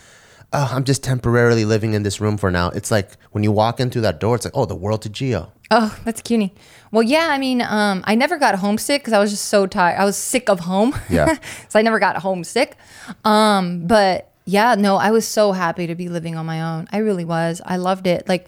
oh, 0.51 0.69
I'm 0.71 0.83
just 0.83 1.03
temporarily 1.03 1.65
living 1.65 1.93
in 1.93 2.03
this 2.03 2.19
room 2.19 2.37
for 2.37 2.51
now. 2.51 2.69
It's 2.69 2.91
like 2.91 3.17
when 3.31 3.43
you 3.43 3.51
walk 3.51 3.79
in 3.79 3.89
through 3.89 4.03
that 4.03 4.19
door, 4.19 4.35
it's 4.35 4.45
like, 4.45 4.55
oh, 4.55 4.65
the 4.65 4.75
world 4.75 5.01
to 5.03 5.09
Geo. 5.09 5.51
Oh, 5.71 5.97
that's 6.03 6.21
cutie. 6.21 6.53
Well, 6.91 7.03
yeah, 7.03 7.29
I 7.31 7.39
mean, 7.39 7.61
um, 7.61 8.03
I 8.05 8.13
never 8.13 8.37
got 8.37 8.55
homesick 8.55 9.01
because 9.01 9.13
I 9.13 9.19
was 9.19 9.31
just 9.31 9.45
so 9.45 9.65
tired. 9.65 9.99
I 9.99 10.05
was 10.05 10.15
sick 10.15 10.49
of 10.49 10.59
home. 10.59 10.93
Yeah. 11.09 11.37
so 11.69 11.79
I 11.79 11.81
never 11.81 11.97
got 11.99 12.17
homesick. 12.17 12.77
Um, 13.25 13.87
but 13.87 14.31
yeah, 14.45 14.75
no, 14.75 14.97
I 14.97 15.11
was 15.11 15.27
so 15.27 15.53
happy 15.53 15.87
to 15.87 15.95
be 15.95 16.09
living 16.09 16.35
on 16.35 16.45
my 16.45 16.61
own. 16.61 16.87
I 16.91 16.97
really 16.97 17.25
was. 17.25 17.61
I 17.65 17.77
loved 17.77 18.05
it. 18.05 18.27
Like, 18.27 18.47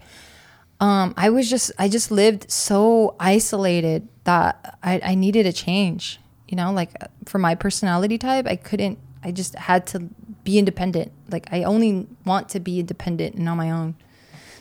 um, 0.78 1.14
I 1.16 1.30
was 1.30 1.48
just, 1.48 1.72
I 1.78 1.88
just 1.88 2.10
lived 2.10 2.50
so 2.50 3.16
isolated 3.18 4.08
that 4.24 4.78
I, 4.82 5.00
I 5.02 5.14
needed 5.14 5.46
a 5.46 5.52
change. 5.52 6.20
You 6.48 6.56
know, 6.56 6.72
like 6.72 6.92
for 7.24 7.38
my 7.38 7.54
personality 7.54 8.18
type, 8.18 8.46
I 8.46 8.56
couldn't, 8.56 8.98
I 9.24 9.32
just 9.32 9.54
had 9.56 9.86
to 9.88 10.08
be 10.44 10.58
independent. 10.58 11.12
Like, 11.30 11.48
I 11.52 11.64
only 11.64 12.06
want 12.24 12.48
to 12.50 12.60
be 12.60 12.78
independent 12.78 13.34
and 13.34 13.48
on 13.48 13.56
my 13.56 13.70
own. 13.70 13.96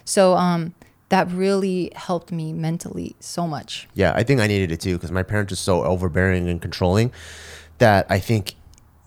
So, 0.03 0.33
um, 0.33 0.73
that 1.09 1.29
really 1.31 1.91
helped 1.95 2.31
me 2.31 2.51
mentally 2.51 3.15
so 3.19 3.45
much. 3.47 3.87
Yeah, 3.93 4.13
I 4.15 4.23
think 4.23 4.41
I 4.41 4.47
needed 4.47 4.71
it 4.71 4.81
too 4.81 4.95
because 4.95 5.11
my 5.11 5.21
parents 5.23 5.53
are 5.53 5.57
so 5.57 5.83
overbearing 5.83 6.49
and 6.49 6.59
controlling 6.59 7.11
that 7.77 8.07
I 8.09 8.17
think 8.19 8.55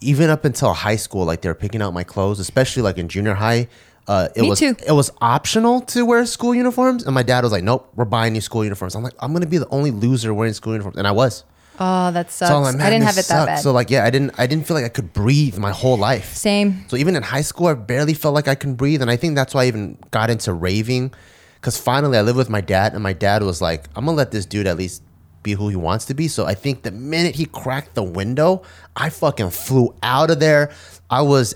even 0.00 0.30
up 0.30 0.44
until 0.44 0.72
high 0.72 0.96
school, 0.96 1.24
like 1.24 1.40
they 1.40 1.48
were 1.48 1.54
picking 1.56 1.82
out 1.82 1.92
my 1.92 2.04
clothes, 2.04 2.38
especially 2.38 2.82
like 2.82 2.98
in 2.98 3.08
junior 3.08 3.34
high. 3.34 3.66
Uh, 4.06 4.28
it 4.36 4.42
Me 4.42 4.48
was 4.48 4.60
too. 4.60 4.76
it 4.86 4.92
was 4.92 5.10
optional 5.20 5.80
to 5.82 6.06
wear 6.06 6.24
school 6.24 6.54
uniforms, 6.54 7.04
and 7.04 7.14
my 7.14 7.22
dad 7.22 7.42
was 7.42 7.52
like, 7.52 7.64
"Nope, 7.64 7.90
we're 7.94 8.04
buying 8.06 8.34
you 8.34 8.40
school 8.40 8.62
uniforms." 8.62 8.94
I'm 8.94 9.02
like, 9.02 9.14
"I'm 9.18 9.32
gonna 9.32 9.46
be 9.46 9.58
the 9.58 9.68
only 9.68 9.90
loser 9.90 10.32
wearing 10.32 10.54
school 10.54 10.72
uniforms," 10.72 10.96
and 10.96 11.06
I 11.06 11.12
was. 11.12 11.44
Oh, 11.80 12.10
that 12.10 12.30
sucks. 12.30 12.50
So 12.50 12.56
I'm 12.56 12.62
like, 12.62 12.80
I 12.80 12.90
didn't 12.90 13.04
have 13.04 13.18
it 13.18 13.26
that 13.26 13.46
bad. 13.46 13.56
So 13.60 13.72
like, 13.72 13.88
yeah, 13.90 14.04
I 14.04 14.10
didn't 14.10 14.32
I 14.38 14.46
didn't 14.46 14.66
feel 14.66 14.74
like 14.74 14.84
I 14.84 14.88
could 14.88 15.12
breathe 15.12 15.58
my 15.58 15.70
whole 15.70 15.96
life. 15.96 16.34
Same. 16.34 16.84
So 16.88 16.96
even 16.96 17.14
in 17.14 17.22
high 17.22 17.42
school, 17.42 17.68
I 17.68 17.74
barely 17.74 18.14
felt 18.14 18.34
like 18.34 18.48
I 18.48 18.54
can 18.54 18.74
breathe, 18.74 19.00
and 19.00 19.10
I 19.10 19.16
think 19.16 19.36
that's 19.36 19.54
why 19.54 19.64
I 19.64 19.66
even 19.66 19.96
got 20.10 20.28
into 20.30 20.52
raving, 20.52 21.12
because 21.54 21.78
finally 21.78 22.18
I 22.18 22.22
lived 22.22 22.38
with 22.38 22.50
my 22.50 22.60
dad, 22.60 22.94
and 22.94 23.02
my 23.02 23.12
dad 23.12 23.42
was 23.42 23.62
like, 23.62 23.88
"I'm 23.94 24.04
gonna 24.06 24.16
let 24.16 24.32
this 24.32 24.44
dude 24.44 24.66
at 24.66 24.76
least 24.76 25.02
be 25.44 25.52
who 25.52 25.68
he 25.68 25.76
wants 25.76 26.04
to 26.06 26.14
be." 26.14 26.26
So 26.26 26.46
I 26.46 26.54
think 26.54 26.82
the 26.82 26.90
minute 26.90 27.36
he 27.36 27.44
cracked 27.44 27.94
the 27.94 28.02
window, 28.02 28.62
I 28.96 29.10
fucking 29.10 29.50
flew 29.50 29.94
out 30.02 30.30
of 30.30 30.40
there. 30.40 30.70
I 31.08 31.22
was 31.22 31.54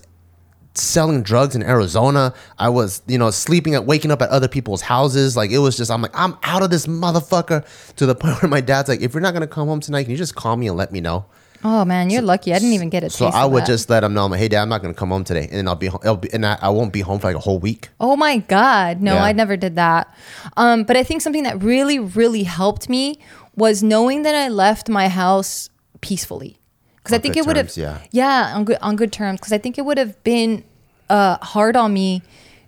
selling 0.75 1.23
drugs 1.23 1.55
in 1.55 1.63
Arizona. 1.63 2.33
I 2.59 2.69
was, 2.69 3.03
you 3.07 3.19
know, 3.19 3.31
sleeping 3.31 3.75
at 3.75 3.85
waking 3.85 4.11
up 4.11 4.23
at 4.23 4.31
other 4.31 4.49
people's 4.49 4.81
houses. 4.83 5.37
Like 5.37 5.51
it 5.51 5.59
was 5.59 5.77
just, 5.77 5.91
I'm 5.91 6.03
like, 6.03 6.13
I'm 6.15 6.37
out 6.43 6.63
of 6.63 6.71
this 6.71 6.87
motherfucker. 6.87 7.65
To 7.97 8.07
the 8.07 8.15
point 8.23 8.41
where 8.43 8.49
my 8.49 8.61
dad's 8.61 8.89
like, 8.89 9.01
if 9.01 9.15
you're 9.15 9.21
not 9.21 9.35
gonna 9.35 9.47
come 9.47 9.69
home 9.69 9.81
tonight, 9.81 10.05
can 10.05 10.13
you 10.13 10.17
just 10.17 10.35
call 10.35 10.57
me 10.57 10.69
and 10.69 10.77
let 10.77 10.93
me 10.93 11.01
know? 11.01 11.27
Oh 11.65 11.85
man, 11.85 12.11
you're 12.11 12.23
lucky. 12.23 12.53
I 12.53 12.59
didn't 12.59 12.73
even 12.75 12.91
get 12.91 13.05
a 13.05 13.11
So 13.11 13.27
I 13.27 13.45
would 13.45 13.63
that. 13.63 13.67
just 13.69 13.89
let 13.89 14.03
him 14.03 14.15
know, 14.15 14.25
I'm 14.25 14.33
like, 14.33 14.41
hey 14.41 14.49
dad, 14.49 14.63
I'm 14.63 14.69
not 14.69 14.83
gonna 14.83 14.95
come 14.95 15.11
home 15.11 15.23
today, 15.23 15.43
and 15.43 15.53
then 15.53 15.69
I'll 15.69 15.77
be, 15.77 15.87
home, 15.87 16.01
I'll 16.05 16.17
be 16.17 16.33
and 16.33 16.45
I, 16.45 16.59
I 16.61 16.71
won't 16.71 16.93
be 16.93 17.03
home 17.03 17.21
for 17.21 17.29
like 17.29 17.37
a 17.37 17.41
whole 17.41 17.61
week. 17.61 17.89
Oh 18.01 18.17
my 18.17 18.39
God. 18.39 19.01
No, 19.01 19.15
Yeah. 19.15 19.23
I 19.25 19.33
never 19.33 19.57
did 19.57 19.77
that. 19.77 20.13
Um, 20.57 20.83
but 20.83 20.97
I 20.97 21.05
think 21.05 21.23
something 21.23 21.45
that 21.45 21.63
really, 21.63 22.01
really 22.01 22.43
helped 22.43 22.89
me 22.89 23.21
was 23.55 23.81
knowing 23.83 24.23
that 24.23 24.35
I 24.35 24.49
left 24.49 24.89
my 24.89 25.07
house 25.09 25.71
peacefully. 26.01 26.57
Because 27.03 27.17
I 27.17 27.19
think 27.19 27.37
it 27.37 27.47
would 27.47 27.57
have, 27.57 27.77
yeah. 27.77 27.99
yeah, 28.13 28.53
on 28.55 28.65
good 28.65 28.79
on 28.81 28.97
good 28.97 29.13
terms. 29.13 29.41
Because 29.41 29.53
I 29.53 29.59
think 29.59 29.77
it 29.77 29.85
would 29.85 29.99
have 29.99 30.23
been 30.23 30.65
uh, 31.11 31.39
hard 31.39 31.77
on 31.77 31.93
me 31.93 32.23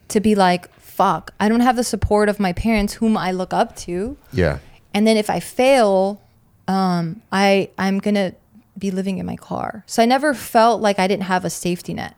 to 0.09 0.21
be 0.21 0.35
like, 0.35 0.73
fuck, 0.81 1.33
I 1.39 1.49
don't 1.49 1.61
have 1.61 1.77
the 1.77 1.85
support 1.85 2.29
of 2.29 2.41
my 2.41 2.53
parents, 2.53 2.95
whom 2.95 3.17
I 3.17 3.31
look 3.31 3.53
up 3.53 3.77
to. 3.77 4.17
Yeah, 4.33 4.59
and 4.93 5.07
then 5.07 5.17
if 5.17 5.31
I 5.31 5.39
fail, 5.39 6.21
um, 6.67 7.23
I 7.31 7.71
I'm 7.79 7.99
gonna 8.01 8.35
be 8.77 8.91
living 8.91 9.19
in 9.19 9.27
my 9.27 9.37
car. 9.37 9.85
So 9.87 10.03
I 10.03 10.07
never 10.07 10.35
felt 10.35 10.81
like 10.81 10.99
I 10.99 11.07
didn't 11.07 11.25
have 11.25 11.45
a 11.45 11.51
safety 11.51 11.95
net. 11.95 12.17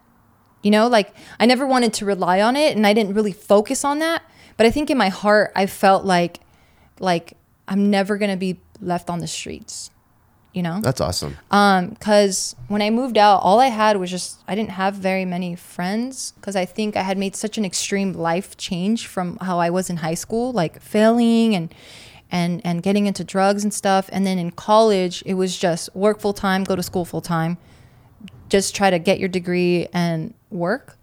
You 0.62 0.70
know, 0.70 0.88
like 0.88 1.12
I 1.38 1.44
never 1.46 1.66
wanted 1.66 1.92
to 1.94 2.07
rely 2.07 2.40
on 2.40 2.57
it, 2.57 2.76
and 2.76 2.87
I 2.87 2.94
didn't 2.94 3.14
really 3.14 3.33
focus 3.33 3.85
on 3.85 3.98
that. 3.98 4.22
But 4.57 4.66
I 4.66 4.70
think 4.70 4.88
in 4.88 4.96
my 4.96 5.11
heart, 5.11 5.52
I 5.55 5.66
felt 5.66 6.05
like 6.05 6.40
like 6.98 7.35
I'm 7.68 7.90
never 7.90 8.16
gonna 8.16 8.38
be 8.38 8.59
left 8.81 9.11
on 9.11 9.18
the 9.18 9.26
streets. 9.26 9.90
You 10.57 10.62
know, 10.62 10.81
that's 10.81 11.03
awesome. 11.03 11.37
um, 11.51 11.90
because 11.90 12.57
when 12.69 12.81
I 12.81 12.88
moved 12.88 13.19
out, 13.19 13.42
all 13.42 13.61
I 13.61 13.66
had 13.66 13.99
was 13.99 14.11
just 14.11 14.40
I 14.49 14.55
didn't 14.55 14.71
have 14.71 14.95
very 14.95 15.27
many 15.27 15.55
friends 15.55 16.33
because 16.37 16.57
I 16.57 16.64
think 16.64 16.97
I 16.97 17.03
had 17.03 17.19
made 17.19 17.37
such 17.37 17.59
an 17.59 17.66
extreme 17.66 18.14
life 18.14 18.57
change 18.57 19.07
from 19.07 19.37
how 19.42 19.59
I 19.59 19.69
was 19.69 19.90
in 19.90 19.99
high 19.99 20.14
school, 20.14 20.53
like 20.53 20.81
failing 20.81 21.55
and 21.55 21.75
and 22.31 22.62
and 22.64 22.83
getting 22.83 23.05
into 23.05 23.23
drugs 23.23 23.64
and 23.64 23.75
stuff. 23.75 24.09
And 24.11 24.27
then 24.27 24.38
in 24.38 24.51
college, 24.51 25.23
it 25.27 25.35
was 25.35 25.59
just 25.59 25.95
work 25.95 26.21
full 26.21 26.33
time, 26.33 26.64
go 26.64 26.75
to 26.75 26.83
school 26.83 27.05
full 27.05 27.21
time, 27.21 27.59
just 28.49 28.75
try 28.75 28.88
to 28.88 28.99
get 28.99 29.21
your 29.21 29.29
degree 29.29 29.88
and 29.92 30.33
work. 30.51 30.97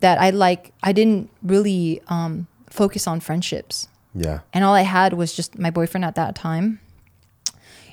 That 0.00 0.18
I 0.18 0.30
like, 0.30 0.72
I 0.82 0.92
didn't 0.92 1.28
really 1.42 2.00
um, 2.06 2.46
focus 2.70 3.06
on 3.06 3.20
friendships 3.20 3.88
Yeah, 4.14 4.40
and 4.54 4.64
all 4.64 4.72
I 4.74 4.82
had 4.82 5.12
was 5.12 5.34
just 5.34 5.58
my 5.58 5.70
boyfriend 5.70 6.06
at 6.06 6.14
that 6.14 6.34
time. 6.36 6.80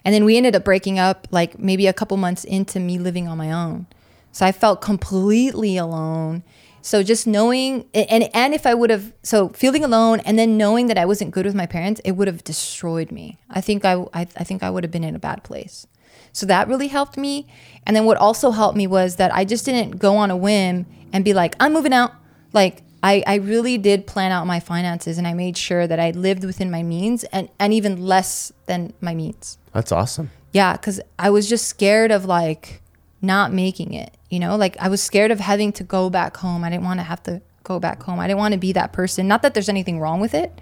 And 0.06 0.14
then 0.14 0.24
we 0.24 0.38
ended 0.38 0.56
up 0.56 0.64
breaking 0.64 1.00
up 1.00 1.28
like 1.32 1.60
maybe 1.60 1.88
a 1.88 1.94
couple 1.94 2.16
months 2.16 2.44
into 2.46 2.80
me 2.80 2.98
living 2.98 3.28
on 3.28 3.38
my 3.38 3.52
own. 3.52 3.88
So 4.32 4.46
I 4.46 4.52
felt 4.52 4.82
completely 4.82 5.76
alone. 5.76 6.44
So 6.82 7.02
just 7.02 7.26
knowing 7.26 7.86
and 7.96 8.30
and 8.34 8.54
if 8.54 8.68
I 8.68 8.76
would 8.76 8.92
have 8.92 9.12
so 9.24 9.50
feeling 9.50 9.84
alone 9.84 10.20
and 10.20 10.38
then 10.38 10.56
knowing 10.56 10.86
that 10.88 11.00
I 11.00 11.06
wasn't 11.06 11.32
good 11.32 11.46
with 11.46 11.56
my 11.56 11.66
parents, 11.66 12.00
it 12.06 12.12
would 12.12 12.28
have 12.28 12.44
destroyed 12.44 13.12
me. 13.12 13.40
I 13.50 13.60
think 13.60 13.84
I 13.84 14.06
I, 14.14 14.28
I 14.38 14.44
think 14.44 14.62
I 14.62 14.70
would 14.70 14.84
have 14.84 14.92
been 14.92 15.04
in 15.04 15.16
a 15.16 15.20
bad 15.20 15.44
place. 15.44 15.88
So 16.32 16.46
that 16.46 16.68
really 16.68 16.90
helped 16.90 17.18
me. 17.18 17.48
And 17.88 17.96
then 17.96 18.06
what 18.06 18.18
also 18.18 18.52
helped 18.52 18.78
me 18.78 18.88
was 18.88 19.16
that 19.16 19.34
I 19.34 19.46
just 19.46 19.66
didn't 19.66 19.98
go 19.98 20.18
on 20.18 20.30
a 20.30 20.38
whim 20.38 20.86
and 21.12 21.24
be 21.24 21.34
like, 21.34 21.56
I'm 21.60 21.74
moving 21.74 21.94
out. 21.94 22.12
Like 22.54 22.84
I, 23.02 23.24
I 23.26 23.36
really 23.36 23.78
did 23.78 24.06
plan 24.06 24.32
out 24.32 24.46
my 24.46 24.60
finances 24.60 25.18
and 25.18 25.28
I 25.28 25.34
made 25.34 25.58
sure 25.58 25.88
that 25.88 26.00
I 26.00 26.12
lived 26.12 26.44
within 26.44 26.70
my 26.70 26.84
means 26.84 27.24
and, 27.26 27.50
and 27.58 27.74
even 27.74 28.06
less 28.06 28.52
than 28.66 28.94
my 29.00 29.16
means. 29.16 29.58
That's 29.76 29.92
awesome. 29.92 30.32
Yeah, 30.54 30.72
because 30.74 31.02
I 31.20 31.30
was 31.30 31.50
just 31.50 31.68
scared 31.68 32.10
of 32.10 32.24
like 32.24 32.82
not 33.22 33.52
making 33.52 33.94
it, 33.94 34.16
you 34.30 34.40
know? 34.40 34.56
Like 34.56 34.78
I 34.80 34.88
was 34.88 35.04
scared 35.04 35.32
of 35.32 35.42
having 35.42 35.74
to 35.74 35.84
go 35.84 36.10
back 36.10 36.38
home. 36.38 36.64
I 36.64 36.70
didn't 36.70 36.86
want 36.86 37.02
to 37.02 37.04
have 37.04 37.22
to 37.24 37.42
go 37.66 37.78
back 37.78 38.02
home. 38.04 38.18
I 38.18 38.28
didn't 38.28 38.40
want 38.40 38.54
to 38.54 38.58
be 38.58 38.72
that 38.72 38.94
person. 38.94 39.28
Not 39.28 39.42
that 39.42 39.54
there's 39.54 39.68
anything 39.68 40.00
wrong 40.00 40.22
with 40.22 40.34
it, 40.34 40.62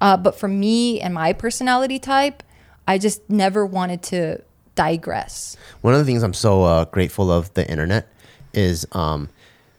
uh, 0.00 0.16
but 0.16 0.36
for 0.36 0.46
me 0.46 1.00
and 1.00 1.12
my 1.12 1.32
personality 1.32 1.98
type, 1.98 2.44
I 2.86 2.98
just 2.98 3.28
never 3.28 3.66
wanted 3.66 4.00
to 4.04 4.42
digress. 4.76 5.56
One 5.80 5.94
of 5.94 5.98
the 5.98 6.06
things 6.06 6.22
I'm 6.22 6.32
so 6.32 6.62
uh, 6.62 6.84
grateful 6.84 7.32
of 7.32 7.52
the 7.54 7.68
internet 7.68 8.06
is 8.54 8.86
um, 8.92 9.28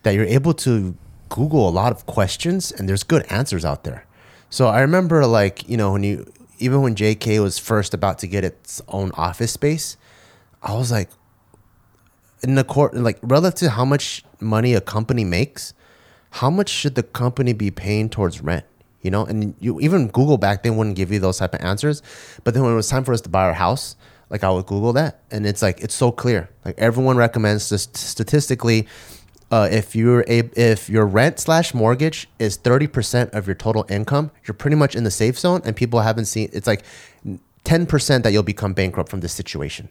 that 0.01 0.11
you're 0.11 0.25
able 0.25 0.53
to 0.55 0.93
Google 1.29 1.69
a 1.69 1.71
lot 1.71 1.93
of 1.93 2.05
questions 2.05 2.73
and 2.73 2.89
there's 2.89 3.03
good 3.03 3.25
answers 3.29 3.63
out 3.63 3.85
there. 3.85 4.05
So 4.49 4.67
I 4.67 4.81
remember 4.81 5.25
like, 5.25 5.69
you 5.69 5.77
know, 5.77 5.93
when 5.93 6.03
you 6.03 6.31
even 6.63 6.81
when 6.81 6.95
JK 6.95 7.41
was 7.43 7.59
first 7.59 7.93
about 7.93 8.19
to 8.19 8.27
get 8.27 8.45
its 8.45 8.81
own 8.87 9.11
office 9.15 9.51
space, 9.51 9.97
I 10.61 10.73
was 10.75 10.91
like 10.91 11.09
in 12.41 12.55
the 12.55 12.63
court 12.63 12.93
like 12.95 13.19
relative 13.21 13.59
to 13.59 13.69
how 13.71 13.83
much 13.83 14.23
money 14.39 14.73
a 14.73 14.81
company 14.81 15.25
makes, 15.25 15.73
how 16.31 16.49
much 16.49 16.69
should 16.69 16.95
the 16.95 17.03
company 17.03 17.51
be 17.51 17.69
paying 17.69 18.09
towards 18.09 18.41
rent? 18.41 18.65
You 19.01 19.11
know, 19.11 19.25
and 19.25 19.53
you 19.59 19.81
even 19.81 20.07
Google 20.07 20.37
back 20.37 20.63
then 20.63 20.77
wouldn't 20.77 20.95
give 20.95 21.11
you 21.11 21.19
those 21.19 21.37
type 21.37 21.53
of 21.53 21.59
answers. 21.59 22.01
But 22.45 22.53
then 22.53 22.63
when 22.63 22.71
it 22.71 22.77
was 22.77 22.87
time 22.87 23.03
for 23.03 23.11
us 23.11 23.19
to 23.21 23.29
buy 23.29 23.43
our 23.43 23.53
house, 23.53 23.97
like 24.29 24.45
I 24.45 24.49
would 24.49 24.65
Google 24.65 24.93
that, 24.93 25.19
and 25.29 25.45
it's 25.45 25.61
like 25.61 25.81
it's 25.81 25.93
so 25.93 26.13
clear. 26.13 26.49
Like 26.63 26.75
everyone 26.77 27.17
recommends 27.17 27.67
this 27.67 27.89
statistically, 27.93 28.87
uh, 29.53 29.67
if 29.71 29.95
you're 29.95 30.23
a 30.27 30.39
if 30.55 30.89
your 30.89 31.05
rent 31.05 31.39
slash 31.39 31.73
mortgage 31.73 32.27
is 32.39 32.57
30% 32.57 33.29
of 33.37 33.45
your 33.47 33.55
total 33.55 33.85
income 33.97 34.31
you're 34.45 34.55
pretty 34.63 34.75
much 34.83 34.95
in 34.95 35.03
the 35.03 35.11
safe 35.11 35.37
zone 35.37 35.61
and 35.63 35.75
people 35.75 35.99
haven't 35.99 36.25
seen 36.25 36.49
it's 36.53 36.67
like 36.67 36.83
10% 37.65 38.23
that 38.23 38.31
you'll 38.33 38.43
become 38.55 38.73
bankrupt 38.73 39.09
from 39.09 39.21
this 39.21 39.33
situation 39.41 39.89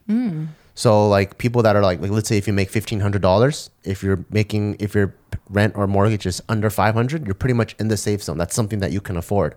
so 0.74 1.08
like 1.08 1.38
people 1.38 1.62
that 1.62 1.76
are 1.76 1.82
like, 1.82 2.00
like 2.00 2.10
let's 2.10 2.28
say 2.28 2.38
if 2.38 2.46
you 2.46 2.52
make 2.52 2.70
fifteen 2.70 3.00
hundred 3.00 3.22
dollars, 3.22 3.70
if 3.84 4.02
you're 4.02 4.24
making 4.30 4.76
if 4.78 4.94
your 4.94 5.14
rent 5.50 5.74
or 5.76 5.86
mortgage 5.86 6.26
is 6.26 6.42
under 6.48 6.70
five 6.70 6.94
hundred, 6.94 7.26
you're 7.26 7.34
pretty 7.34 7.54
much 7.54 7.74
in 7.78 7.88
the 7.88 7.96
safe 7.96 8.22
zone. 8.22 8.38
That's 8.38 8.54
something 8.54 8.78
that 8.78 8.92
you 8.92 9.00
can 9.00 9.16
afford. 9.16 9.54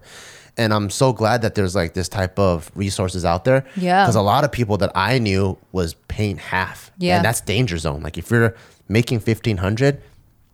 And 0.58 0.74
I'm 0.74 0.89
so 0.89 1.12
glad 1.12 1.41
that 1.41 1.56
there's 1.56 1.76
like 1.76 1.94
this 1.94 2.08
type 2.08 2.39
of 2.39 2.72
resources 2.76 3.26
out 3.26 3.44
there. 3.44 3.65
Yeah. 3.76 4.04
Because 4.04 4.15
a 4.15 4.22
lot 4.22 4.44
of 4.44 4.52
people 4.52 4.78
that 4.78 4.91
I 4.96 5.20
knew 5.20 5.58
was 5.72 5.96
paying 6.08 6.38
half. 6.38 6.91
Yeah. 6.98 7.18
And 7.18 7.26
that's 7.26 7.41
danger 7.41 7.78
zone. 7.78 8.02
Like 8.02 8.18
if 8.18 8.32
you're 8.32 8.56
making 8.88 9.19
fifteen 9.19 9.58
hundred, 9.58 10.02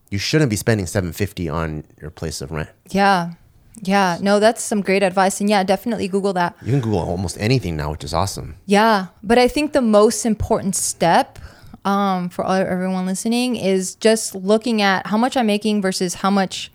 you 0.09 0.17
shouldn't 0.17 0.49
be 0.49 0.55
spending 0.55 0.85
seven 0.85 1.11
fifty 1.11 1.49
on 1.49 1.83
your 2.01 2.11
place 2.11 2.41
of 2.41 2.51
rent. 2.51 2.69
Yeah. 2.89 3.33
Yeah. 3.81 4.17
No, 4.21 4.39
that's 4.39 4.61
some 4.61 4.81
great 4.81 5.01
advice. 5.01 5.39
And 5.39 5.49
yeah, 5.49 5.63
definitely 5.63 6.07
Google 6.07 6.33
that. 6.33 6.55
You 6.61 6.71
can 6.71 6.81
Google 6.81 6.99
almost 6.99 7.37
anything 7.39 7.77
now, 7.77 7.91
which 7.91 8.03
is 8.03 8.13
awesome. 8.13 8.55
Yeah, 8.65 9.07
but 9.23 9.37
I 9.37 9.47
think 9.47 9.73
the 9.73 9.81
most 9.81 10.25
important 10.25 10.75
step 10.75 11.39
um, 11.85 12.29
for 12.29 12.43
all, 12.43 12.53
everyone 12.53 13.05
listening 13.05 13.55
is 13.55 13.95
just 13.95 14.35
looking 14.35 14.81
at 14.81 15.07
how 15.07 15.17
much 15.17 15.35
I'm 15.37 15.47
making 15.47 15.81
versus 15.81 16.15
how 16.15 16.29
much 16.29 16.71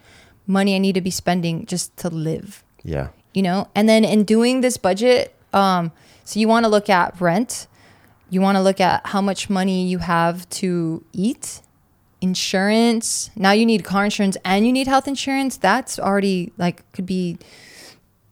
money 0.47 0.75
I 0.75 0.79
need 0.79 0.95
to 0.95 1.01
be 1.01 1.11
spending 1.11 1.67
just 1.67 1.97
to 1.99 2.09
live. 2.09 2.65
Yeah. 2.83 3.09
You 3.35 3.43
know, 3.43 3.69
and 3.75 3.89
then 3.89 4.05
in 4.05 4.25
doing 4.25 4.63
this 4.63 4.77
budget, 4.79 5.35
um, 5.53 5.93
so 6.25 6.41
you 6.41 6.49
want 6.49 6.65
to 6.65 6.71
look 6.71 6.89
at 6.89 7.21
rent, 7.21 7.67
you 8.31 8.41
want 8.41 8.57
to 8.57 8.63
look 8.63 8.81
at 8.81 9.07
how 9.07 9.21
much 9.21 9.49
money 9.49 9.87
you 9.87 9.99
have 9.99 10.49
to 10.51 11.05
eat, 11.13 11.63
insurance. 12.21 13.31
Now 13.37 13.53
you 13.53 13.67
need 13.67 13.85
car 13.85 14.05
insurance 14.05 14.37
and 14.45 14.67
you 14.67 14.73
need 14.73 14.87
health 14.87 15.07
insurance. 15.07 15.57
That's 15.57 15.99
already 15.99 16.53
like 16.59 16.91
could 16.93 17.07
be 17.07 17.39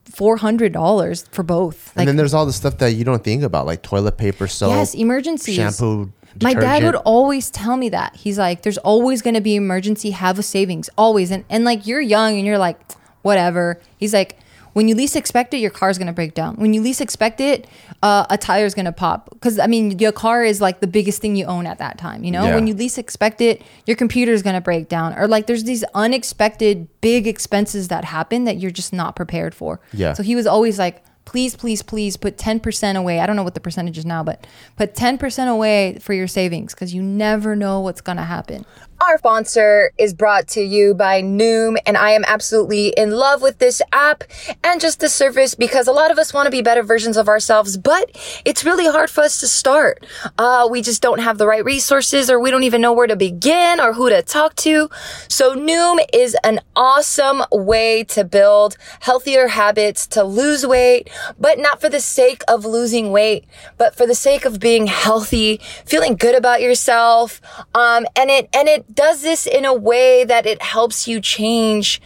four 0.04 0.36
hundred 0.38 0.72
dollars 0.72 1.26
for 1.30 1.42
both. 1.42 1.88
Like 1.96 2.02
and 2.02 2.08
then 2.08 2.16
there's 2.16 2.34
all 2.34 2.46
the 2.46 2.52
stuff 2.52 2.78
that 2.78 2.92
you 2.92 3.04
don't 3.04 3.22
think 3.22 3.42
about, 3.42 3.66
like 3.66 3.82
toilet 3.82 4.16
paper, 4.16 4.46
soap, 4.46 4.70
yes, 4.70 4.94
emergencies. 4.94 5.56
shampoo. 5.56 6.12
My 6.42 6.54
dad 6.54 6.82
would 6.82 6.96
always 6.96 7.48
tell 7.48 7.76
me 7.76 7.90
that. 7.90 8.16
He's 8.16 8.38
like, 8.38 8.62
there's 8.62 8.78
always 8.78 9.22
going 9.22 9.34
to 9.34 9.40
be 9.40 9.54
emergency, 9.54 10.10
have 10.10 10.36
a 10.36 10.42
savings, 10.42 10.90
always. 10.98 11.30
And, 11.30 11.44
and 11.48 11.64
like, 11.64 11.86
you're 11.86 12.00
young 12.00 12.36
and 12.36 12.44
you're 12.44 12.58
like, 12.58 12.80
whatever. 13.22 13.80
He's 13.98 14.12
like, 14.12 14.36
when 14.74 14.86
you 14.88 14.94
least 14.94 15.16
expect 15.16 15.54
it, 15.54 15.58
your 15.58 15.70
car's 15.70 15.96
going 15.98 16.06
to 16.08 16.12
break 16.12 16.34
down. 16.34 16.56
When 16.56 16.74
you 16.74 16.82
least 16.82 17.00
expect 17.00 17.40
it, 17.40 17.66
uh, 18.02 18.26
a 18.28 18.36
tire's 18.36 18.74
going 18.74 18.84
to 18.84 18.92
pop. 18.92 19.30
Because, 19.30 19.58
I 19.58 19.66
mean, 19.66 19.98
your 19.98 20.12
car 20.12 20.44
is 20.44 20.60
like 20.60 20.80
the 20.80 20.86
biggest 20.86 21.20
thing 21.22 21.34
you 21.36 21.46
own 21.46 21.66
at 21.66 21.78
that 21.78 21.96
time. 21.96 22.22
You 22.24 22.30
know, 22.30 22.44
Yeah. 22.44 22.54
when 22.56 22.66
you 22.66 22.74
least 22.74 22.98
expect 22.98 23.40
it, 23.40 23.62
your 23.86 23.96
computer's 23.96 24.42
going 24.42 24.54
to 24.54 24.60
break 24.60 24.88
down. 24.88 25.14
Or 25.18 25.26
like, 25.26 25.46
there's 25.46 25.64
these 25.64 25.84
unexpected 25.94 26.88
big 27.00 27.26
expenses 27.26 27.88
that 27.88 28.04
happen 28.04 28.44
that 28.44 28.58
you're 28.58 28.70
just 28.70 28.92
not 28.92 29.16
prepared 29.16 29.54
for. 29.54 29.80
Yeah. 29.92 30.12
So 30.12 30.22
he 30.22 30.34
was 30.36 30.46
always 30.46 30.78
like, 30.78 31.02
please, 31.24 31.56
please, 31.56 31.80
please 31.82 32.16
put 32.16 32.36
10% 32.36 32.96
away. 32.96 33.18
I 33.20 33.26
don't 33.26 33.34
know 33.36 33.42
what 33.42 33.54
the 33.54 33.60
percentage 33.60 33.96
is 33.96 34.04
now, 34.04 34.22
but 34.22 34.46
put 34.76 34.94
10% 34.94 35.48
away 35.48 35.98
for 36.00 36.12
your 36.12 36.26
savings 36.28 36.74
because 36.74 36.92
you 36.94 37.02
never 37.02 37.56
know 37.56 37.80
what's 37.80 38.00
going 38.02 38.18
to 38.18 38.24
happen. 38.24 38.66
Our 39.00 39.18
sponsor 39.18 39.90
is 39.98 40.14
brought 40.14 40.46
to 40.48 40.62
you 40.62 40.94
by 40.94 41.20
Noom, 41.20 41.76
and 41.84 41.96
I 41.96 42.10
am 42.10 42.24
absolutely 42.26 42.88
in 42.96 43.10
love 43.10 43.42
with 43.42 43.58
this 43.58 43.82
app 43.92 44.22
and 44.62 44.80
just 44.80 45.00
the 45.00 45.08
service 45.08 45.54
because 45.54 45.88
a 45.88 45.92
lot 45.92 46.12
of 46.12 46.18
us 46.18 46.32
want 46.32 46.46
to 46.46 46.50
be 46.50 46.62
better 46.62 46.82
versions 46.82 47.16
of 47.16 47.28
ourselves, 47.28 47.76
but 47.76 48.16
it's 48.44 48.64
really 48.64 48.86
hard 48.86 49.10
for 49.10 49.22
us 49.22 49.40
to 49.40 49.48
start. 49.48 50.06
Uh, 50.38 50.68
we 50.70 50.80
just 50.80 51.02
don't 51.02 51.18
have 51.18 51.38
the 51.38 51.46
right 51.46 51.64
resources, 51.64 52.30
or 52.30 52.38
we 52.38 52.52
don't 52.52 52.62
even 52.62 52.80
know 52.80 52.92
where 52.92 53.08
to 53.08 53.16
begin 53.16 53.80
or 53.80 53.94
who 53.94 54.08
to 54.08 54.22
talk 54.22 54.54
to. 54.56 54.88
So, 55.28 55.54
Noom 55.54 55.98
is 56.12 56.36
an 56.44 56.60
awesome 56.76 57.42
way 57.50 58.04
to 58.04 58.24
build 58.24 58.76
healthier 59.00 59.48
habits, 59.48 60.06
to 60.08 60.22
lose 60.22 60.64
weight, 60.64 61.10
but 61.38 61.58
not 61.58 61.80
for 61.80 61.88
the 61.88 62.00
sake 62.00 62.42
of 62.46 62.64
losing 62.64 63.10
weight, 63.10 63.44
but 63.76 63.96
for 63.96 64.06
the 64.06 64.14
sake 64.14 64.44
of 64.44 64.60
being 64.60 64.86
healthy, 64.86 65.60
feeling 65.84 66.14
good 66.14 66.36
about 66.36 66.62
yourself. 66.62 67.40
Um, 67.74 68.06
and 68.16 68.30
it, 68.30 68.48
and 68.54 68.68
it 68.68 68.83
does 68.92 69.22
this 69.22 69.46
in 69.46 69.64
a 69.64 69.74
way 69.74 70.24
that 70.24 70.46
it 70.46 70.60
helps 70.62 71.06
you 71.06 71.20
change 71.20 72.00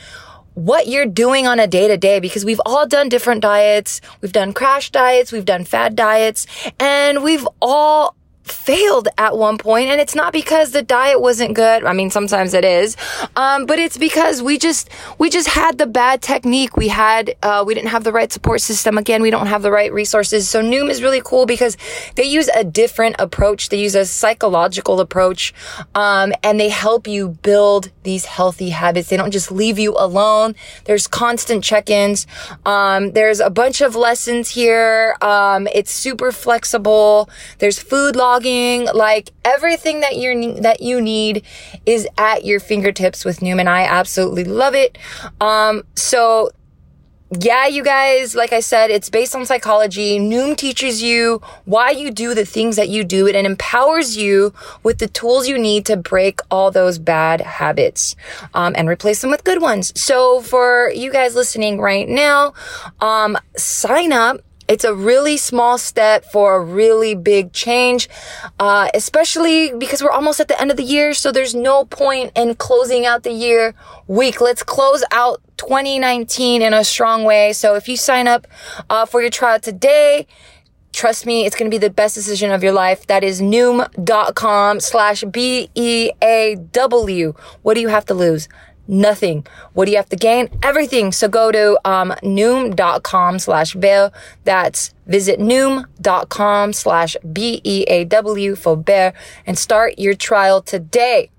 what 0.55 0.89
you're 0.89 1.07
doing 1.07 1.47
on 1.47 1.61
a 1.61 1.67
day 1.67 1.87
to 1.87 1.97
day 1.97 2.19
because 2.19 2.45
we've 2.45 2.61
all 2.67 2.87
done 2.87 3.09
different 3.09 3.43
diets. 3.43 4.01
We've 4.21 4.33
done 4.33 4.53
crash 4.53 4.91
diets. 4.91 5.31
We've 5.31 5.45
done 5.45 5.65
fad 5.65 5.95
diets 5.95 6.47
and 6.81 7.23
we've 7.23 7.47
all 7.63 8.17
failed 8.51 9.09
at 9.19 9.37
one 9.37 9.59
point 9.59 9.89
and 9.89 10.01
it's 10.01 10.15
not 10.15 10.33
because 10.33 10.73
the 10.73 10.83
diet 10.83 11.21
wasn't 11.21 11.55
good. 11.55 11.85
I 11.85 11.93
mean 11.93 12.11
sometimes 12.11 12.55
it 12.55 12.65
is. 12.65 12.97
Um, 13.37 13.67
but 13.67 13.79
it's 13.79 13.97
because 13.97 14.43
we 14.43 14.59
just 14.59 14.89
we 15.19 15.31
just 15.31 15.49
had 15.49 15.79
the 15.79 15.87
bad 15.87 16.23
technique. 16.23 16.77
We 16.77 16.89
had 16.89 17.35
uh, 17.43 17.65
we 17.67 17.75
didn't 17.75 17.91
have 17.91 18.05
the 18.05 18.13
right 18.13 18.33
support 18.33 18.61
system. 18.61 18.99
Again 18.99 19.23
we 19.23 19.31
don't 19.31 19.47
have 19.47 19.63
the 19.63 19.71
right 19.71 19.93
resources. 19.93 20.49
So 20.49 20.63
noom 20.63 20.91
is 20.91 21.03
really 21.03 21.23
cool 21.25 21.47
because 21.47 21.77
they 22.17 22.25
use 22.25 22.49
a 22.49 22.65
different 22.65 23.17
approach. 23.19 23.69
They 23.69 23.81
use 23.81 23.95
a 23.95 24.05
psychological 24.05 25.01
approach 25.01 25.55
um, 25.95 26.33
and 26.43 26.59
they 26.59 26.69
help 26.69 27.07
you 27.07 27.29
build 27.43 27.91
these 28.03 28.25
healthy 28.25 28.71
habits. 28.71 29.09
They 29.09 29.17
don't 29.17 29.31
just 29.31 29.51
leave 29.53 29.79
you 29.79 29.95
alone. 29.99 30.55
There's 30.85 31.07
constant 31.07 31.63
check-ins. 31.65 32.27
Um, 32.65 33.13
there's 33.13 33.41
a 33.41 33.51
bunch 33.51 33.81
of 33.81 33.95
lessons 33.95 34.49
here. 34.51 35.17
Um, 35.21 35.69
it's 35.75 35.91
super 35.91 36.33
flexible. 36.33 37.29
There's 37.59 37.79
food 37.79 38.17
logging 38.39 38.87
like 38.95 39.31
everything 39.45 40.01
that 40.01 40.17
you 40.17 40.55
that 40.55 40.81
you 40.81 41.01
need 41.01 41.45
is 41.87 42.07
at 42.17 42.45
your 42.45 42.61
fingertips 42.61 43.25
with 43.25 43.41
Noom 43.41 43.59
and 43.59 43.69
I 43.69 43.83
absolutely 43.83 44.45
love 44.45 44.75
it 44.75 44.99
um, 45.41 45.83
so 45.95 46.51
yeah, 47.39 47.67
you 47.67 47.85
guys, 47.85 48.35
like 48.35 48.55
I 48.55 48.61
said, 48.61 48.91
it's 48.91 49.11
based 49.11 49.35
on 49.35 49.45
psychology. 49.45 50.19
Noom 50.19 50.57
teaches 50.57 51.03
you 51.03 51.43
why 51.67 51.91
you 51.91 52.11
do 52.11 52.33
the 52.33 52.47
things 52.47 52.77
that 52.77 52.89
you 52.89 53.05
do. 53.05 53.27
It 53.27 53.35
and 53.35 53.47
empowers 53.47 54.17
you 54.17 54.55
with 54.83 54.97
the 54.97 55.09
tools 55.09 55.47
you 55.47 55.59
need 55.59 55.85
to 55.87 55.97
break 55.99 56.41
all 56.51 56.71
those 56.71 56.99
bad 56.99 57.43
habits 57.43 58.17
um, 58.55 58.73
and 58.79 58.89
replace 58.89 59.21
them 59.21 59.31
with 59.31 59.45
good 59.45 59.61
ones. 59.61 59.93
So 60.01 60.41
for 60.41 60.91
you 60.95 61.13
guys 61.13 61.35
listening 61.35 61.83
right 61.83 62.09
now, 62.09 62.55
um, 63.01 63.37
sign 63.59 64.11
up. 64.11 64.41
It's 64.69 64.85
a 64.85 64.95
really 64.95 65.39
small 65.39 65.79
step 65.79 66.25
for 66.27 66.57
a 66.57 66.61
really 66.61 67.15
big 67.15 67.53
change, 67.53 68.09
uh, 68.61 68.89
especially 68.95 69.73
because 69.73 70.03
we're 70.03 70.11
almost 70.11 70.41
at 70.41 70.49
the 70.49 70.61
end 70.61 70.71
of 70.71 70.77
the 70.77 70.83
year. 70.83 71.15
So 71.15 71.33
there's 71.33 71.55
no 71.55 71.87
point 71.87 72.33
in 72.37 72.55
closing 72.55 73.07
out 73.07 73.23
the 73.23 73.33
year 73.33 73.75
weak. 74.07 74.43
Let's 74.43 74.63
close 74.63 75.03
out 75.11 75.41
2019 75.57 76.61
in 76.63 76.75
a 76.75 76.85
strong 76.85 77.25
way. 77.25 77.53
So 77.55 77.75
if 77.77 77.89
you 77.89 77.97
sign 77.97 78.29
up 78.29 78.47
uh, 78.91 79.07
for 79.07 79.23
your 79.23 79.31
trial 79.31 79.59
today, 79.59 80.27
trust 80.93 81.25
me, 81.27 81.47
it's 81.47 81.57
going 81.57 81.71
to 81.71 81.75
be 81.75 81.79
the 81.79 81.91
best 81.91 82.15
decision 82.15 82.51
of 82.51 82.63
your 82.63 82.73
life. 82.73 83.07
That 83.07 83.25
is 83.25 83.41
noom.com 83.41 84.81
slash 84.81 85.25
B-E-A-W. 85.25 85.75
What 87.63 87.75
do 87.75 87.81
you 87.81 87.89
have 87.89 88.05
to 88.07 88.15
lose? 88.15 88.49
Nothing. 88.91 89.47
What 89.75 89.85
do 89.85 89.91
you 89.91 89.99
have 89.99 90.09
to 90.09 90.17
gain? 90.17 90.49
Everything. 90.63 91.13
So 91.13 91.29
go 91.29 91.53
to 91.53 91.79
um, 91.85 92.15
noom.com 92.23 93.39
slash 93.39 93.75
bear. 93.75 94.11
That's 94.45 94.95
visit 95.07 95.39
noom.com 95.39 96.73
slash 96.73 97.17
B-E-A-W 97.31 98.57
for 98.57 98.77
bear 98.79 99.13
and 99.47 99.59
start 99.59 99.99
your 99.99 100.15
trial 100.15 100.63
today. 100.63 101.31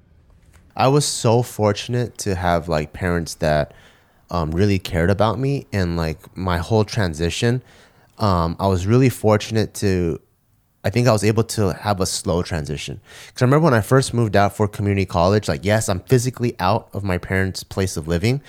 I 0.75 0.87
was 0.87 1.05
so 1.05 1.41
fortunate 1.41 2.19
to 2.19 2.35
have 2.35 2.69
like 2.69 2.93
parents 2.93 3.33
that 3.35 3.73
um, 4.29 4.51
really 4.51 4.77
cared 4.77 5.09
about 5.09 5.39
me 5.39 5.65
and 5.73 5.97
like 5.97 6.37
my 6.37 6.59
whole 6.59 6.85
transition. 6.85 7.63
Um, 8.19 8.55
I 8.59 8.67
was 8.67 8.85
really 8.85 9.09
fortunate 9.09 9.73
to. 9.75 10.21
I 10.83 10.89
think 10.89 11.07
I 11.07 11.11
was 11.11 11.23
able 11.23 11.43
to 11.43 11.73
have 11.73 11.99
a 11.99 12.05
slow 12.05 12.41
transition 12.41 13.01
because 13.27 13.41
I 13.41 13.45
remember 13.45 13.65
when 13.65 13.73
I 13.73 13.81
first 13.81 14.13
moved 14.13 14.35
out 14.35 14.55
for 14.55 14.67
community 14.67 15.05
college. 15.05 15.47
Like, 15.47 15.65
yes, 15.65 15.89
I'm 15.89 15.99
physically 16.01 16.55
out 16.59 16.89
of 16.93 17.03
my 17.03 17.17
parents' 17.17 17.63
place 17.63 17.97
of 17.97 18.07
living, 18.07 18.41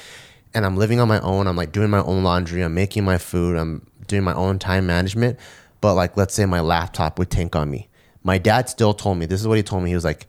and 0.54 0.64
I'm 0.64 0.76
living 0.76 1.00
on 1.00 1.08
my 1.08 1.20
own. 1.20 1.46
I'm 1.46 1.56
like 1.56 1.72
doing 1.72 1.90
my 1.90 2.02
own 2.02 2.22
laundry. 2.22 2.62
I'm 2.62 2.74
making 2.74 3.04
my 3.04 3.18
food. 3.18 3.56
I'm 3.56 3.86
doing 4.06 4.22
my 4.22 4.34
own 4.34 4.58
time 4.58 4.86
management. 4.86 5.38
But 5.80 5.94
like, 5.94 6.16
let's 6.16 6.34
say 6.34 6.46
my 6.46 6.60
laptop 6.60 7.18
would 7.18 7.30
tank 7.30 7.56
on 7.56 7.70
me. 7.70 7.88
My 8.22 8.38
dad 8.38 8.68
still 8.68 8.94
told 8.94 9.18
me 9.18 9.26
this 9.26 9.40
is 9.40 9.48
what 9.48 9.56
he 9.56 9.62
told 9.62 9.82
me. 9.82 9.88
He 9.90 9.94
was 9.94 10.04
like, 10.04 10.26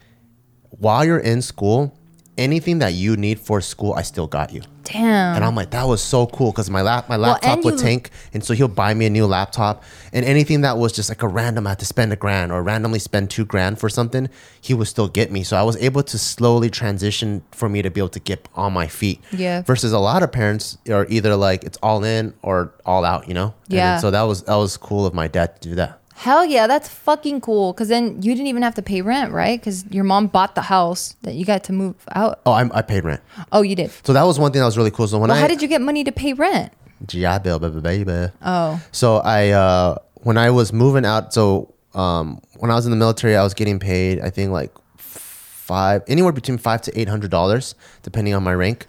while 0.70 1.06
you're 1.06 1.20
in 1.20 1.42
school, 1.42 1.96
anything 2.38 2.80
that 2.80 2.94
you 2.94 3.16
need 3.18 3.40
for 3.40 3.62
school, 3.62 3.94
I 3.94 4.02
still 4.04 4.28
got 4.28 4.54
you. 4.54 4.62
Damn. 4.84 5.36
And 5.36 5.46
I'm 5.46 5.56
like, 5.56 5.70
that 5.72 5.84
was 5.88 6.02
so 6.02 6.26
cool 6.28 6.52
because 6.52 6.70
my 6.70 6.82
lap 6.82 7.08
my 7.08 7.16
laptop 7.16 7.58
and 7.58 7.64
would 7.64 7.76
you- 7.76 7.80
tank, 7.80 8.10
and 8.34 8.44
so 8.44 8.54
he'll 8.54 8.68
buy 8.68 8.94
me 8.94 9.06
a 9.06 9.10
new 9.10 9.26
laptop. 9.28 9.84
And 10.12 10.26
anything 10.26 10.62
that 10.62 10.78
was 10.78 10.92
just 10.92 11.08
like 11.10 11.22
a 11.24 11.28
random, 11.28 11.68
I 11.68 11.72
had 11.72 11.80
to 11.80 11.86
spend 11.86 12.12
a 12.12 12.16
grand 12.16 12.52
or 12.52 12.62
randomly 12.64 13.00
spend 13.00 13.30
two 13.30 13.46
grand 13.46 13.80
for 13.80 13.90
something, 13.90 14.28
he 14.60 14.74
would 14.74 14.88
still 14.88 15.08
get 15.08 15.32
me. 15.32 15.44
So 15.44 15.56
I 15.56 15.64
was 15.64 15.78
able 15.78 16.04
to 16.04 16.18
slowly 16.18 16.70
transition 16.70 17.44
for 17.52 17.70
me 17.70 17.82
to 17.84 17.90
be 17.92 18.02
able 18.02 18.10
to 18.10 18.20
get 18.20 18.50
on 18.56 18.74
my 18.74 18.88
feet. 18.88 19.22
Yeah. 19.32 19.62
Versus 19.62 19.94
a 19.94 20.00
lot 20.00 20.24
of 20.24 20.32
parents 20.32 20.78
are 20.90 21.06
either 21.10 21.36
like 21.36 21.64
it's 21.64 21.78
all 21.84 22.04
in 22.04 22.34
or 22.42 22.74
all 22.86 23.06
out, 23.06 23.28
you 23.28 23.34
know. 23.34 23.54
And 23.70 23.78
Yeah. 23.78 23.98
so 24.00 24.12
that 24.12 24.24
was 24.24 24.44
that 24.44 24.56
was 24.56 24.76
cool 24.78 25.06
of 25.06 25.14
my 25.14 25.28
dad 25.28 25.62
to 25.62 25.70
do 25.70 25.76
that. 25.76 26.00
Hell 26.22 26.46
yeah, 26.46 26.68
that's 26.68 26.88
fucking 26.88 27.42
cool. 27.42 27.74
Cause 27.74 27.88
then 27.88 28.22
you 28.22 28.34
didn't 28.36 28.46
even 28.46 28.62
have 28.62 28.76
to 28.76 28.84
pay 28.84 29.02
rent, 29.02 29.32
right? 29.32 29.62
Cause 29.62 29.86
your 29.90 30.04
mom 30.04 30.28
bought 30.28 30.54
the 30.54 30.62
house 30.62 31.16
that 31.24 31.34
you 31.34 31.46
got 31.46 31.64
to 31.64 31.74
move 31.74 31.96
out. 32.14 32.42
Oh, 32.46 32.52
I'm, 32.54 32.72
I 32.76 32.84
paid 32.84 33.04
rent. 33.04 33.22
Oh, 33.52 33.64
you 33.64 33.76
did. 33.76 33.90
So 34.06 34.14
that 34.14 34.22
was 34.24 34.38
one 34.38 34.52
thing 34.52 34.60
that 34.60 34.66
was 34.68 34.78
really 34.78 34.92
cool. 34.92 35.08
So 35.08 35.18
when 35.18 35.30
Well, 35.30 35.38
I 35.38 35.42
how 35.42 35.48
did 35.48 35.64
you 35.64 35.68
get 35.68 35.82
money 35.82 36.04
to 36.04 36.12
pay 36.12 36.34
rent? 36.34 36.72
GI 37.08 37.40
Bill, 37.40 37.58
baby, 37.58 37.80
baby. 38.04 38.32
Oh, 38.44 38.80
So 38.92 39.18
I 39.18 39.50
uh 39.50 39.96
when 40.18 40.38
I 40.38 40.52
was 40.52 40.72
moving 40.72 41.06
out, 41.06 41.34
so 41.34 41.74
um 41.96 42.40
when 42.60 42.70
I 42.70 42.76
was 42.76 42.86
in 42.86 42.92
the 42.92 42.98
military, 42.98 43.36
I 43.36 43.42
was 43.44 43.56
getting 43.56 43.80
paid 43.80 44.20
I 44.22 44.30
think 44.30 44.52
like 44.52 44.72
five 44.98 46.04
anywhere 46.08 46.34
between 46.34 46.60
five 46.60 46.84
to 46.84 47.00
eight 47.00 47.10
hundred 47.10 47.32
dollars, 47.32 47.74
depending 48.04 48.36
on 48.36 48.44
my 48.44 48.54
rank. 48.54 48.86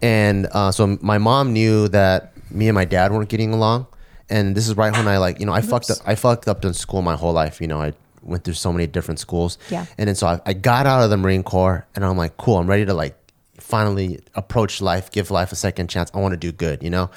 And 0.00 0.48
uh, 0.52 0.72
so 0.72 0.96
my 1.02 1.18
mom 1.18 1.52
knew 1.52 1.88
that 1.88 2.32
me 2.50 2.68
and 2.68 2.74
my 2.74 2.86
dad 2.86 3.12
weren't 3.12 3.28
getting 3.28 3.52
along, 3.52 3.86
and 4.30 4.56
this 4.56 4.68
is 4.68 4.76
right 4.76 4.92
when 4.92 5.08
I 5.08 5.18
like 5.18 5.40
you 5.40 5.46
know 5.46 5.52
I 5.52 5.60
fucked 5.60 5.90
up 5.90 5.98
I 6.06 6.14
fucked 6.14 6.48
up 6.48 6.64
in 6.64 6.74
school 6.74 7.02
my 7.02 7.16
whole 7.16 7.32
life. 7.32 7.60
You 7.60 7.66
know 7.66 7.80
I 7.80 7.92
went 8.22 8.44
through 8.44 8.54
so 8.54 8.72
many 8.72 8.86
different 8.86 9.18
schools. 9.18 9.58
Yeah. 9.70 9.86
And 9.98 10.08
then 10.08 10.14
so 10.14 10.26
I, 10.26 10.40
I 10.46 10.52
got 10.52 10.86
out 10.86 11.02
of 11.02 11.10
the 11.10 11.16
Marine 11.16 11.42
Corps, 11.42 11.86
and 11.94 12.04
I'm 12.04 12.16
like, 12.16 12.36
cool, 12.36 12.58
I'm 12.58 12.66
ready 12.66 12.84
to 12.86 12.94
like 12.94 13.16
finally 13.58 14.20
approach 14.34 14.80
life, 14.80 15.10
give 15.10 15.30
life 15.30 15.52
a 15.52 15.56
second 15.56 15.88
chance. 15.88 16.10
I 16.14 16.18
want 16.18 16.32
to 16.32 16.38
do 16.38 16.52
good, 16.52 16.82
you 16.82 16.90
know. 16.90 17.10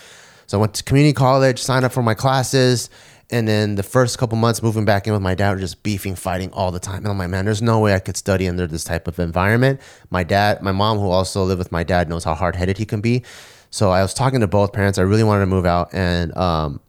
So 0.47 0.57
I 0.57 0.61
went 0.61 0.73
to 0.75 0.83
community 0.83 1.13
college, 1.13 1.59
signed 1.59 1.85
up 1.85 1.91
for 1.91 2.03
my 2.03 2.13
classes, 2.13 2.89
and 3.31 3.47
then 3.47 3.75
the 3.75 3.83
first 3.83 4.17
couple 4.17 4.37
months 4.37 4.61
moving 4.61 4.85
back 4.85 5.07
in 5.07 5.13
with 5.13 5.21
my 5.21 5.35
dad 5.35 5.53
were 5.53 5.59
just 5.59 5.81
beefing, 5.83 6.15
fighting 6.15 6.51
all 6.51 6.71
the 6.71 6.79
time. 6.79 6.97
And 6.97 7.07
I'm 7.07 7.17
like, 7.17 7.29
man, 7.29 7.45
there's 7.45 7.61
no 7.61 7.79
way 7.79 7.93
I 7.95 7.99
could 7.99 8.17
study 8.17 8.47
under 8.47 8.67
this 8.67 8.83
type 8.83 9.07
of 9.07 9.19
environment. 9.19 9.79
My 10.09 10.23
dad, 10.23 10.61
my 10.61 10.71
mom, 10.71 10.99
who 10.99 11.09
also 11.09 11.43
lived 11.43 11.59
with 11.59 11.71
my 11.71 11.83
dad, 11.83 12.09
knows 12.09 12.23
how 12.23 12.35
hard 12.35 12.55
headed 12.55 12.77
he 12.77 12.85
can 12.85 13.01
be. 13.01 13.23
So 13.71 13.89
I 13.89 14.03
was 14.03 14.13
talking 14.13 14.41
to 14.41 14.47
both 14.47 14.73
parents. 14.73 14.99
I 14.99 15.01
really 15.01 15.23
wanted 15.23 15.41
to 15.41 15.47
move 15.47 15.65
out, 15.65 15.89
and 15.93 16.35
um, 16.37 16.79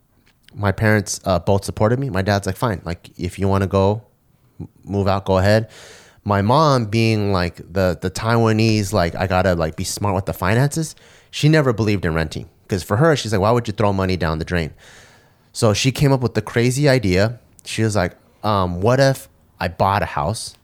my 0.55 0.73
parents 0.73 1.21
uh, 1.25 1.39
both 1.39 1.65
supported 1.65 1.99
me. 1.99 2.11
My 2.11 2.23
dad's 2.23 2.47
like, 2.47 2.57
fine, 2.57 2.81
like 2.85 3.11
if 3.19 3.39
you 3.39 3.49
want 3.49 3.63
to 3.63 3.69
go, 3.69 4.03
move 4.85 5.09
out, 5.09 5.25
go 5.25 5.39
ahead. 5.39 5.71
My 6.25 6.41
mom, 6.41 6.87
being 6.87 7.33
like 7.33 7.57
the 7.57 7.99
the 8.01 8.11
Taiwanese, 8.11 8.93
like 8.93 9.15
I 9.15 9.27
gotta 9.27 9.55
like 9.55 9.77
be 9.77 9.85
smart 9.85 10.15
with 10.15 10.27
the 10.27 10.33
finances. 10.33 10.97
She 11.31 11.49
never 11.49 11.73
believed 11.73 12.05
in 12.05 12.15
renting 12.15 12.49
because 12.63 12.83
for 12.83 12.97
her, 12.97 13.15
she's 13.17 13.33
like, 13.33 13.43
why 13.43 13.51
would 13.51 13.67
you 13.67 13.73
throw 13.73 13.93
money 13.93 14.17
down 14.17 14.39
the 14.39 14.45
drain? 14.45 14.73
So 15.53 15.75
she 15.75 15.93
came 15.93 16.13
up 16.13 16.21
with 16.21 16.35
the 16.35 16.43
crazy 16.43 16.89
idea. 16.89 17.41
She 17.65 17.83
was 17.83 17.95
like, 17.95 18.17
um, 18.43 18.81
what 18.81 19.01
if 19.01 19.29
I 19.61 19.69
bought 19.69 20.03
a 20.03 20.07
house 20.07 20.55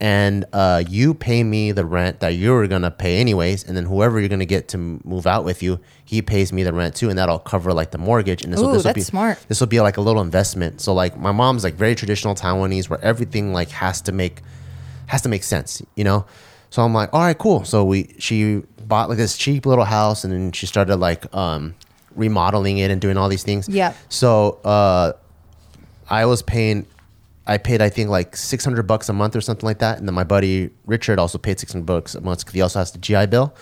and 0.00 0.46
uh, 0.52 0.82
you 0.88 1.12
pay 1.14 1.44
me 1.44 1.72
the 1.72 1.84
rent 1.84 2.20
that 2.20 2.30
you 2.30 2.52
were 2.52 2.66
gonna 2.66 2.90
pay 2.90 3.18
anyways, 3.18 3.64
and 3.64 3.76
then 3.76 3.84
whoever 3.84 4.18
you're 4.18 4.28
gonna 4.28 4.46
get 4.46 4.68
to 4.68 4.78
move 4.78 5.26
out 5.26 5.44
with 5.44 5.62
you, 5.62 5.78
he 6.04 6.22
pays 6.22 6.52
me 6.52 6.62
the 6.62 6.72
rent 6.72 6.94
too, 6.96 7.10
and 7.10 7.18
that'll 7.18 7.38
cover 7.38 7.72
like 7.72 7.90
the 7.90 7.98
mortgage. 7.98 8.42
And 8.42 8.52
this 8.52 8.60
will 8.60 8.70
Ooh, 8.70 8.72
this 8.72 8.78
will 8.78 8.84
that's 8.84 8.94
be 8.94 9.02
smart. 9.02 9.38
This 9.48 9.60
will 9.60 9.66
be 9.66 9.80
like 9.80 9.98
a 9.98 10.00
little 10.00 10.22
investment. 10.22 10.80
So 10.80 10.94
like 10.94 11.18
my 11.18 11.32
mom's 11.32 11.64
like 11.64 11.74
very 11.74 11.94
traditional 11.94 12.34
Taiwanese, 12.34 12.88
where 12.88 13.02
everything 13.04 13.52
like 13.52 13.68
has 13.70 14.00
to 14.02 14.12
make 14.12 14.40
has 15.06 15.22
to 15.22 15.28
make 15.28 15.42
sense, 15.42 15.82
you 15.96 16.04
know. 16.04 16.24
So 16.70 16.82
I'm 16.82 16.94
like, 16.94 17.12
all 17.12 17.20
right, 17.20 17.36
cool. 17.36 17.64
So 17.64 17.84
we 17.84 18.14
she 18.18 18.62
bought 18.86 19.08
like 19.08 19.18
this 19.18 19.36
cheap 19.36 19.66
little 19.66 19.84
house, 19.84 20.24
and 20.24 20.32
then 20.32 20.52
she 20.52 20.66
started 20.66 20.96
like 20.96 21.32
um, 21.34 21.74
remodeling 22.14 22.78
it 22.78 22.90
and 22.90 23.00
doing 23.00 23.16
all 23.16 23.28
these 23.28 23.42
things. 23.42 23.68
Yeah. 23.68 23.92
So 24.08 24.60
uh, 24.64 25.12
I 26.08 26.26
was 26.26 26.42
paying, 26.42 26.86
I 27.50 27.58
paid 27.58 27.82
I 27.82 27.88
think 27.88 28.10
like 28.10 28.36
six 28.36 28.64
hundred 28.64 28.84
bucks 28.84 29.08
a 29.08 29.12
month 29.12 29.34
or 29.34 29.40
something 29.40 29.66
like 29.66 29.80
that, 29.80 29.98
and 29.98 30.06
then 30.06 30.14
my 30.14 30.22
buddy 30.22 30.70
Richard 30.86 31.18
also 31.18 31.36
paid 31.36 31.58
six 31.58 31.72
hundred 31.72 31.86
bucks 31.86 32.14
a 32.14 32.20
month 32.20 32.40
because 32.40 32.54
he 32.54 32.60
also 32.60 32.78
has 32.78 32.92
the 32.92 32.98
GI 32.98 33.26
Bill. 33.26 33.52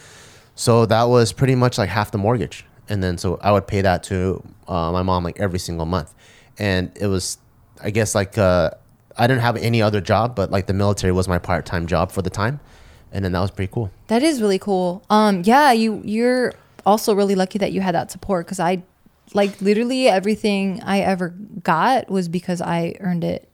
So 0.54 0.84
that 0.86 1.04
was 1.04 1.32
pretty 1.32 1.54
much 1.54 1.78
like 1.78 1.88
half 1.88 2.10
the 2.10 2.18
mortgage, 2.18 2.66
and 2.90 3.02
then 3.02 3.16
so 3.16 3.38
I 3.40 3.50
would 3.50 3.66
pay 3.66 3.80
that 3.80 4.02
to 4.04 4.42
uh, 4.68 4.92
my 4.92 5.02
mom 5.02 5.24
like 5.24 5.40
every 5.40 5.58
single 5.58 5.86
month, 5.86 6.14
and 6.58 6.92
it 7.00 7.06
was, 7.06 7.38
I 7.82 7.88
guess 7.88 8.14
like 8.14 8.36
uh, 8.36 8.72
I 9.16 9.26
didn't 9.26 9.40
have 9.40 9.56
any 9.56 9.80
other 9.80 10.02
job, 10.02 10.36
but 10.36 10.50
like 10.50 10.66
the 10.66 10.74
military 10.74 11.12
was 11.12 11.26
my 11.26 11.38
part 11.38 11.64
time 11.64 11.86
job 11.86 12.12
for 12.12 12.20
the 12.20 12.30
time, 12.30 12.60
and 13.10 13.24
then 13.24 13.32
that 13.32 13.40
was 13.40 13.50
pretty 13.50 13.72
cool. 13.72 13.90
that 14.08 14.22
is 14.22 14.42
really 14.42 14.58
cool. 14.58 15.02
Um, 15.08 15.42
yeah, 15.46 15.72
you 15.72 16.02
you're 16.04 16.52
also 16.84 17.14
really 17.14 17.34
lucky 17.34 17.58
that 17.58 17.72
you 17.72 17.80
had 17.80 17.94
that 17.94 18.10
support 18.10 18.44
because 18.44 18.60
I, 18.60 18.82
like, 19.32 19.60
literally 19.62 20.08
everything 20.08 20.82
I 20.82 21.00
ever 21.00 21.30
got 21.62 22.10
was 22.10 22.28
because 22.28 22.60
I 22.60 22.94
earned 23.00 23.24
it. 23.24 23.48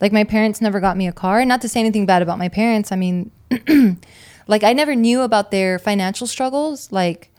Like 0.00 0.12
my 0.12 0.24
parents 0.24 0.60
never 0.60 0.80
got 0.80 0.96
me 0.96 1.06
a 1.06 1.12
car. 1.12 1.44
Not 1.44 1.60
to 1.62 1.68
say 1.68 1.80
anything 1.80 2.06
bad 2.06 2.22
about 2.22 2.38
my 2.38 2.48
parents. 2.48 2.90
I 2.92 2.96
mean, 2.96 3.30
like 4.46 4.64
I 4.64 4.72
never 4.72 4.94
knew 4.94 5.20
about 5.22 5.50
their 5.50 5.78
financial 5.78 6.26
struggles. 6.26 6.90
Like, 6.90 7.30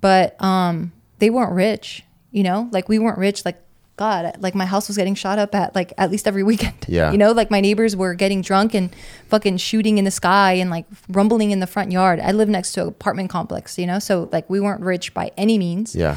but 0.00 0.40
um, 0.42 0.92
they 1.18 1.30
weren't 1.30 1.52
rich. 1.52 2.04
You 2.30 2.42
know, 2.42 2.68
like 2.72 2.88
we 2.88 2.98
weren't 2.98 3.18
rich. 3.18 3.44
Like 3.44 3.62
God, 3.96 4.36
like 4.40 4.54
my 4.54 4.64
house 4.64 4.88
was 4.88 4.96
getting 4.96 5.14
shot 5.14 5.38
up 5.38 5.54
at 5.54 5.74
like 5.74 5.92
at 5.98 6.10
least 6.10 6.26
every 6.26 6.42
weekend. 6.50 6.86
Yeah. 6.88 7.12
You 7.12 7.18
know, 7.18 7.32
like 7.32 7.50
my 7.50 7.60
neighbors 7.60 7.94
were 7.94 8.14
getting 8.14 8.42
drunk 8.42 8.74
and 8.74 8.94
fucking 9.28 9.58
shooting 9.58 9.98
in 9.98 10.04
the 10.04 10.10
sky 10.10 10.54
and 10.54 10.70
like 10.70 10.86
rumbling 11.08 11.50
in 11.50 11.60
the 11.60 11.66
front 11.66 11.92
yard. 11.92 12.20
I 12.20 12.32
live 12.32 12.48
next 12.48 12.72
to 12.72 12.82
an 12.82 12.88
apartment 12.88 13.30
complex. 13.30 13.78
You 13.78 13.86
know, 13.86 13.98
so 13.98 14.28
like 14.32 14.48
we 14.48 14.60
weren't 14.60 14.80
rich 14.80 15.14
by 15.14 15.30
any 15.36 15.58
means 15.58 15.94
Yeah, 15.94 16.16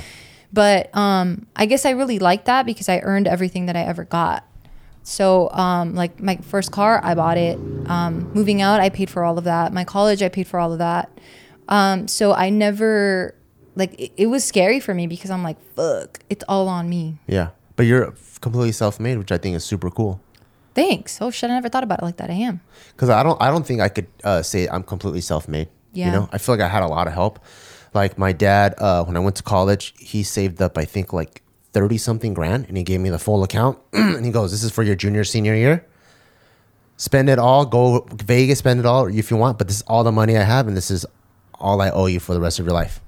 but 0.54 0.96
um, 0.96 1.48
I 1.56 1.66
guess 1.66 1.86
I 1.86 1.92
really 1.92 2.20
like 2.20 2.46
that 2.46 2.66
because 2.66 2.90
I 2.90 3.00
earned 3.00 3.28
everything 3.28 3.68
that 3.68 3.76
I 3.76 3.82
ever 3.82 4.04
got. 4.04 4.46
So, 5.04 5.50
um, 5.52 5.96
like 5.96 6.20
my 6.22 6.38
first 6.38 6.72
car, 6.72 7.02
I 7.04 7.16
bought 7.16 7.38
it. 7.38 7.58
Um, 7.88 8.32
moving 8.34 8.62
out, 8.62 8.80
I 8.80 8.90
paid 8.90 9.10
for 9.10 9.24
all 9.24 9.38
of 9.38 9.44
that. 9.46 9.74
My 9.74 9.84
college, 9.84 10.22
I 10.22 10.30
paid 10.30 10.48
for 10.48 10.60
all 10.60 10.72
of 10.72 10.78
that. 10.80 11.10
Um, 11.68 12.08
so 12.08 12.34
I 12.34 12.50
never 12.50 13.34
like 13.76 14.00
it, 14.00 14.12
it 14.18 14.28
was 14.28 14.44
scary 14.44 14.80
for 14.80 14.94
me 14.94 15.08
because 15.08 15.30
I'm 15.32 15.44
like, 15.44 15.58
fuck, 15.76 16.20
it's 16.30 16.44
all 16.48 16.68
on 16.68 16.90
me. 16.90 17.18
yeah. 17.28 17.50
But 17.78 17.86
you're 17.88 18.14
completely 18.42 18.74
self 18.74 19.00
made, 19.00 19.18
which 19.18 19.32
I 19.32 19.38
think 19.38 19.56
is 19.56 19.64
super 19.64 19.90
cool. 19.90 20.22
Thanks. 20.76 21.20
Oh 21.22 21.32
shit, 21.32 21.50
I 21.50 21.54
never 21.54 21.70
thought 21.70 21.84
about 21.84 22.00
it 22.00 22.06
like 22.06 22.18
that. 22.18 22.30
I 22.30 22.34
am. 22.34 22.62
because 22.92 23.10
I 23.10 23.24
don't 23.24 23.42
I 23.42 23.50
don't 23.50 23.66
think 23.66 23.82
I 23.82 23.90
could 23.90 24.08
uh, 24.24 24.42
say 24.44 24.68
I'm 24.68 24.84
completely 24.84 25.22
self 25.22 25.48
made. 25.48 25.70
Yeah. 25.94 26.06
You 26.08 26.12
know, 26.12 26.30
I 26.32 26.38
feel 26.38 26.54
like 26.56 26.62
I 26.64 26.68
had 26.68 26.84
a 26.84 26.88
lot 26.88 27.08
of 27.08 27.14
help. 27.14 27.40
Like 27.94 28.18
my 28.18 28.34
dad, 28.34 28.76
uh, 28.78 29.04
when 29.04 29.18
I 29.18 29.20
went 29.20 29.36
to 29.38 29.44
college, 29.44 29.94
he 29.98 30.22
saved 30.24 30.62
up 30.62 30.78
I 30.78 30.86
think 30.86 31.12
like 31.12 31.42
thirty 31.74 31.98
something 31.98 32.34
grand, 32.34 32.66
and 32.68 32.78
he 32.78 32.84
gave 32.84 33.00
me 33.00 33.10
the 33.10 33.20
full 33.20 33.44
account, 33.44 33.80
and 33.94 34.26
he 34.26 34.32
goes, 34.32 34.52
"This 34.52 34.64
is 34.64 34.72
for 34.72 34.84
your 34.84 34.96
junior 34.96 35.24
senior 35.24 35.56
year. 35.56 35.86
Spend 36.98 37.30
it 37.30 37.40
all. 37.40 37.66
Go 37.66 38.08
Vegas, 38.14 38.60
spend 38.60 38.80
it 38.80 38.86
all 38.86 39.08
if 39.08 39.32
you 39.32 39.38
want, 39.38 39.58
but 39.58 39.68
this 39.68 39.78
is 39.78 39.84
all 39.84 40.04
the 40.04 40.12
money 40.12 40.38
I 40.38 40.44
have, 40.44 40.68
and 40.68 40.78
this 40.78 40.92
is 40.92 41.06
all 41.56 41.82
I 41.82 41.90
owe 41.90 42.08
you 42.08 42.20
for 42.20 42.34
the 42.34 42.42
rest 42.42 42.60
of 42.60 42.66
your 42.66 42.74
life." 42.74 43.02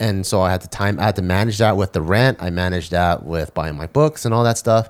And 0.00 0.24
so 0.26 0.40
I 0.40 0.50
had 0.50 0.62
to 0.62 0.68
time 0.68 0.98
I 0.98 1.04
had 1.04 1.16
to 1.16 1.22
manage 1.22 1.58
that 1.58 1.76
with 1.76 1.92
the 1.92 2.00
rent. 2.00 2.38
I 2.40 2.48
managed 2.48 2.90
that 2.90 3.22
with 3.24 3.52
buying 3.52 3.76
my 3.76 3.86
books 3.86 4.24
and 4.24 4.32
all 4.32 4.42
that 4.44 4.56
stuff. 4.56 4.88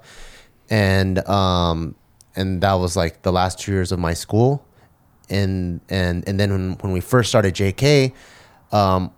And 0.71 1.19
um 1.29 1.97
and 2.37 2.61
that 2.63 2.75
was 2.75 2.97
like 2.97 3.23
the 3.23 3.33
last 3.33 3.59
two 3.59 3.73
years 3.73 3.91
of 3.91 3.99
my 3.99 4.15
school. 4.15 4.65
And 5.29 5.81
and 5.89 6.27
and 6.29 6.39
then 6.39 6.53
when, 6.53 6.73
when 6.75 6.93
we 6.93 7.01
first 7.01 7.29
started 7.29 7.55
JK, 7.55 8.13
um 8.71 9.13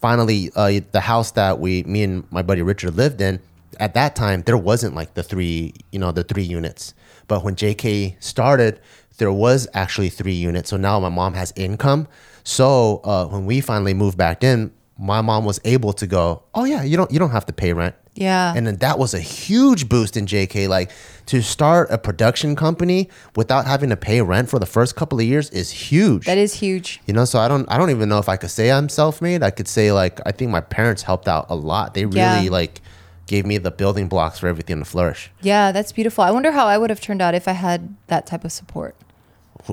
finally 0.00 0.50
uh 0.56 0.80
the 0.92 1.00
house 1.00 1.32
that 1.32 1.60
we 1.60 1.82
me 1.84 2.02
and 2.02 2.30
my 2.30 2.42
buddy 2.42 2.62
Richard 2.62 2.94
lived 2.94 3.20
in, 3.20 3.40
at 3.78 3.94
that 3.94 4.16
time 4.16 4.42
there 4.42 4.56
wasn't 4.56 4.94
like 4.94 5.14
the 5.14 5.22
three, 5.22 5.74
you 5.92 5.98
know, 5.98 6.12
the 6.12 6.24
three 6.24 6.42
units. 6.42 6.94
But 7.26 7.44
when 7.44 7.56
JK 7.56 8.22
started, 8.22 8.80
there 9.18 9.32
was 9.32 9.68
actually 9.74 10.08
three 10.08 10.32
units. 10.32 10.70
So 10.70 10.76
now 10.76 10.98
my 11.00 11.08
mom 11.08 11.34
has 11.34 11.52
income. 11.56 12.08
So 12.44 13.00
uh, 13.04 13.26
when 13.26 13.44
we 13.46 13.60
finally 13.60 13.94
moved 13.94 14.16
back 14.16 14.42
in, 14.42 14.72
my 14.98 15.20
mom 15.20 15.44
was 15.44 15.60
able 15.64 15.92
to 15.92 16.06
go, 16.06 16.42
"Oh 16.54 16.64
yeah, 16.64 16.82
you 16.82 16.96
don't 16.96 17.10
you 17.12 17.18
don't 17.18 17.30
have 17.30 17.46
to 17.46 17.52
pay 17.52 17.72
rent." 17.72 17.94
Yeah. 18.20 18.52
And 18.56 18.66
then 18.66 18.76
that 18.76 18.98
was 18.98 19.14
a 19.14 19.20
huge 19.20 19.88
boost 19.88 20.16
in 20.16 20.26
JK. 20.26 20.68
Like 20.68 20.90
to 21.26 21.40
start 21.42 21.88
a 21.90 21.98
production 21.98 22.56
company 22.56 23.08
without 23.36 23.66
having 23.66 23.90
to 23.90 23.96
pay 23.96 24.20
rent 24.22 24.48
for 24.50 24.58
the 24.58 24.66
first 24.66 24.96
couple 24.96 25.18
of 25.20 25.24
years 25.24 25.50
is 25.50 25.70
huge. 25.70 26.26
that 26.26 26.36
is 26.38 26.54
huge. 26.54 27.00
you 27.06 27.14
know, 27.14 27.24
so 27.24 27.38
I 27.38 27.46
don't 27.48 27.70
I 27.70 27.78
don't 27.78 27.90
even 27.90 28.08
know 28.08 28.18
if 28.18 28.28
I 28.28 28.36
could 28.36 28.50
say 28.50 28.72
I'm 28.72 28.88
self-made. 28.88 29.42
I 29.42 29.50
could 29.50 29.68
say 29.68 29.92
like 29.92 30.20
I 30.26 30.32
think 30.32 30.50
my 30.50 30.60
parents 30.60 31.02
helped 31.02 31.28
out 31.28 31.46
a 31.48 31.54
lot. 31.54 31.94
They 31.94 32.04
really 32.06 32.16
Yeah. 32.44 32.48
like 32.50 32.80
gave 33.26 33.44
me 33.46 33.58
the 33.58 33.70
building 33.70 34.08
blocks 34.08 34.38
for 34.38 34.48
everything 34.48 34.78
to 34.78 34.84
flourish. 34.84 35.30
Yeah, 35.42 35.70
that's 35.70 35.92
beautiful. 35.92 36.24
I 36.24 36.30
wonder 36.30 36.50
how 36.50 36.66
I 36.66 36.78
would 36.78 36.88
have 36.90 37.00
turned 37.00 37.20
out 37.22 37.34
if 37.34 37.46
I 37.46 37.52
had 37.52 37.94
that 38.08 38.26
type 38.26 38.42
of 38.44 38.50
support. 38.52 38.96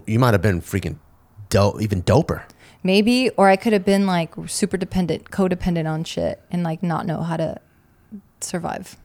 You 0.05 0.19
might 0.19 0.33
have 0.33 0.41
been 0.41 0.61
freaking 0.61 0.97
dope, 1.49 1.81
even 1.81 2.03
doper. 2.03 2.43
Maybe, 2.83 3.29
or 3.31 3.47
I 3.49 3.55
could 3.55 3.71
have 3.73 3.85
been 3.85 4.05
like 4.05 4.33
super 4.47 4.75
dependent, 4.77 5.31
codependent 5.31 5.89
on 5.89 6.03
shit 6.03 6.41
and 6.51 6.63
like 6.63 6.83
not 6.83 7.05
know 7.07 7.21
how 7.21 7.37
to 7.37 7.59
survive. 8.45 8.97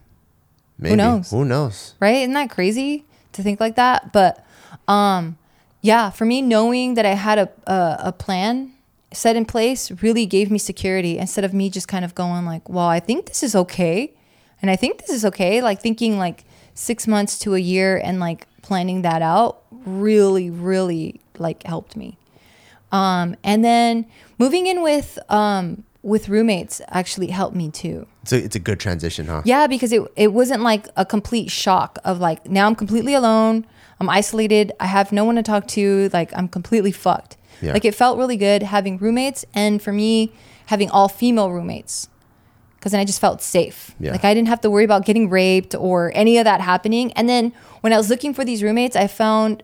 Maybe. 0.77 0.95
knows? 0.95 1.29
Who 1.31 1.45
knows? 1.45 1.95
Right? 1.99 2.17
Isn't 2.17 2.33
that 2.33 2.49
crazy 2.49 3.05
to 3.33 3.43
think 3.43 3.59
like 3.59 3.75
that? 3.75 4.11
But 4.11 4.45
um 4.87 5.37
yeah, 5.81 6.09
for 6.09 6.25
me 6.25 6.41
knowing 6.41 6.95
that 6.95 7.05
I 7.05 7.13
had 7.13 7.39
a 7.39 7.49
a, 7.67 7.97
a 8.05 8.11
plan 8.11 8.73
set 9.13 9.35
in 9.35 9.45
place 9.45 9.91
really 10.01 10.25
gave 10.25 10.49
me 10.49 10.57
security 10.57 11.17
instead 11.17 11.43
of 11.43 11.53
me 11.53 11.69
just 11.69 11.87
kind 11.87 12.05
of 12.05 12.15
going 12.15 12.45
like, 12.45 12.67
"Well, 12.69 12.87
I 12.87 12.99
think 12.99 13.25
this 13.25 13.43
is 13.43 13.55
okay." 13.55 14.13
And 14.61 14.69
I 14.69 14.75
think 14.75 14.99
this 14.99 15.09
is 15.09 15.25
okay, 15.25 15.61
like 15.61 15.81
thinking 15.81 16.19
like 16.19 16.45
6 16.75 17.07
months 17.07 17.39
to 17.39 17.55
a 17.55 17.59
year 17.59 17.97
and 17.97 18.19
like 18.19 18.45
planning 18.61 19.01
that 19.01 19.23
out 19.23 19.63
really 19.71 20.49
really 20.49 21.19
like 21.39 21.63
helped 21.63 21.95
me. 21.95 22.17
Um, 22.91 23.35
and 23.43 23.63
then 23.63 24.05
moving 24.37 24.67
in 24.67 24.81
with 24.81 25.17
um, 25.29 25.83
with 26.03 26.29
roommates 26.29 26.81
actually 26.87 27.27
helped 27.27 27.55
me 27.55 27.69
too. 27.69 28.07
A, 28.31 28.35
it's 28.35 28.55
a 28.55 28.59
good 28.59 28.79
transition, 28.79 29.27
huh? 29.27 29.41
Yeah, 29.45 29.67
because 29.67 29.91
it 29.93 30.01
it 30.15 30.33
wasn't 30.33 30.63
like 30.63 30.87
a 30.97 31.05
complete 31.05 31.51
shock 31.51 31.99
of 32.03 32.19
like 32.19 32.47
now 32.47 32.67
I'm 32.67 32.75
completely 32.75 33.13
alone. 33.13 33.65
I'm 33.99 34.09
isolated. 34.09 34.71
I 34.79 34.87
have 34.87 35.11
no 35.11 35.23
one 35.25 35.35
to 35.35 35.43
talk 35.43 35.67
to. 35.69 36.09
Like 36.11 36.35
I'm 36.35 36.47
completely 36.47 36.91
fucked. 36.91 37.37
Yeah. 37.61 37.73
Like 37.73 37.85
it 37.85 37.93
felt 37.93 38.17
really 38.17 38.37
good 38.37 38.63
having 38.63 38.97
roommates, 38.97 39.45
and 39.53 39.81
for 39.81 39.93
me, 39.93 40.33
having 40.67 40.89
all 40.89 41.07
female 41.07 41.51
roommates, 41.51 42.09
because 42.77 42.91
then 42.91 43.01
I 43.01 43.05
just 43.05 43.21
felt 43.21 43.43
safe. 43.43 43.93
Yeah. 43.99 44.11
Like 44.11 44.25
I 44.25 44.33
didn't 44.33 44.47
have 44.47 44.61
to 44.61 44.69
worry 44.71 44.83
about 44.83 45.05
getting 45.05 45.29
raped 45.29 45.75
or 45.75 46.11
any 46.15 46.39
of 46.39 46.45
that 46.45 46.61
happening. 46.61 47.11
And 47.13 47.29
then 47.29 47.53
when 47.81 47.93
I 47.93 47.97
was 47.97 48.09
looking 48.09 48.33
for 48.33 48.43
these 48.43 48.63
roommates, 48.63 48.95
I 48.95 49.05
found 49.05 49.61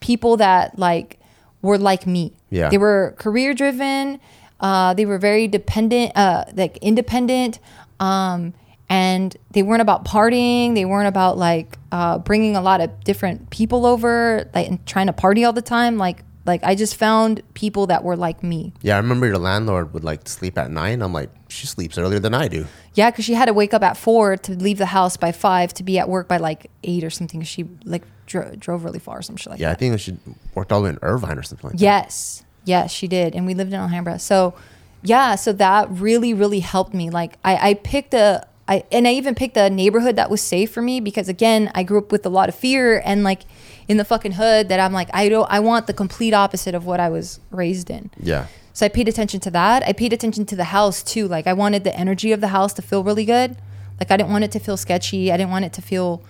people 0.00 0.36
that 0.36 0.78
like 0.78 1.18
were 1.62 1.78
like 1.78 2.06
me. 2.06 2.34
Yeah. 2.50 2.68
They 2.68 2.78
were 2.78 3.14
career 3.18 3.54
driven. 3.54 4.20
Uh, 4.60 4.94
they 4.94 5.06
were 5.06 5.18
very 5.18 5.48
dependent, 5.48 6.12
uh, 6.16 6.44
like 6.54 6.76
independent. 6.78 7.58
Um, 7.98 8.54
and 8.90 9.36
they 9.52 9.62
weren't 9.62 9.82
about 9.82 10.04
partying. 10.04 10.74
They 10.74 10.84
weren't 10.84 11.06
about 11.08 11.38
like 11.38 11.78
uh, 11.92 12.18
bringing 12.18 12.56
a 12.56 12.60
lot 12.60 12.80
of 12.80 13.04
different 13.04 13.48
people 13.50 13.86
over, 13.86 14.50
like 14.52 14.66
and 14.68 14.84
trying 14.84 15.06
to 15.06 15.12
party 15.12 15.44
all 15.44 15.52
the 15.52 15.62
time. 15.62 15.96
Like, 15.96 16.24
like 16.44 16.64
I 16.64 16.74
just 16.74 16.96
found 16.96 17.40
people 17.54 17.86
that 17.86 18.02
were 18.02 18.16
like 18.16 18.42
me. 18.42 18.72
Yeah, 18.82 18.94
I 18.94 18.98
remember 18.98 19.26
your 19.26 19.38
landlord 19.38 19.94
would 19.94 20.02
like 20.02 20.28
sleep 20.28 20.58
at 20.58 20.72
nine. 20.72 21.02
I'm 21.02 21.12
like, 21.12 21.30
she 21.48 21.68
sleeps 21.68 21.98
earlier 21.98 22.18
than 22.18 22.34
I 22.34 22.48
do. 22.48 22.66
Yeah, 22.94 23.10
because 23.10 23.24
she 23.24 23.34
had 23.34 23.44
to 23.46 23.52
wake 23.52 23.72
up 23.72 23.82
at 23.84 23.96
four 23.96 24.36
to 24.36 24.52
leave 24.52 24.78
the 24.78 24.86
house 24.86 25.16
by 25.16 25.30
five 25.30 25.72
to 25.74 25.84
be 25.84 25.98
at 25.98 26.08
work 26.08 26.26
by 26.26 26.38
like 26.38 26.68
eight 26.82 27.04
or 27.04 27.10
something. 27.10 27.42
She 27.42 27.68
like 27.84 28.02
dro- 28.26 28.54
drove 28.58 28.82
really 28.84 28.98
far 28.98 29.18
or 29.18 29.22
some 29.22 29.36
shit 29.36 29.50
like 29.52 29.60
Yeah, 29.60 29.70
I 29.70 29.74
think 29.74 30.00
she 30.00 30.16
worked 30.56 30.72
all 30.72 30.80
the 30.80 30.84
way 30.84 30.90
in 30.90 30.98
Irvine 31.02 31.38
or 31.38 31.44
something 31.44 31.70
like 31.70 31.78
that. 31.78 31.84
Yes, 31.84 32.42
yes, 32.64 32.92
she 32.92 33.08
did, 33.08 33.34
and 33.34 33.46
we 33.46 33.54
lived 33.54 33.72
in 33.72 33.78
Alhambra. 33.78 34.18
So, 34.18 34.54
yeah, 35.02 35.34
so 35.34 35.52
that 35.54 35.90
really, 35.90 36.34
really 36.34 36.60
helped 36.60 36.94
me. 36.94 37.10
Like, 37.10 37.38
I, 37.44 37.70
I 37.70 37.74
picked 37.74 38.14
a, 38.14 38.46
I 38.70 38.84
and 38.92 39.08
I 39.08 39.12
even 39.12 39.34
picked 39.34 39.56
a 39.56 39.68
neighborhood 39.68 40.16
that 40.16 40.30
was 40.30 40.40
safe 40.40 40.70
for 40.70 40.80
me 40.80 41.00
because 41.00 41.28
again, 41.28 41.72
I 41.74 41.82
grew 41.82 41.98
up 41.98 42.12
with 42.12 42.24
a 42.24 42.28
lot 42.28 42.48
of 42.48 42.54
fear 42.54 43.02
and 43.04 43.24
like 43.24 43.42
in 43.88 43.96
the 43.96 44.04
fucking 44.04 44.32
hood 44.32 44.68
that 44.68 44.78
I'm 44.78 44.92
like, 44.92 45.08
I 45.12 45.28
don't, 45.28 45.50
I 45.50 45.58
want 45.58 45.88
the 45.88 45.92
complete 45.92 46.32
opposite 46.32 46.76
of 46.76 46.86
what 46.86 47.00
I 47.00 47.08
was 47.08 47.40
raised 47.50 47.90
in. 47.90 48.10
Yeah. 48.20 48.46
So 48.72 48.86
I 48.86 48.88
paid 48.88 49.08
attention 49.08 49.40
to 49.40 49.50
that. 49.50 49.82
I 49.82 49.92
paid 49.92 50.12
attention 50.12 50.46
to 50.46 50.54
the 50.56 50.64
house 50.64 51.02
too. 51.02 51.26
Like 51.26 51.48
I 51.48 51.52
wanted 51.52 51.82
the 51.82 51.94
energy 51.98 52.30
of 52.30 52.40
the 52.40 52.48
house 52.48 52.72
to 52.74 52.82
feel 52.82 53.02
really 53.02 53.24
good. 53.24 53.56
Like 53.98 54.12
I 54.12 54.16
didn't 54.16 54.30
want 54.30 54.44
it 54.44 54.52
to 54.52 54.60
feel 54.60 54.76
sketchy. 54.76 55.32
I 55.32 55.36
didn't 55.36 55.50
want 55.50 55.64
it 55.64 55.72
to 55.72 55.82
feel 55.82 56.22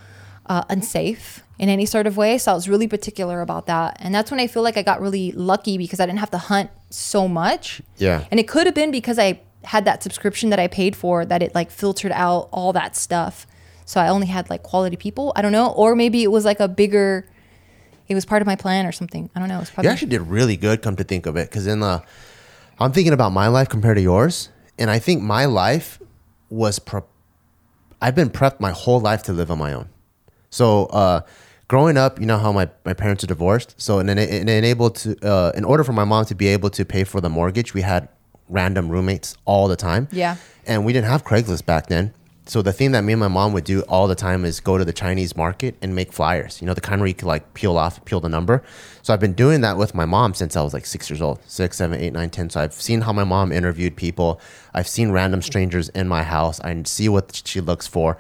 uh, 0.47 0.65
unsafe 0.69 1.43
in 1.59 1.69
any 1.69 1.87
sort 1.87 2.07
of 2.07 2.17
way. 2.17 2.39
So 2.39 2.53
I 2.53 2.55
was 2.55 2.69
really 2.69 2.89
particular 2.89 3.41
about 3.41 3.67
that. 3.67 3.97
And 4.01 4.15
that's 4.15 4.31
when 4.31 4.41
I 4.41 4.47
feel 4.47 4.63
like 4.63 4.77
I 4.77 4.83
got 4.83 5.01
really 5.01 5.33
lucky 5.33 5.79
because 5.79 6.01
I 6.01 6.07
didn't 6.07 6.21
have 6.21 6.31
to 6.31 6.39
hunt 6.39 6.71
so 6.89 7.29
much. 7.29 7.83
Yeah. 7.99 8.25
And 8.31 8.41
it 8.41 8.49
could 8.49 8.67
have 8.67 8.75
been 8.75 8.91
because 8.91 9.19
I 9.19 9.41
had 9.65 9.85
that 9.85 10.03
subscription 10.03 10.51
that 10.51 10.59
I 10.59 10.69
paid 10.69 10.97
for 10.97 11.25
that 11.27 11.43
it 11.43 11.55
like 11.55 11.71
filtered 11.71 12.13
out 12.13 12.49
all 12.51 12.73
that 12.73 12.97
stuff. 12.97 13.47
So 13.85 14.01
I 14.01 14.09
only 14.09 14.27
had 14.27 14.49
like 14.49 14.63
quality 14.63 14.97
people. 14.97 15.33
I 15.37 15.43
don't 15.43 15.53
know. 15.53 15.71
Or 15.73 15.95
maybe 15.95 16.23
it 16.23 16.33
was 16.33 16.45
like 16.45 16.61
a 16.61 16.69
bigger, 16.69 17.27
it 18.09 18.15
was 18.15 18.25
part 18.25 18.41
of 18.41 18.47
my 18.47 18.57
plan 18.57 18.87
or 18.87 18.93
something. 18.93 19.29
I 19.35 19.39
don't 19.39 19.49
know. 19.49 19.61
It's 19.61 19.71
You 19.71 19.75
probably 19.75 19.91
actually 19.91 20.09
did 20.09 20.23
really 20.23 20.57
good, 20.57 20.81
come 20.81 20.97
to 20.97 21.05
think 21.05 21.27
of 21.27 21.37
it, 21.37 21.51
because 21.51 21.67
in 21.67 21.81
the, 21.81 22.03
I'm 22.79 22.93
thinking 22.93 23.13
about 23.13 23.33
my 23.33 23.49
life 23.49 23.69
compared 23.69 23.97
to 23.97 24.03
yours, 24.03 24.49
and 24.79 24.91
I 24.91 24.99
think 24.99 25.23
my 25.23 25.45
life 25.45 26.01
was, 26.49 26.79
pre- 26.79 27.03
I've 28.01 28.15
been 28.15 28.31
prepped 28.31 28.61
my 28.61 28.71
whole 28.71 29.01
life 29.01 29.25
to 29.25 29.35
live 29.35 29.51
on 29.51 29.59
my 29.59 29.75
own. 29.75 29.91
So, 30.51 30.87
uh, 30.87 31.23
growing 31.69 31.97
up, 31.97 32.21
you 32.21 32.27
know 32.27 32.39
how 32.39 32.53
my, 32.53 32.69
my 32.85 32.95
parents 32.95 33.25
are 33.25 33.29
divorced. 33.29 33.75
So, 33.81 33.99
in, 34.01 34.09
in, 34.09 34.19
in 34.19 34.49
enabled 34.49 34.97
to, 34.97 35.17
uh, 35.27 35.53
in 35.55 35.65
order 35.65 35.85
for 35.85 35.93
my 35.93 36.05
mom 36.05 36.25
to 36.27 36.35
be 36.35 36.49
able 36.49 36.71
to 36.71 36.85
pay 36.85 37.05
for 37.05 37.21
the 37.21 37.29
mortgage, 37.29 37.75
we 37.75 37.83
had 37.83 38.09
random 38.49 38.89
roommates 38.89 39.37
all 39.45 39.69
the 39.69 39.77
time. 39.77 40.09
Yeah. 40.11 40.37
And 40.67 40.85
we 40.85 40.93
didn't 40.93 41.09
have 41.09 41.25
Craigslist 41.25 41.65
back 41.65 41.87
then. 41.87 42.13
So 42.47 42.63
the 42.63 42.73
thing 42.73 42.91
that 42.93 43.05
me 43.05 43.13
and 43.13 43.21
my 43.21 43.29
mom 43.29 43.53
would 43.53 43.63
do 43.63 43.83
all 43.83 44.09
the 44.09 44.17
time 44.17 44.45
is 44.45 44.59
go 44.59 44.77
to 44.77 44.85
the 44.85 44.93
Chinese 44.93 45.37
market 45.37 45.77
and 45.83 45.95
make 45.95 46.13
flyers. 46.13 46.61
You 46.61 46.67
know, 46.67 46.75
the 46.75 46.81
kind 46.81 47.01
where 47.01 47.07
you 47.07 47.15
could 47.15 47.29
like 47.29 47.55
peel 47.55 47.79
off, 47.79 48.05
peel 48.05 48.19
the 48.19 48.29
number. 48.29 48.65
So 49.03 49.15
I've 49.15 49.21
been 49.21 49.35
doing 49.35 49.61
that 49.61 49.77
with 49.77 49.95
my 49.95 50.05
mom 50.05 50.35
since 50.35 50.57
I 50.57 50.63
was 50.63 50.75
like 50.75 50.85
six 50.85 51.09
years 51.09 51.23
old, 51.23 51.39
six, 51.47 51.77
seven, 51.77 52.01
eight, 52.01 52.13
nine, 52.13 52.29
ten. 52.29 52.51
So 52.51 52.61
I've 52.61 52.73
seen 52.73 53.03
how 53.03 53.13
my 53.13 53.23
mom 53.23 53.53
interviewed 53.53 53.95
people. 53.95 54.41
I've 54.75 54.89
seen 54.89 55.13
random 55.13 55.43
strangers 55.43 55.91
in 55.91 56.09
my 56.09 56.25
house. 56.25 56.59
I 56.61 56.83
see 56.87 57.09
what 57.09 57.41
she 57.45 57.61
looks 57.61 57.87
for. 57.87 58.19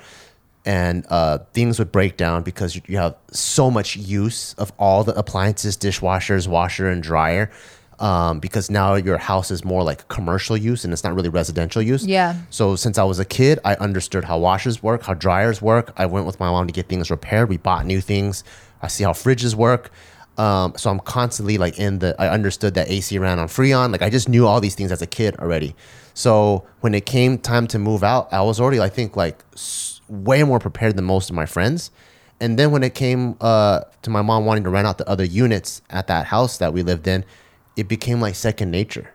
And 0.66 1.06
uh, 1.08 1.38
things 1.54 1.78
would 1.78 1.90
break 1.90 2.16
down 2.16 2.42
because 2.42 2.76
you- 2.76 2.82
you 2.86 2.98
have 2.98 3.14
so 3.32 3.70
much 3.70 3.96
use 3.96 4.54
of 4.58 4.72
all 4.78 5.04
the 5.04 5.14
appliances, 5.18 5.76
dishwashers, 5.76 6.46
washer, 6.48 6.88
and 6.88 7.02
dryer. 7.02 7.50
Um, 7.98 8.40
because 8.40 8.70
now 8.70 8.94
your 8.94 9.18
house 9.18 9.50
is 9.50 9.62
more 9.62 9.82
like 9.82 10.08
commercial 10.08 10.56
use 10.56 10.84
and 10.84 10.92
it's 10.92 11.04
not 11.04 11.14
really 11.14 11.28
residential 11.28 11.82
use. 11.82 12.06
Yeah. 12.06 12.34
So 12.48 12.74
since 12.74 12.96
I 12.96 13.04
was 13.04 13.18
a 13.18 13.26
kid, 13.26 13.58
I 13.62 13.74
understood 13.74 14.24
how 14.24 14.38
washers 14.38 14.82
work, 14.82 15.02
how 15.02 15.12
dryers 15.12 15.60
work. 15.60 15.92
I 15.98 16.06
went 16.06 16.24
with 16.26 16.40
my 16.40 16.48
mom 16.50 16.66
to 16.66 16.72
get 16.72 16.88
things 16.88 17.10
repaired. 17.10 17.50
We 17.50 17.58
bought 17.58 17.84
new 17.84 18.00
things. 18.00 18.42
I 18.80 18.88
see 18.88 19.04
how 19.04 19.12
fridges 19.12 19.54
work. 19.54 19.90
Um, 20.38 20.72
so 20.78 20.88
I'm 20.90 21.00
constantly 21.00 21.58
like 21.58 21.78
in 21.78 21.98
the. 21.98 22.14
I 22.18 22.30
understood 22.30 22.72
that 22.74 22.88
AC 22.88 23.18
ran 23.18 23.38
on 23.38 23.48
Freon. 23.48 23.92
Like 23.92 24.00
I 24.00 24.08
just 24.08 24.30
knew 24.30 24.46
all 24.46 24.62
these 24.62 24.74
things 24.74 24.90
as 24.92 25.02
a 25.02 25.06
kid 25.06 25.36
already. 25.36 25.74
So 26.14 26.64
when 26.80 26.94
it 26.94 27.04
came 27.04 27.36
time 27.36 27.66
to 27.66 27.78
move 27.78 28.02
out, 28.02 28.32
I 28.32 28.40
was 28.40 28.58
already 28.60 28.80
I 28.80 28.88
think 28.88 29.14
like 29.14 29.44
s- 29.52 29.89
way 30.10 30.42
more 30.42 30.58
prepared 30.58 30.96
than 30.96 31.04
most 31.04 31.30
of 31.30 31.36
my 31.36 31.46
friends. 31.46 31.90
And 32.40 32.58
then 32.58 32.70
when 32.70 32.82
it 32.82 32.94
came 32.94 33.36
uh, 33.40 33.82
to 34.02 34.10
my 34.10 34.22
mom 34.22 34.46
wanting 34.46 34.64
to 34.64 34.70
rent 34.70 34.86
out 34.86 34.98
the 34.98 35.08
other 35.08 35.24
units 35.24 35.82
at 35.90 36.06
that 36.06 36.26
house 36.26 36.58
that 36.58 36.72
we 36.72 36.82
lived 36.82 37.06
in, 37.06 37.24
it 37.76 37.86
became 37.86 38.20
like 38.20 38.34
second 38.34 38.70
nature 38.70 39.12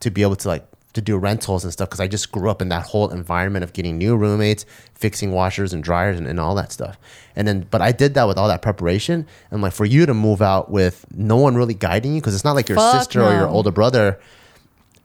to 0.00 0.10
be 0.10 0.22
able 0.22 0.36
to 0.36 0.48
like 0.48 0.66
to 0.94 1.00
do 1.00 1.18
rentals 1.18 1.64
and 1.64 1.72
stuff 1.72 1.88
because 1.90 2.00
I 2.00 2.06
just 2.06 2.30
grew 2.30 2.48
up 2.48 2.62
in 2.62 2.68
that 2.68 2.86
whole 2.86 3.10
environment 3.10 3.64
of 3.64 3.72
getting 3.72 3.98
new 3.98 4.16
roommates, 4.16 4.64
fixing 4.94 5.32
washers 5.32 5.72
and 5.72 5.82
dryers 5.82 6.16
and, 6.18 6.26
and 6.26 6.38
all 6.38 6.54
that 6.54 6.72
stuff. 6.72 6.98
And 7.36 7.46
then, 7.46 7.66
but 7.70 7.82
I 7.82 7.90
did 7.92 8.14
that 8.14 8.28
with 8.28 8.38
all 8.38 8.48
that 8.48 8.62
preparation. 8.62 9.26
And 9.50 9.60
like 9.60 9.72
for 9.72 9.84
you 9.84 10.06
to 10.06 10.14
move 10.14 10.40
out 10.40 10.70
with 10.70 11.04
no 11.12 11.36
one 11.36 11.56
really 11.56 11.74
guiding 11.74 12.14
you 12.14 12.20
because 12.20 12.34
it's 12.34 12.44
not 12.44 12.54
like 12.54 12.68
your 12.68 12.78
Fuck 12.78 12.96
sister 12.96 13.22
or 13.22 13.32
your 13.32 13.48
older 13.48 13.72
brother 13.72 14.20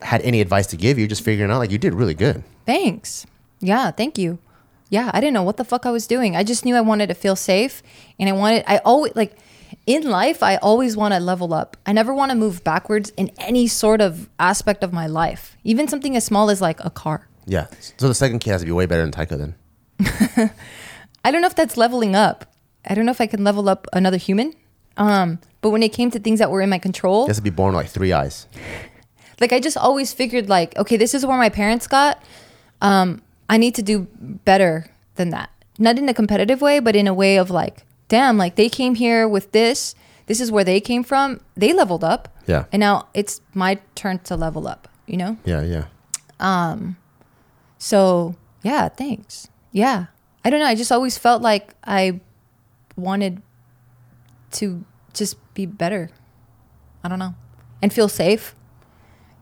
had 0.02 0.22
any 0.22 0.42
advice 0.42 0.68
to 0.68 0.78
give 0.78 1.00
you, 1.00 1.08
just 1.08 1.24
figuring 1.24 1.52
out 1.52 1.58
like 1.58 1.72
you 1.72 1.80
did 1.80 1.94
really 1.94 2.14
good. 2.14 2.44
Thanks. 2.66 3.26
Yeah, 3.60 3.92
thank 3.92 4.18
you. 4.18 4.38
Yeah, 4.90 5.12
I 5.14 5.22
didn't 5.22 5.34
know 5.34 5.44
what 5.44 5.58
the 5.58 5.64
fuck 5.64 5.86
I 5.86 5.92
was 5.92 6.08
doing. 6.08 6.36
I 6.36 6.44
just 6.44 6.66
knew 6.66 6.76
I 6.76 6.82
wanted 6.82 7.08
to 7.08 7.14
feel 7.14 7.36
safe 7.36 7.84
and 8.20 8.28
I 8.28 8.32
wanted 8.34 8.64
I 8.68 8.78
always 8.80 9.16
like 9.16 9.38
in 9.86 10.10
life 10.10 10.42
I 10.42 10.58
always 10.58 10.98
want 10.98 11.14
to 11.14 11.20
level 11.20 11.54
up. 11.54 11.78
I 11.86 11.94
never 11.94 12.14
want 12.14 12.32
to 12.32 12.38
move 12.38 12.64
backwards 12.64 13.12
in 13.16 13.32
any 13.38 13.68
sort 13.68 14.02
of 14.02 14.30
aspect 14.40 14.84
of 14.84 14.92
my 14.92 15.06
life. 15.08 15.58
Even 15.64 15.88
something 15.88 16.16
as 16.16 16.26
small 16.26 16.50
as 16.50 16.60
like 16.62 16.84
a 16.84 16.90
car. 16.90 17.28
Yeah. 17.46 17.68
So 17.98 18.08
the 18.08 18.16
second 18.16 18.40
kid 18.40 18.52
has 18.52 18.62
to 18.62 18.66
be 18.66 18.72
way 18.72 18.86
better 18.88 19.06
than 19.06 19.12
Taika 19.12 19.38
then. 19.38 19.56
I 21.26 21.32
don't 21.32 21.42
know 21.42 21.48
if 21.48 21.56
that's 21.56 21.78
leveling 21.78 22.16
up. 22.16 22.46
I 22.86 22.96
don't 22.96 23.06
know 23.06 23.12
if 23.12 23.22
I 23.22 23.28
can 23.28 23.44
level 23.44 23.70
up 23.70 23.88
another 23.94 24.18
human. 24.18 24.54
Um, 24.98 25.40
but 25.62 25.70
when 25.70 25.84
it 25.84 25.90
came 25.94 26.12
to 26.12 26.20
things 26.20 26.40
that 26.40 26.52
were 26.52 26.62
in 26.62 26.70
my 26.70 26.80
control, 26.80 27.26
He 27.26 27.30
has 27.30 27.38
to 27.38 27.44
be 27.44 27.50
born 27.50 27.76
with 27.76 27.86
like 27.86 27.92
three 27.92 28.14
eyes. 28.14 28.48
like 29.40 29.54
I 29.54 29.60
just 29.60 29.78
always 29.78 30.14
figured 30.14 30.50
like, 30.50 30.76
okay, 30.78 30.98
this 30.98 31.14
is 31.14 31.26
where 31.26 31.38
my 31.38 31.50
parents 31.50 31.88
got. 31.88 32.22
Um, 32.82 33.22
I 33.50 33.58
need 33.58 33.76
to 33.76 33.82
do 33.82 34.08
better 34.46 34.86
than 35.16 35.32
that. 35.32 35.50
Not 35.78 35.98
in 35.98 36.08
a 36.08 36.14
competitive 36.14 36.62
way, 36.62 36.80
but 36.80 36.96
in 36.96 37.08
a 37.08 37.14
way 37.14 37.38
of 37.38 37.50
like, 37.50 37.84
damn, 38.08 38.38
like 38.38 38.56
they 38.56 38.70
came 38.70 38.96
here 38.96 39.28
with 39.28 39.52
this. 39.52 39.96
This 40.28 40.40
is 40.40 40.52
where 40.52 40.64
they 40.64 40.80
came 40.80 41.04
from. 41.04 41.42
They 41.58 41.74
leveled 41.74 42.04
up. 42.04 42.30
Yeah. 42.46 42.66
And 42.72 42.80
now 42.80 43.08
it's 43.16 43.42
my 43.54 43.80
turn 43.96 44.20
to 44.20 44.36
level 44.36 44.68
up, 44.68 44.88
you 45.08 45.18
know? 45.18 45.38
Yeah, 45.46 45.64
yeah. 45.64 45.86
Um 46.40 46.98
So, 47.80 48.36
yeah, 48.62 48.90
thanks. 48.90 49.48
Yeah. 49.72 50.06
I 50.46 50.50
don't 50.50 50.60
know. 50.60 50.68
I 50.68 50.76
just 50.76 50.92
always 50.92 51.18
felt 51.18 51.42
like 51.42 51.74
I 51.84 52.20
wanted 52.96 53.42
to 54.52 54.84
just 55.14 55.38
be 55.54 55.66
better. 55.66 56.10
I 57.04 57.08
don't 57.08 57.20
know. 57.20 57.34
And 57.82 57.92
feel 57.92 58.10
safe. 58.10 58.54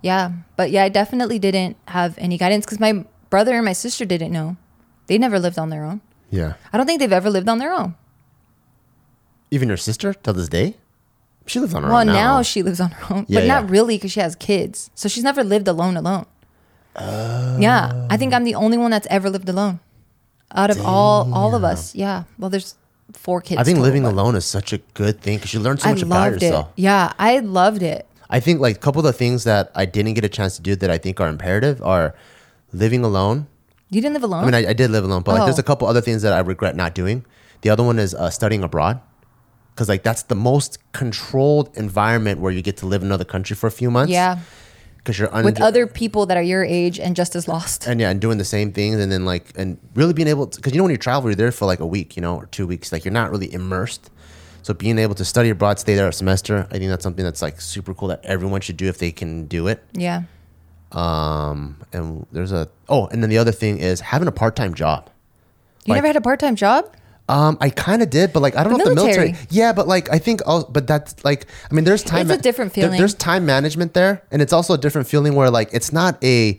Yeah. 0.01 0.31
But 0.55 0.71
yeah, 0.71 0.83
I 0.83 0.89
definitely 0.89 1.39
didn't 1.39 1.75
have 1.87 2.15
any 2.17 2.37
guidance 2.37 2.65
because 2.65 2.79
my 2.79 3.05
brother 3.29 3.55
and 3.55 3.65
my 3.65 3.73
sister 3.73 4.05
didn't 4.05 4.31
know. 4.31 4.57
They 5.07 5.17
never 5.17 5.39
lived 5.39 5.57
on 5.59 5.69
their 5.69 5.83
own. 5.85 6.01
Yeah. 6.29 6.53
I 6.73 6.77
don't 6.77 6.85
think 6.85 6.99
they've 6.99 7.11
ever 7.11 7.29
lived 7.29 7.47
on 7.49 7.59
their 7.59 7.73
own. 7.73 7.95
Even 9.51 9.67
your 9.69 9.77
sister 9.77 10.13
till 10.13 10.33
this 10.33 10.49
day? 10.49 10.75
She 11.45 11.59
lives 11.59 11.73
on 11.73 11.83
her 11.83 11.89
Well, 11.89 11.99
own 11.99 12.07
now. 12.07 12.13
now. 12.37 12.41
she 12.41 12.61
lives 12.61 12.81
on 12.81 12.91
her 12.91 13.15
own, 13.15 13.25
Yeah, 13.29 13.39
but 13.39 13.47
not 13.47 13.69
really 13.69 13.95
because 13.95 14.11
she 14.11 14.19
has 14.19 14.35
kids. 14.35 14.89
So 14.95 15.07
she's 15.07 15.23
never 15.23 15.43
lived 15.43 15.67
alone, 15.67 15.95
alone. 15.95 16.25
Oh. 16.97 17.57
Yeah, 17.59 18.07
I 18.09 18.17
think 18.17 18.33
I'm 18.33 18.43
the 18.43 18.55
only 18.55 18.77
one 18.77 18.91
that's 18.91 19.07
ever 19.09 19.29
lived 19.29 19.47
alone 19.47 19.79
out 20.53 20.69
of 20.69 20.83
all 20.85 21.31
all 21.33 21.53
of 21.55 21.63
us. 21.63 21.93
Yeah. 21.93 22.23
Well, 22.39 22.49
there's 22.49 22.75
four 23.13 23.39
kids. 23.39 23.59
I 23.61 23.63
think 23.63 23.79
living 23.79 24.03
alone 24.05 24.35
is 24.35 24.45
such 24.45 24.73
a 24.73 24.79
good 24.95 25.21
thing 25.21 25.37
because 25.37 25.53
you 25.53 25.59
learn 25.59 25.77
so 25.77 25.89
much 25.89 26.01
about 26.01 26.31
yourself. 26.33 26.67
it. 26.75 26.81
Yeah, 26.81 27.13
I 27.19 27.39
loved 27.39 27.83
it. 27.83 28.05
I 28.29 28.39
think 28.41 28.59
like 28.59 28.75
a 28.75 28.79
couple 28.79 28.99
of 28.99 29.05
the 29.05 29.13
things 29.13 29.43
that 29.45 29.71
I 29.75 29.85
didn't 29.85 30.15
get 30.15 30.25
a 30.25 30.29
chance 30.29 30.55
to 30.57 30.61
do 30.61 30.75
that 30.75 30.89
I 30.89 30.97
think 30.97 31.21
are 31.21 31.29
imperative 31.29 31.81
are 31.83 32.15
living 32.73 33.03
alone. 33.03 33.47
You 33.89 34.01
didn't 34.01 34.13
live 34.15 34.23
alone. 34.23 34.43
I 34.43 34.45
mean, 34.45 34.55
I, 34.55 34.69
I 34.69 34.73
did 34.73 34.91
live 34.91 35.03
alone, 35.05 35.21
but 35.23 35.35
like, 35.35 35.45
there's 35.45 35.57
Oh. 35.57 35.61
a 35.61 35.63
couple 35.63 35.87
other 35.87 36.01
things 36.01 36.21
that 36.23 36.33
I 36.33 36.39
regret 36.39 36.75
not 36.75 36.93
doing. 36.93 37.25
The 37.61 37.69
other 37.69 37.83
one 37.83 37.99
is 37.99 38.13
uh, 38.13 38.29
studying 38.29 38.63
abroad, 38.63 38.99
because 39.73 39.87
like 39.89 40.03
that's 40.03 40.23
the 40.23 40.35
most 40.35 40.77
controlled 40.91 41.75
environment 41.77 42.39
where 42.41 42.51
you 42.51 42.61
get 42.61 42.77
to 42.77 42.85
live 42.85 43.01
in 43.01 43.07
another 43.07 43.23
country 43.25 43.55
for 43.55 43.67
a 43.67 43.71
few 43.71 43.89
months. 43.89 44.11
yeah, 44.11 44.39
because 44.97 45.17
you're 45.17 45.29
with 45.43 45.61
other 45.61 45.87
people 45.87 46.25
that 46.25 46.35
are 46.37 46.43
your 46.43 46.63
age 46.65 46.99
and 46.99 47.15
just 47.15 47.35
as 47.35 47.47
lost. 47.47 47.87
and 47.87 47.99
yeah, 48.01 48.09
and 48.09 48.19
doing 48.19 48.37
the 48.37 48.45
same 48.45 48.73
things, 48.73 48.99
and 48.99 49.09
then 49.11 49.23
like, 49.25 49.53
and 49.55 49.77
really 49.95 50.13
being 50.13 50.27
able 50.27 50.47
to, 50.47 50.57
because 50.57 50.73
you 50.73 50.77
know 50.77 50.83
when 50.83 50.91
you 50.91 50.97
travel, 50.97 51.29
you're 51.29 51.35
there 51.35 51.51
for 51.51 51.65
like 51.65 51.79
a 51.79 51.85
week, 51.87 52.15
you 52.17 52.21
know, 52.21 52.35
or 52.35 52.45
two 52.47 52.67
weeks, 52.67 52.91
like 52.91 53.05
you're 53.05 53.13
not 53.13 53.31
really 53.31 53.51
immersed. 53.53 54.11
So 54.63 54.73
being 54.73 54.99
able 54.99 55.15
to 55.15 55.23
study 55.23 55.49
abroad, 55.49 55.79
stay 55.79 55.95
there 55.95 56.09
a 56.09 56.13
semester, 56.13 56.67
I 56.69 56.77
think 56.77 56.89
that's 56.89 57.03
something 57.03 57.23
that's 57.23 57.41
like 57.41 57.61
super 57.61 57.93
cool 57.93 58.09
that 58.09 58.19
everyone 58.25 58.59
should 58.59 58.75
do 58.75 58.87
if 58.87 58.97
they 58.97 59.13
can 59.13 59.45
do 59.45 59.67
it. 59.67 59.81
Yeah. 59.93 60.23
Um, 60.91 61.77
and 61.93 62.25
there's 62.31 62.51
a 62.51 62.69
oh, 62.89 63.07
and 63.07 63.21
then 63.21 63.29
the 63.29 63.37
other 63.37 63.51
thing 63.51 63.77
is 63.79 63.99
having 64.01 64.27
a 64.27 64.31
part 64.31 64.55
time 64.55 64.73
job. 64.73 65.09
You 65.85 65.91
Like- 65.91 65.97
never 65.97 66.07
had 66.07 66.15
a 66.15 66.21
part 66.21 66.39
time 66.39 66.55
job? 66.55 66.93
Um, 67.29 67.57
I 67.59 67.69
kind 67.71 68.01
of 68.01 68.09
did, 68.09 68.31
but 68.31 68.39
like 68.41 68.55
I 68.55 68.63
don't 68.63 68.71
The 68.73 68.77
know 68.77 68.83
if 68.85 68.89
the 68.89 68.95
military. 68.95 69.25
military. 69.33 69.47
Yeah, 69.51 69.73
but 69.73 69.85
like 69.87 70.09
I 70.09 70.17
think, 70.17 70.39
oh, 70.45 70.63
but 70.69 70.87
that's 70.87 71.13
like 71.25 71.45
I 71.69 71.73
mean, 71.73 71.83
there's 71.83 72.01
time. 72.03 72.31
It's 72.31 72.39
a 72.39 72.41
different 72.41 72.73
there- 72.73 72.85
feeling. 72.85 72.97
there's 72.99 73.13
time 73.13 73.45
management 73.45 73.93
there, 73.93 74.23
and 74.31 74.41
it's 74.41 74.53
also 74.53 74.73
a 74.73 74.77
different 74.77 75.07
feeling 75.09 75.35
where 75.35 75.49
like 75.49 75.69
it's 75.73 75.91
not 75.91 76.23
a 76.23 76.57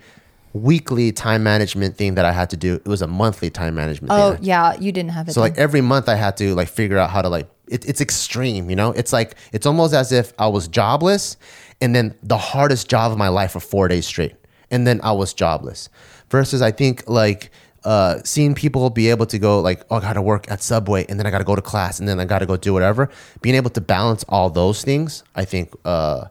weekly 0.52 1.10
time 1.12 1.42
management 1.42 1.96
thing 1.96 2.16
that 2.16 2.26
I 2.26 2.32
had 2.32 2.50
to 2.50 2.56
do. 2.58 2.74
It 2.74 2.86
was 2.86 3.00
a 3.00 3.06
monthly 3.06 3.48
time 3.48 3.74
management. 3.76 4.12
Oh 4.12 4.34
thing. 4.34 4.44
yeah, 4.44 4.76
you 4.78 4.92
didn't 4.92 5.12
have 5.12 5.28
it. 5.28 5.32
So 5.32 5.40
then. 5.40 5.50
like 5.52 5.58
every 5.58 5.80
month 5.80 6.06
I 6.06 6.16
had 6.16 6.36
to 6.38 6.54
like 6.54 6.68
figure 6.68 6.98
out 6.98 7.08
how 7.10 7.22
to 7.22 7.30
like 7.30 7.48
it, 7.68 7.86
it's 7.88 8.00
extreme, 8.02 8.68
you 8.68 8.76
know? 8.76 8.92
It's 8.92 9.12
like 9.12 9.36
it's 9.52 9.64
almost 9.66 9.94
as 9.94 10.12
if 10.12 10.32
I 10.38 10.48
was 10.48 10.68
jobless 10.68 11.36
and 11.80 11.94
then 11.94 12.14
the 12.22 12.38
hardest 12.38 12.88
job 12.88 13.12
of 13.12 13.18
my 13.18 13.28
life 13.28 13.52
for 13.52 13.60
4 13.60 13.88
days 13.88 14.06
straight. 14.06 14.34
And 14.70 14.86
then 14.86 15.00
I 15.02 15.12
was 15.12 15.32
jobless. 15.32 15.88
Versus 16.30 16.60
I 16.60 16.70
think 16.72 17.04
like 17.08 17.50
uh, 17.84 18.18
seeing 18.24 18.54
people 18.54 18.90
be 18.90 19.08
able 19.08 19.24
to 19.26 19.38
go 19.38 19.60
like, 19.60 19.82
oh, 19.90 19.96
I 19.96 20.00
gotta 20.00 20.20
work 20.20 20.50
at 20.50 20.62
Subway, 20.62 21.06
and 21.08 21.18
then 21.18 21.26
I 21.26 21.30
gotta 21.30 21.44
go 21.44 21.54
to 21.54 21.62
class, 21.62 22.00
and 22.00 22.08
then 22.08 22.20
I 22.20 22.24
gotta 22.26 22.44
go 22.44 22.56
do 22.56 22.72
whatever. 22.74 23.08
Being 23.40 23.54
able 23.54 23.70
to 23.70 23.80
balance 23.80 24.24
all 24.28 24.50
those 24.50 24.82
things, 24.82 25.22
I 25.34 25.44
think, 25.46 25.72
uh, 25.84 26.26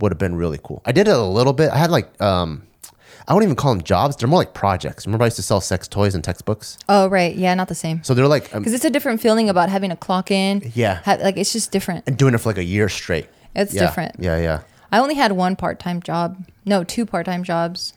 would 0.00 0.10
have 0.12 0.18
been 0.18 0.34
really 0.34 0.58
cool. 0.62 0.82
I 0.84 0.92
did 0.92 1.06
it 1.08 1.14
a 1.16 1.22
little 1.22 1.52
bit. 1.52 1.70
I 1.70 1.76
had 1.76 1.90
like, 1.90 2.20
um, 2.20 2.62
I 3.28 3.34
wouldn't 3.34 3.48
even 3.48 3.56
call 3.56 3.74
them 3.74 3.82
jobs. 3.84 4.16
They're 4.16 4.28
more 4.28 4.40
like 4.40 4.54
projects. 4.54 5.06
Remember, 5.06 5.24
I 5.24 5.26
used 5.26 5.36
to 5.36 5.42
sell 5.42 5.60
sex 5.60 5.86
toys 5.88 6.14
and 6.14 6.24
textbooks. 6.24 6.78
oh 6.88 7.06
right, 7.08 7.34
yeah, 7.36 7.54
not 7.54 7.68
the 7.68 7.74
same. 7.74 8.02
So 8.02 8.14
they're 8.14 8.26
like, 8.26 8.52
um, 8.54 8.62
Because 8.62 8.72
it's 8.74 8.84
a 8.84 8.90
different 8.90 9.20
feeling 9.20 9.48
about 9.48 9.68
having 9.68 9.90
a 9.90 9.96
clock 9.96 10.30
in. 10.30 10.70
Yeah. 10.74 11.00
Ha- 11.04 11.18
like 11.20 11.36
it's 11.36 11.52
just 11.52 11.70
different. 11.70 12.04
and 12.08 12.16
doing 12.16 12.34
it 12.34 12.38
for 12.38 12.48
like 12.48 12.58
a 12.58 12.64
year 12.64 12.88
straight. 12.88 13.28
It's 13.56 13.74
Yeah, 13.74 13.86
different. 13.86 14.16
Yeah, 14.18 14.38
yeah. 14.38 14.60
I 14.92 14.98
only 14.98 15.14
had 15.14 15.32
one 15.32 15.56
part 15.56 15.80
time 15.80 16.00
job. 16.00 16.46
No, 16.64 16.84
two 16.84 17.04
part 17.06 17.26
time 17.26 17.42
jobs. 17.42 17.94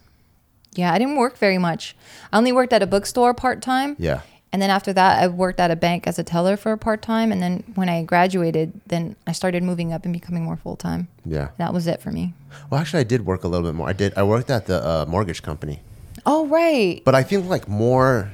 Yeah, 0.74 0.94
I 0.94 0.98
didn't 1.00 1.18
work 1.18 1.38
very 1.38 1.58
much. 1.58 1.96
I 2.32 2.38
only 2.38 2.52
worked 2.52 2.74
at 2.74 2.82
a 2.82 2.88
bookstore 2.88 3.34
part 3.34 3.62
time. 3.62 3.96
Yeah. 4.00 4.22
And 4.52 4.60
then 4.62 4.72
after 4.72 4.92
that, 4.94 5.22
I 5.22 5.28
worked 5.28 5.60
at 5.60 5.70
a 5.70 5.76
bank 5.76 6.08
as 6.08 6.18
a 6.18 6.24
teller 6.24 6.58
for 6.58 6.72
a 6.72 6.78
part 6.78 7.04
time. 7.04 7.32
And 7.32 7.42
then 7.42 7.64
when 7.76 7.88
I 7.90 8.02
graduated, 8.04 8.80
then 8.88 9.16
I 9.28 9.32
started 9.32 9.62
moving 9.62 9.94
up 9.94 10.06
and 10.06 10.14
becoming 10.14 10.44
more 10.44 10.58
full 10.58 10.76
time. 10.76 11.08
Yeah. 11.26 11.50
That 11.58 11.72
was 11.74 11.86
it 11.86 12.02
for 12.02 12.12
me. 12.12 12.34
Well, 12.70 12.82
actually, 12.82 13.02
I 13.02 13.04
did 13.04 13.26
work 13.28 13.44
a 13.44 13.48
little 13.48 13.68
bit 13.68 13.76
more. 13.76 13.88
I 13.88 13.94
did. 13.94 14.14
I 14.18 14.24
worked 14.24 14.50
at 14.50 14.66
the 14.66 14.84
uh, 14.84 15.06
mortgage 15.08 15.44
company, 15.44 15.82
Oh, 16.26 16.48
right. 16.48 17.02
but 17.06 17.14
I 17.14 17.22
think 17.22 17.48
like 17.48 17.68
more 17.68 18.32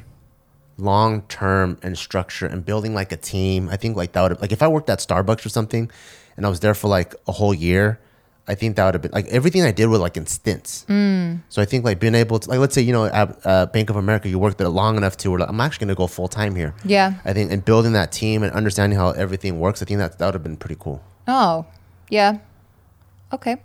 long 0.78 1.22
term 1.24 1.78
and 1.84 1.98
structure 1.98 2.46
and 2.46 2.66
building 2.66 2.94
like 2.94 3.12
a 3.12 3.18
team. 3.18 3.68
I 3.70 3.78
think 3.78 3.96
like 3.98 4.14
that 4.14 4.22
would 4.30 4.42
like 4.42 4.52
if 4.54 4.62
I 4.62 4.68
worked 4.68 4.90
at 4.90 5.00
Starbucks 5.00 5.46
or 5.46 5.50
something, 5.50 5.92
and 6.38 6.46
I 6.46 6.50
was 6.50 6.60
there 6.60 6.74
for 6.74 6.88
like 6.88 7.16
a 7.28 7.32
whole 7.32 7.54
year. 7.54 8.00
I 8.48 8.54
think 8.54 8.76
that 8.76 8.86
would 8.86 8.94
have 8.94 9.02
been 9.02 9.12
like 9.12 9.28
everything 9.28 9.64
I 9.64 9.72
did 9.72 9.88
was 9.88 10.00
like 10.00 10.18
in 10.18 10.28
stints. 10.28 10.86
Mm. 10.88 11.42
So 11.50 11.62
I 11.62 11.66
think 11.66 11.84
like 11.84 12.00
being 12.00 12.14
able 12.14 12.38
to 12.38 12.50
like 12.50 12.60
let's 12.60 12.76
say 12.76 12.82
you 12.82 12.94
know 12.94 13.06
at 13.06 13.40
uh, 13.44 13.66
Bank 13.68 13.90
of 13.90 13.96
America 13.96 14.30
you 14.30 14.38
worked 14.38 14.60
there 14.60 14.70
long 14.70 14.98
enough 14.98 15.18
to 15.18 15.32
where 15.32 15.40
like, 15.40 15.50
I'm 15.50 15.60
actually 15.60 15.86
gonna 15.86 15.96
go 15.96 16.08
full 16.08 16.28
time 16.28 16.56
here. 16.56 16.76
Yeah. 16.84 17.16
I 17.26 17.34
think 17.34 17.52
and 17.52 17.66
building 17.66 17.94
that 17.94 18.12
team 18.12 18.44
and 18.44 18.52
understanding 18.54 19.00
how 19.00 19.10
everything 19.12 19.60
works. 19.60 19.82
I 19.82 19.86
think 19.86 19.98
that 19.98 20.20
that 20.20 20.26
would 20.26 20.36
have 20.36 20.44
been 20.44 20.58
pretty 20.58 20.78
cool. 20.80 21.02
Oh, 21.28 21.66
yeah. 22.10 22.38
Okay. 23.34 23.58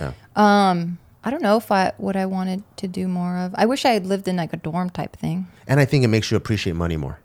Yeah. 0.00 0.12
Um, 0.34 0.98
I 1.22 1.30
don't 1.30 1.42
know 1.42 1.56
if 1.56 1.70
I 1.70 1.92
what 1.96 2.16
I 2.16 2.26
wanted 2.26 2.64
to 2.78 2.88
do 2.88 3.08
more 3.08 3.38
of. 3.38 3.54
I 3.54 3.66
wish 3.66 3.84
I 3.84 3.90
had 3.90 4.04
lived 4.04 4.28
in 4.28 4.36
like 4.36 4.52
a 4.52 4.56
dorm 4.56 4.90
type 4.90 5.16
thing. 5.16 5.46
And 5.66 5.80
I 5.80 5.84
think 5.84 6.04
it 6.04 6.08
makes 6.08 6.30
you 6.30 6.36
appreciate 6.36 6.76
money 6.76 6.96
more. 6.96 7.18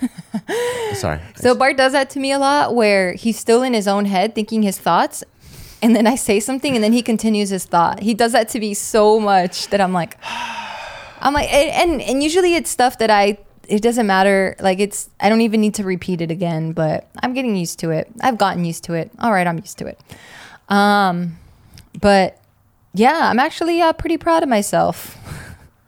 Sorry. 0.94 1.20
So 1.36 1.54
Bart 1.54 1.76
does 1.76 1.92
that 1.92 2.10
to 2.10 2.20
me 2.20 2.32
a 2.32 2.38
lot 2.38 2.74
where 2.74 3.14
he's 3.14 3.38
still 3.38 3.62
in 3.62 3.74
his 3.74 3.88
own 3.88 4.04
head 4.04 4.34
thinking 4.34 4.62
his 4.62 4.78
thoughts 4.78 5.24
and 5.82 5.94
then 5.94 6.06
I 6.06 6.14
say 6.14 6.40
something 6.40 6.74
and 6.74 6.82
then 6.82 6.92
he 6.92 7.02
continues 7.02 7.50
his 7.50 7.64
thought. 7.64 8.00
He 8.00 8.14
does 8.14 8.32
that 8.32 8.48
to 8.50 8.60
me 8.60 8.74
so 8.74 9.20
much 9.20 9.68
that 9.68 9.80
I'm 9.80 9.92
like 9.92 10.16
I'm 11.20 11.32
like 11.32 11.52
and 11.52 11.92
and, 11.92 12.02
and 12.02 12.22
usually 12.22 12.54
it's 12.54 12.70
stuff 12.70 12.98
that 12.98 13.10
I 13.10 13.38
it 13.68 13.82
doesn't 13.82 14.06
matter 14.06 14.54
like 14.60 14.78
it's 14.78 15.10
I 15.20 15.28
don't 15.28 15.40
even 15.40 15.60
need 15.60 15.74
to 15.74 15.84
repeat 15.84 16.20
it 16.20 16.30
again, 16.30 16.72
but 16.72 17.08
I'm 17.22 17.34
getting 17.34 17.56
used 17.56 17.78
to 17.80 17.90
it. 17.90 18.10
I've 18.20 18.38
gotten 18.38 18.64
used 18.64 18.84
to 18.84 18.94
it. 18.94 19.10
All 19.18 19.32
right, 19.32 19.46
I'm 19.46 19.58
used 19.58 19.78
to 19.78 19.86
it. 19.86 20.00
Um 20.68 21.38
but 22.00 22.40
yeah, 22.94 23.28
I'm 23.30 23.38
actually 23.38 23.82
uh, 23.82 23.92
pretty 23.92 24.16
proud 24.16 24.42
of 24.42 24.48
myself. 24.48 25.18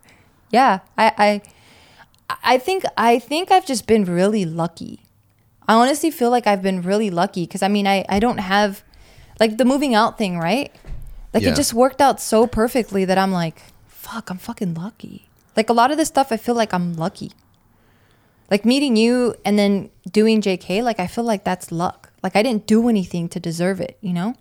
yeah, 0.50 0.80
I 0.96 1.12
I 1.18 1.42
I 2.28 2.58
think 2.58 2.84
I 2.96 3.18
think 3.18 3.50
I've 3.50 3.66
just 3.66 3.86
been 3.86 4.04
really 4.04 4.44
lucky. 4.44 5.00
I 5.66 5.74
honestly 5.74 6.10
feel 6.10 6.30
like 6.30 6.46
I've 6.46 6.62
been 6.62 6.82
really 6.82 7.10
lucky 7.10 7.44
because 7.46 7.62
I 7.62 7.68
mean 7.68 7.86
I 7.86 8.04
I 8.08 8.18
don't 8.20 8.38
have 8.38 8.82
like 9.40 9.56
the 9.56 9.64
moving 9.64 9.94
out 9.94 10.18
thing, 10.18 10.38
right? 10.38 10.72
Like 11.32 11.42
Yeah. 11.42 11.50
it 11.50 11.56
just 11.56 11.72
worked 11.74 12.00
out 12.00 12.20
so 12.20 12.46
perfectly 12.46 13.04
that 13.04 13.18
I'm 13.18 13.32
like, 13.32 13.62
fuck, 13.86 14.30
I'm 14.30 14.38
fucking 14.38 14.74
lucky. 14.74 15.28
Like 15.56 15.68
a 15.70 15.72
lot 15.72 15.90
of 15.90 15.96
this 15.96 16.08
stuff 16.08 16.32
I 16.32 16.36
feel 16.36 16.54
like 16.54 16.72
I'm 16.72 16.94
lucky. 16.94 17.32
Like 18.50 18.64
meeting 18.64 18.96
you 18.96 19.34
and 19.44 19.58
then 19.58 19.90
doing 20.10 20.40
JK, 20.40 20.82
like 20.82 20.98
I 21.00 21.06
feel 21.06 21.24
like 21.24 21.44
that's 21.44 21.70
luck. 21.70 22.10
Like 22.22 22.34
I 22.36 22.42
didn't 22.42 22.66
do 22.66 22.88
anything 22.88 23.28
to 23.30 23.40
deserve 23.40 23.80
it, 23.80 23.98
you 24.00 24.12
know? 24.12 24.34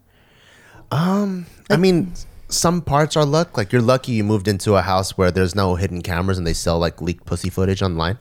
Um 0.92 1.46
I 1.70 1.76
mean, 1.78 2.14
some 2.50 2.82
parts 2.82 3.16
are 3.18 3.26
luck. 3.26 3.58
Like 3.58 3.72
you're 3.72 3.82
lucky 3.82 4.14
you 4.14 4.24
moved 4.24 4.48
into 4.48 4.76
a 4.76 4.82
house 4.82 5.18
where 5.18 5.32
there's 5.32 5.56
no 5.56 5.76
hidden 5.76 6.02
cameras 6.02 6.38
and 6.38 6.48
they 6.48 6.54
sell 6.54 6.80
like 6.80 7.02
leaked 7.02 7.26
pussy 7.26 7.50
footage 7.50 7.82
online. 7.82 8.18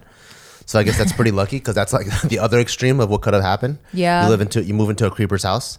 So 0.65 0.79
I 0.79 0.83
guess 0.83 0.99
that's 0.99 1.13
pretty 1.13 1.31
lucky 1.43 1.57
because 1.59 1.75
that's 1.75 1.93
like 1.93 2.07
the 2.25 2.39
other 2.39 2.59
extreme 2.59 3.01
of 3.01 3.09
what 3.09 3.23
could 3.23 3.35
have 3.35 3.43
happened. 3.43 3.79
Yeah. 3.93 4.25
You 4.25 4.31
live 4.31 4.41
into 4.41 4.65
you 4.65 4.75
move 4.75 4.91
into 4.91 5.07
a 5.07 5.11
creeper's 5.11 5.45
house, 5.45 5.79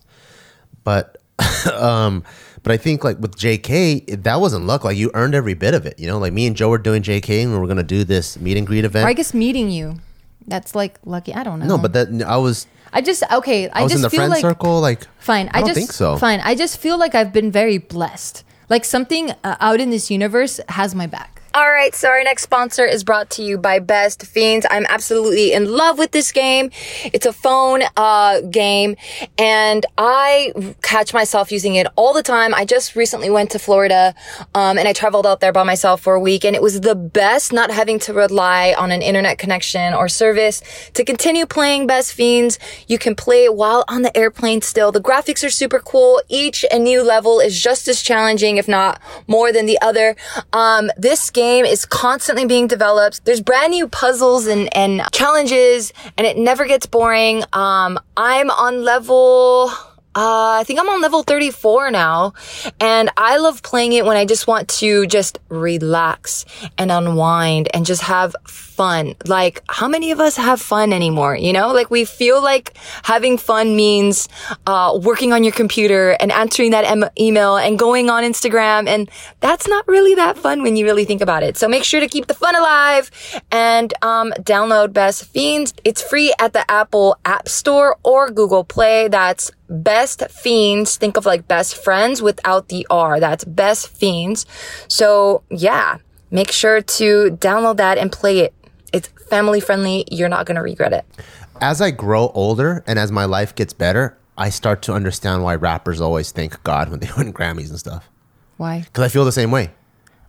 but 0.84 1.22
um, 1.74 2.24
but 2.64 2.72
I 2.72 2.78
think 2.78 3.04
like 3.04 3.20
with 3.20 3.36
JK 3.36 4.24
that 4.24 4.40
wasn't 4.40 4.66
luck. 4.66 4.84
Like 4.84 4.98
you 4.98 5.12
earned 5.14 5.36
every 5.36 5.54
bit 5.54 5.74
of 5.74 5.86
it. 5.86 6.00
You 6.00 6.08
know, 6.08 6.18
like 6.18 6.34
me 6.34 6.48
and 6.48 6.56
Joe 6.56 6.70
were 6.70 6.78
doing 6.78 7.04
JK 7.04 7.44
and 7.44 7.52
we 7.52 7.60
were 7.60 7.68
gonna 7.68 7.84
do 7.84 8.04
this 8.04 8.40
meet 8.40 8.58
and 8.58 8.66
greet 8.66 8.86
event. 8.86 9.06
Or 9.06 9.10
I 9.10 9.14
guess 9.14 9.34
meeting 9.34 9.70
you. 9.70 10.00
That's 10.48 10.74
like 10.74 11.00
lucky. 11.04 11.34
I 11.34 11.44
don't 11.44 11.60
know. 11.60 11.66
no, 11.66 11.78
but 11.78 11.92
that 11.94 12.24
I 12.26 12.38
was 12.38 12.66
I 12.94 13.02
just 13.02 13.24
okay. 13.32 13.70
I, 13.70 13.80
I 13.80 13.84
was 13.84 13.92
just 13.92 14.00
in 14.00 14.02
the 14.04 14.10
feel 14.10 14.20
friend 14.20 14.32
like 14.32 14.42
circle. 14.42 14.80
Like 14.80 15.08
Fine. 15.20 15.50
I 15.54 15.60
don't 15.60 15.68
just 15.70 15.80
think 15.80 15.92
so. 15.92 16.18
Fine. 16.18 16.42
I 16.42 16.56
just 16.56 16.78
feel 16.78 16.98
like 16.98 17.16
I've 17.16 17.34
been 17.34 17.52
very 17.52 17.78
blessed. 17.78 18.44
Like 18.70 18.86
something 18.86 19.32
uh, 19.44 19.56
out 19.60 19.80
in 19.80 19.90
this 19.90 20.12
universe 20.12 20.60
has 20.70 20.94
my 20.94 21.08
back. 21.08 21.37
All 21.54 21.72
right, 21.72 21.96
so 21.96 22.10
our 22.10 22.24
next 22.24 22.44
sponsor 22.44 22.86
is 22.86 23.04
brought 23.04 23.30
to 23.32 23.42
you 23.42 23.58
by 23.58 23.80
Best 23.80 24.24
Fiends. 24.26 24.66
I'm 24.70 24.86
absolutely 24.90 25.54
in 25.54 25.72
love 25.72 25.98
with 25.98 26.12
this 26.12 26.32
game. 26.32 26.72
It's 27.06 27.26
a 27.26 27.32
phone 27.32 27.84
uh, 27.96 28.42
game, 28.42 28.96
and 29.38 29.86
I 29.98 30.52
catch 30.82 31.14
myself 31.14 31.52
using 31.52 31.76
it 31.76 31.88
all 31.96 32.14
the 32.14 32.22
time. 32.22 32.54
I 32.54 32.66
just 32.66 32.96
recently 32.96 33.30
went 33.30 33.52
to 33.52 33.60
Florida, 33.60 34.14
um, 34.54 34.78
and 34.78 34.88
I 34.88 34.94
traveled 34.94 35.26
out 35.26 35.40
there 35.40 35.54
by 35.54 35.64
myself 35.64 36.02
for 36.02 36.14
a 36.14 36.20
week, 36.20 36.44
and 36.44 36.56
it 36.56 36.62
was 36.62 36.82
the 36.82 36.96
best 36.96 37.54
not 37.54 37.72
having 37.72 37.98
to 38.00 38.14
rely 38.14 38.76
on 38.78 38.92
an 38.92 39.02
internet 39.02 39.40
connection 39.40 39.94
or 39.94 40.10
service 40.10 40.62
to 40.96 41.06
continue 41.06 41.46
playing 41.46 41.88
Best 41.88 42.14
Fiends. 42.14 42.60
You 42.88 43.00
can 43.00 43.16
play 43.16 43.46
it 43.46 43.56
while 43.56 43.86
on 43.88 44.02
the 44.02 44.16
airplane 44.16 44.62
still. 44.62 44.92
The 44.92 45.02
graphics 45.02 45.46
are 45.46 45.50
super 45.50 45.80
cool. 45.80 46.22
Each 46.28 46.66
and 46.70 46.84
new 46.84 47.02
level 47.02 47.40
is 47.40 47.60
just 47.60 47.88
as 47.88 48.02
challenging, 48.02 48.58
if 48.58 48.68
not 48.68 49.02
more 49.28 49.54
than 49.54 49.66
the 49.66 49.80
other. 49.82 50.16
Um, 50.52 50.92
this 50.98 51.32
game 51.38 51.66
is 51.66 51.86
constantly 51.86 52.48
being 52.48 52.66
developed. 52.66 53.24
There's 53.24 53.42
brand 53.42 53.72
new 53.72 53.88
puzzles 53.88 54.48
and, 54.48 54.76
and 54.76 55.04
challenges 55.12 55.94
and 56.18 56.26
it 56.26 56.36
never 56.36 56.66
gets 56.66 56.88
boring. 56.88 57.44
Um, 57.54 58.00
I'm 58.18 58.50
on 58.50 58.84
level, 58.84 59.70
uh, 60.16 60.58
I 60.60 60.64
think 60.66 60.80
I'm 60.80 60.90
on 60.90 61.00
level 61.00 61.22
34 61.22 61.92
now. 61.92 62.34
And 62.80 63.12
I 63.18 63.38
love 63.38 63.62
playing 63.62 63.94
it 63.94 64.04
when 64.04 64.18
I 64.18 64.26
just 64.26 64.48
want 64.48 64.68
to 64.82 65.06
just 65.06 65.38
relax 65.50 66.46
and 66.76 66.92
unwind 66.92 67.70
and 67.72 67.86
just 67.86 68.02
have 68.02 68.36
fun. 68.48 68.67
Like, 69.26 69.64
how 69.70 69.88
many 69.88 70.12
of 70.12 70.20
us 70.20 70.38
have 70.38 70.62
fun 70.62 70.94
anymore? 70.94 71.36
You 71.36 71.52
know, 71.52 71.74
like 71.74 71.92
we 71.92 72.06
feel 72.06 72.42
like 72.42 72.78
having 73.04 73.38
fun 73.38 73.76
means, 73.76 74.30
uh, 74.66 74.98
working 75.02 75.34
on 75.34 75.44
your 75.44 75.54
computer 75.54 76.12
and 76.20 76.32
answering 76.32 76.72
that 76.72 76.86
em- 76.86 77.10
email 77.20 77.58
and 77.58 77.78
going 77.78 78.10
on 78.10 78.24
Instagram. 78.24 78.88
And 78.88 79.10
that's 79.42 79.68
not 79.68 79.88
really 79.88 80.16
that 80.16 80.38
fun 80.38 80.64
when 80.64 80.76
you 80.78 80.86
really 80.86 81.06
think 81.06 81.22
about 81.22 81.44
it. 81.44 81.58
So 81.58 81.68
make 81.68 81.84
sure 81.84 82.00
to 82.00 82.08
keep 82.08 82.28
the 82.28 82.34
fun 82.34 82.56
alive 82.56 83.12
and, 83.52 83.94
um, 84.02 84.32
download 84.40 84.94
Best 84.94 85.26
Fiends. 85.26 85.74
It's 85.84 86.02
free 86.02 86.34
at 86.40 86.54
the 86.54 86.70
Apple 86.72 87.18
App 87.26 87.50
Store 87.50 87.98
or 88.04 88.30
Google 88.30 88.64
Play. 88.64 89.08
That's 89.08 89.52
Best 89.70 90.24
Fiends. 90.30 90.98
Think 90.98 91.18
of 91.18 91.26
like 91.26 91.48
best 91.48 91.76
friends 91.76 92.22
without 92.22 92.70
the 92.70 92.88
R. 92.90 93.20
That's 93.20 93.44
Best 93.44 93.90
Fiends. 93.90 94.46
So 94.88 95.44
yeah, 95.50 95.98
make 96.32 96.52
sure 96.52 96.82
to 96.82 97.38
download 97.40 97.78
that 97.78 97.98
and 97.98 98.12
play 98.12 98.40
it. 98.40 98.54
It's 98.98 99.08
family 99.30 99.60
friendly. 99.68 99.98
You're 100.18 100.30
not 100.36 100.46
going 100.48 100.56
to 100.62 100.66
regret 100.72 100.94
it. 101.00 101.06
as 101.62 101.82
I 101.88 101.90
grow 101.92 102.24
older 102.44 102.84
and 102.88 102.96
as 103.04 103.12
my 103.12 103.26
life 103.38 103.52
gets 103.60 103.74
better, 103.86 104.06
I 104.46 104.50
start 104.62 104.82
to 104.88 104.92
understand 105.00 105.44
why 105.46 105.54
rappers 105.70 106.00
always 106.02 106.32
thank 106.32 106.52
God 106.64 106.90
when 106.90 107.00
they 107.02 107.10
win 107.18 107.34
Grammys 107.34 107.70
and 107.70 107.80
stuff. 107.80 108.04
Why? 108.58 108.76
because 108.86 109.04
I 109.08 109.10
feel 109.10 109.26
the 109.26 109.32
same 109.42 109.52
way. 109.58 109.66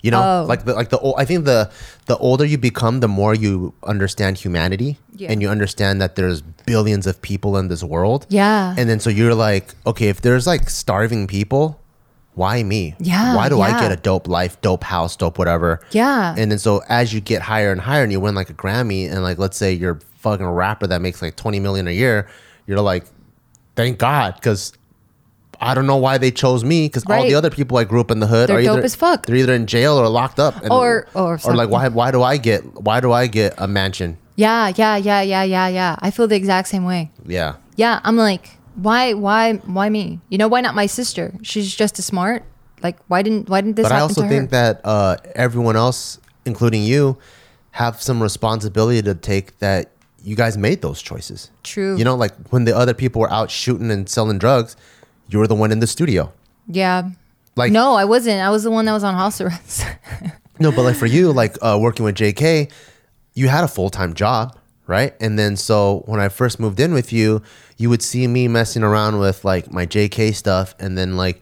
You 0.02 0.10
know, 0.12 0.22
Oh. 0.22 0.40
like 0.52 0.62
the 0.64 0.74
like 0.80 0.90
the 0.94 0.98
ol- 1.06 1.16
I 1.18 1.24
think 1.24 1.44
the 1.44 1.60
the 2.06 2.16
older 2.28 2.44
you 2.52 2.56
become, 2.70 3.00
the 3.00 3.08
more 3.20 3.34
you 3.44 3.74
understand 3.82 4.38
humanity, 4.44 4.90
Yeah. 5.16 5.32
and 5.32 5.42
you 5.42 5.48
understand 5.50 6.00
that 6.02 6.14
there's 6.14 6.40
billions 6.70 7.04
of 7.10 7.20
people 7.30 7.56
in 7.60 7.66
this 7.68 7.82
world. 7.82 8.20
Yeah. 8.28 8.74
and 8.78 8.84
then 8.88 9.00
so 9.00 9.10
you're 9.10 9.34
like, 9.34 9.66
okay, 9.90 10.08
if 10.14 10.20
there's 10.20 10.46
like 10.46 10.70
starving 10.70 11.26
people, 11.26 11.64
why 12.38 12.62
me? 12.62 12.94
Yeah, 12.98 13.36
why 13.36 13.48
do 13.50 13.60
I 13.60 13.78
get 13.78 13.92
a 13.92 13.96
dope 13.96 14.26
life, 14.28 14.58
dope 14.62 14.84
house, 14.84 15.16
dope 15.16 15.36
whatever? 15.38 15.80
Yeah. 15.90 16.34
and 16.38 16.50
then 16.50 16.58
so 16.58 16.82
as 16.88 17.12
you 17.12 17.20
get 17.20 17.42
higher 17.42 17.70
and 17.72 17.80
higher, 17.80 18.02
and 18.04 18.10
you 18.12 18.20
win 18.20 18.34
like 18.34 18.48
a 18.48 18.54
Grammy, 18.54 19.10
and 19.10 19.22
like 19.22 19.36
let's 19.38 19.56
say 19.58 19.72
you're 19.72 19.98
fucking 20.20 20.46
a 20.46 20.52
rapper 20.52 20.86
that 20.86 21.02
makes 21.02 21.20
like 21.20 21.36
20 21.36 21.60
million 21.60 21.86
a 21.88 21.92
year, 21.92 22.28
you're 22.66 22.80
like, 22.80 23.04
thank 23.76 23.98
God, 23.98 24.34
because. 24.36 24.72
I 25.60 25.74
don't 25.74 25.88
know 25.88 25.96
why 25.96 26.18
they 26.18 26.30
chose 26.30 26.62
me 26.62 26.86
because 26.86 27.04
all 27.10 27.24
the 27.24 27.34
other 27.34 27.50
people 27.50 27.78
I 27.78 27.82
grew 27.82 28.00
up 28.00 28.12
in 28.12 28.20
the 28.20 28.28
hood 28.28 28.48
They're 28.48 28.58
are 28.58 28.62
dope 28.62 28.76
either, 28.76 28.84
as 28.84 28.94
fuck. 28.94 29.26
They're 29.26 29.34
either 29.34 29.54
in 29.54 29.66
jail 29.66 29.94
or 29.98 30.08
locked 30.08 30.38
up, 30.38 30.54
and, 30.62 30.70
Or- 30.70 31.08
or 31.14 31.40
or 31.44 31.56
like 31.56 31.68
why 31.68 31.88
why 31.88 32.12
do 32.12 32.22
I 32.22 32.36
get 32.36 32.62
why 32.80 33.00
do 33.00 33.10
I 33.10 33.26
get 33.26 33.54
a 33.58 33.66
mansion? 33.66 34.18
Yeah, 34.36 34.72
yeah, 34.76 34.96
yeah, 34.96 35.20
yeah, 35.20 35.42
yeah, 35.42 35.66
yeah. 35.66 35.96
I 35.98 36.12
feel 36.12 36.28
the 36.28 36.36
exact 36.36 36.68
same 36.68 36.84
way. 36.84 37.10
Yeah, 37.26 37.56
Yeah, 37.74 37.98
I'm 38.04 38.16
like, 38.16 38.50
why, 38.78 39.14
why, 39.14 39.54
why 39.54 39.88
me? 39.88 40.20
You 40.28 40.38
know, 40.38 40.48
why 40.48 40.60
not 40.60 40.74
my 40.74 40.86
sister? 40.86 41.34
She's 41.42 41.74
just 41.74 41.98
as 41.98 42.06
smart. 42.06 42.44
Like, 42.82 42.98
why 43.08 43.22
didn't, 43.22 43.48
why 43.48 43.60
didn't 43.60 43.76
this 43.76 43.84
but 43.84 43.92
I 43.92 44.00
also 44.00 44.22
to 44.22 44.28
think 44.28 44.50
that 44.50 44.80
uh, 44.84 45.16
everyone 45.34 45.76
else, 45.76 46.20
including 46.44 46.82
you, 46.84 47.18
have 47.72 48.00
some 48.00 48.22
responsibility 48.22 49.02
to 49.02 49.14
take 49.14 49.58
that 49.58 49.90
you 50.22 50.36
guys 50.36 50.56
made 50.58 50.82
those 50.82 51.00
choices. 51.00 51.50
True. 51.62 51.96
You 51.96 52.04
know, 52.04 52.14
like 52.16 52.32
when 52.50 52.64
the 52.64 52.76
other 52.76 52.94
people 52.94 53.20
were 53.20 53.30
out 53.30 53.50
shooting 53.50 53.90
and 53.90 54.08
selling 54.08 54.38
drugs, 54.38 54.76
you 55.28 55.38
were 55.38 55.46
the 55.46 55.54
one 55.54 55.72
in 55.72 55.80
the 55.80 55.86
studio. 55.86 56.32
yeah. 56.66 57.10
Like 57.56 57.72
No, 57.72 57.94
I 57.94 58.04
wasn't. 58.04 58.40
I 58.40 58.50
was 58.50 58.62
the 58.62 58.70
one 58.70 58.84
that 58.84 58.92
was 58.92 59.02
on 59.02 59.14
house 59.14 59.40
arrest. 59.40 59.84
No, 60.60 60.72
but 60.72 60.82
like 60.82 60.96
for 60.96 61.06
you, 61.06 61.30
like 61.32 61.56
uh, 61.62 61.78
working 61.80 62.04
with 62.04 62.16
JK, 62.16 62.68
you 63.34 63.46
had 63.48 63.62
a 63.62 63.68
full 63.68 63.90
time 63.90 64.12
job, 64.14 64.58
right? 64.88 65.14
And 65.20 65.38
then 65.38 65.54
so 65.54 66.02
when 66.06 66.18
I 66.18 66.28
first 66.28 66.58
moved 66.58 66.80
in 66.80 66.92
with 66.92 67.12
you, 67.12 67.42
you 67.76 67.90
would 67.90 68.02
see 68.02 68.26
me 68.26 68.48
messing 68.48 68.82
around 68.82 69.20
with 69.20 69.44
like 69.44 69.70
my 69.70 69.86
JK 69.86 70.34
stuff, 70.34 70.74
and 70.80 70.98
then 70.98 71.16
like 71.16 71.40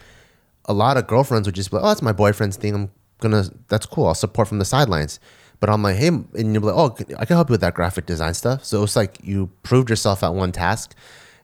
a 0.66 0.74
lot 0.74 0.98
of 0.98 1.06
girlfriends 1.06 1.46
would 1.48 1.54
just 1.54 1.70
be 1.70 1.76
like, 1.76 1.84
"Oh, 1.84 1.88
that's 1.88 2.02
my 2.02 2.12
boyfriend's 2.12 2.56
thing. 2.56 2.74
I'm 2.74 2.90
gonna, 3.20 3.44
that's 3.68 3.86
cool. 3.86 4.06
I'll 4.06 4.14
support 4.14 4.48
from 4.48 4.58
the 4.58 4.66
sidelines." 4.66 5.18
But 5.60 5.70
I'm 5.70 5.82
like, 5.82 5.96
"Hey," 5.96 6.08
and 6.08 6.28
you're 6.34 6.60
like, 6.60 6.74
"Oh, 6.74 6.94
I 7.18 7.24
can 7.24 7.36
help 7.36 7.48
you 7.48 7.54
with 7.54 7.62
that 7.62 7.74
graphic 7.74 8.04
design 8.04 8.34
stuff." 8.34 8.64
So 8.64 8.82
it's 8.82 8.96
like 8.96 9.18
you 9.22 9.48
proved 9.62 9.88
yourself 9.88 10.22
at 10.24 10.34
one 10.34 10.52
task, 10.52 10.94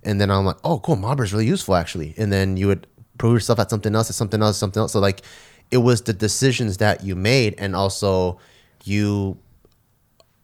and 0.02 0.20
then 0.20 0.30
I'm 0.30 0.44
like, 0.44 0.58
"Oh, 0.64 0.80
cool, 0.80 0.96
Mobber's 0.96 1.32
really 1.32 1.46
useful 1.46 1.76
actually." 1.76 2.14
And 2.18 2.32
then 2.32 2.56
you 2.56 2.66
would 2.66 2.86
prove 3.18 3.34
yourself 3.34 3.60
at 3.60 3.70
something 3.70 3.94
else, 3.94 4.10
at 4.10 4.16
something 4.16 4.42
else, 4.42 4.58
something 4.58 4.80
else. 4.80 4.92
So 4.92 4.98
like, 5.00 5.22
it 5.70 5.78
was 5.78 6.02
the 6.02 6.12
decisions 6.12 6.78
that 6.78 7.04
you 7.04 7.14
made, 7.14 7.54
and 7.58 7.76
also 7.76 8.38
you 8.84 9.38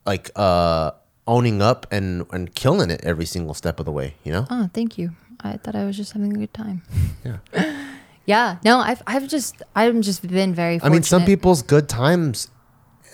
like 0.06 0.30
uh 0.36 0.92
owning 1.28 1.62
up 1.62 1.86
and 1.92 2.26
and 2.32 2.52
killing 2.54 2.90
it 2.90 3.00
every 3.04 3.26
single 3.26 3.54
step 3.54 3.78
of 3.78 3.86
the 3.86 3.92
way. 3.92 4.14
You 4.24 4.32
know? 4.32 4.46
oh, 4.50 4.68
thank 4.74 4.98
you. 4.98 5.12
I 5.40 5.56
thought 5.58 5.76
I 5.76 5.84
was 5.84 5.96
just 5.96 6.12
having 6.12 6.32
a 6.34 6.38
good 6.38 6.54
time. 6.54 6.82
Yeah. 7.24 7.38
Yeah. 8.26 8.58
No, 8.62 8.78
I've, 8.78 9.02
I've 9.06 9.26
just, 9.26 9.62
I've 9.74 9.98
just 10.02 10.20
been 10.20 10.52
very. 10.54 10.78
I 10.82 10.90
mean, 10.90 11.02
some 11.02 11.24
people's 11.24 11.62
good 11.62 11.88
times 11.88 12.50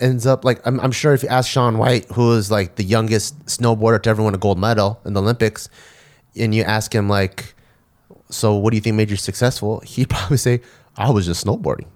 ends 0.01 0.25
up 0.25 0.43
like 0.43 0.59
I'm, 0.67 0.77
I'm 0.81 0.91
sure 0.91 1.13
if 1.13 1.23
you 1.23 1.29
ask 1.29 1.49
Shaun 1.49 1.77
White, 1.77 2.05
who 2.11 2.33
is 2.33 2.51
like 2.51 2.75
the 2.75 2.83
youngest 2.83 3.45
snowboarder 3.45 4.03
to 4.03 4.09
ever 4.09 4.21
win 4.21 4.35
a 4.35 4.37
gold 4.37 4.59
medal 4.59 4.99
in 5.05 5.13
the 5.13 5.21
Olympics, 5.21 5.69
and 6.35 6.53
you 6.53 6.63
ask 6.63 6.93
him 6.93 7.07
like, 7.07 7.55
"So 8.29 8.55
what 8.55 8.71
do 8.71 8.75
you 8.75 8.81
think 8.81 8.97
made 8.97 9.09
you 9.09 9.15
successful?" 9.15 9.79
He'd 9.85 10.09
probably 10.09 10.35
say, 10.35 10.59
"I 10.97 11.09
was 11.11 11.25
just 11.25 11.45
snowboarding." 11.45 11.87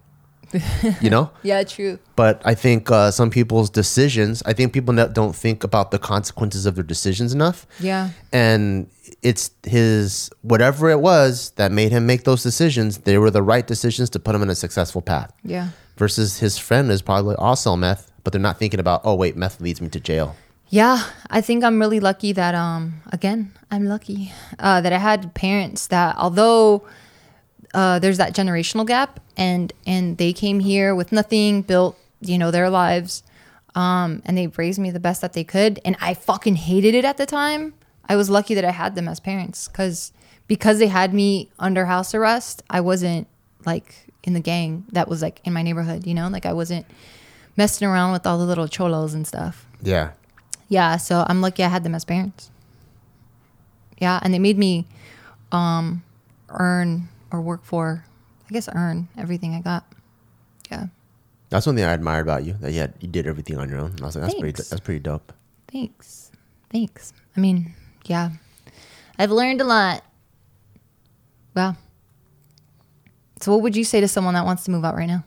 you 1.01 1.09
know. 1.09 1.31
Yeah, 1.43 1.63
true. 1.63 1.99
But 2.15 2.41
I 2.45 2.55
think 2.55 2.89
uh, 2.91 3.11
some 3.11 3.29
people's 3.29 3.69
decisions. 3.69 4.41
I 4.45 4.53
think 4.53 4.73
people 4.73 4.93
don't 5.13 5.35
think 5.35 5.63
about 5.63 5.91
the 5.91 5.99
consequences 5.99 6.65
of 6.65 6.75
their 6.75 6.83
decisions 6.83 7.33
enough. 7.33 7.67
Yeah. 7.79 8.09
And 8.33 8.89
it's 9.21 9.51
his 9.63 10.29
whatever 10.41 10.89
it 10.89 10.99
was 11.01 11.51
that 11.57 11.71
made 11.71 11.91
him 11.91 12.05
make 12.05 12.23
those 12.23 12.43
decisions. 12.43 12.99
They 12.99 13.17
were 13.17 13.31
the 13.31 13.43
right 13.43 13.65
decisions 13.65 14.09
to 14.11 14.19
put 14.19 14.35
him 14.35 14.41
in 14.41 14.49
a 14.49 14.55
successful 14.55 15.01
path 15.01 15.31
Yeah. 15.43 15.69
versus 15.97 16.39
his 16.39 16.57
friend 16.57 16.89
is 16.91 17.01
probably 17.01 17.35
I'll 17.39 17.77
meth, 17.77 18.11
but 18.23 18.33
they're 18.33 18.41
not 18.41 18.57
thinking 18.59 18.79
about, 18.79 19.01
oh 19.03 19.15
wait, 19.15 19.35
meth 19.35 19.59
leads 19.61 19.81
me 19.81 19.89
to 19.89 19.99
jail. 19.99 20.35
Yeah, 20.71 21.01
I 21.31 21.41
think 21.41 21.63
I'm 21.63 21.79
really 21.79 21.99
lucky 21.99 22.31
that 22.33 22.53
um 22.55 23.01
again, 23.11 23.51
I'm 23.71 23.85
lucky 23.85 24.31
uh 24.59 24.81
that 24.81 24.93
I 24.93 24.99
had 24.99 25.33
parents 25.33 25.87
that 25.87 26.15
although 26.17 26.83
uh 27.73 27.99
there's 27.99 28.17
that 28.17 28.33
generational 28.35 28.85
gap 28.85 29.19
and 29.37 29.71
and 29.85 30.17
they 30.17 30.33
came 30.33 30.59
here 30.59 30.95
with 30.95 31.11
nothing, 31.11 31.61
built, 31.61 31.97
you 32.21 32.37
know, 32.37 32.51
their 32.51 32.69
lives 32.69 33.23
um 33.75 34.21
and 34.25 34.37
they 34.37 34.47
raised 34.47 34.79
me 34.79 34.89
the 34.91 34.99
best 34.99 35.21
that 35.21 35.33
they 35.33 35.43
could 35.43 35.79
and 35.85 35.95
I 36.01 36.13
fucking 36.13 36.55
hated 36.55 36.95
it 36.95 37.05
at 37.05 37.17
the 37.17 37.25
time. 37.25 37.73
I 38.07 38.15
was 38.15 38.29
lucky 38.29 38.55
that 38.55 38.65
I 38.65 38.71
had 38.71 38.95
them 38.95 39.07
as 39.07 39.19
parents 39.19 39.67
cuz 39.67 40.11
because 40.47 40.79
they 40.79 40.87
had 40.87 41.13
me 41.13 41.49
under 41.59 41.85
house 41.85 42.15
arrest, 42.15 42.63
I 42.69 42.81
wasn't 42.81 43.27
like 43.65 44.07
in 44.23 44.33
the 44.33 44.39
gang 44.39 44.85
that 44.91 45.07
was 45.07 45.21
like 45.21 45.39
in 45.43 45.53
my 45.53 45.61
neighborhood, 45.61 46.07
you 46.07 46.13
know? 46.15 46.27
Like 46.27 46.45
I 46.45 46.53
wasn't 46.53 46.85
messing 47.55 47.87
around 47.87 48.13
with 48.13 48.25
all 48.25 48.37
the 48.39 48.45
little 48.45 48.67
cholos 48.67 49.13
and 49.13 49.27
stuff. 49.27 49.67
Yeah. 49.81 50.11
Yeah, 50.69 50.97
so 50.97 51.25
I'm 51.27 51.41
lucky 51.41 51.63
I 51.63 51.67
had 51.67 51.83
them 51.83 51.93
as 51.95 52.03
parents. 52.05 52.49
Yeah, 53.99 54.19
and 54.23 54.33
they 54.33 54.39
made 54.39 54.57
me 54.57 54.87
um 55.51 56.03
earn 56.49 57.09
or 57.31 57.41
work 57.41 57.63
for 57.63 58.05
I 58.49 58.53
guess 58.53 58.67
earn 58.73 59.07
everything 59.17 59.55
I 59.55 59.61
got. 59.61 59.85
Yeah. 60.71 60.87
That's 61.49 61.65
one 61.65 61.75
thing 61.75 61.85
I 61.85 61.93
admire 61.93 62.21
about 62.21 62.43
you 62.43 62.53
that 62.61 62.71
you 62.71 62.79
had, 62.79 62.93
you 62.99 63.07
did 63.07 63.27
everything 63.27 63.57
on 63.57 63.69
your 63.69 63.79
own. 63.79 63.95
I 64.01 64.05
was 64.05 64.15
like, 64.15 64.23
that's 64.23 64.39
pretty 64.39 64.51
that's 64.51 64.79
pretty 64.79 64.99
dope. 64.99 65.33
Thanks. 65.71 66.31
Thanks. 66.71 67.13
I 67.35 67.39
mean, 67.39 67.73
yeah. 68.05 68.31
I've 69.17 69.31
learned 69.31 69.61
a 69.61 69.63
lot. 69.63 70.03
Wow. 71.55 71.75
So 73.41 73.51
what 73.51 73.61
would 73.61 73.75
you 73.75 73.83
say 73.83 74.01
to 74.01 74.07
someone 74.07 74.33
that 74.33 74.45
wants 74.45 74.63
to 74.65 74.71
move 74.71 74.85
out 74.85 74.95
right 74.95 75.07
now? 75.07 75.23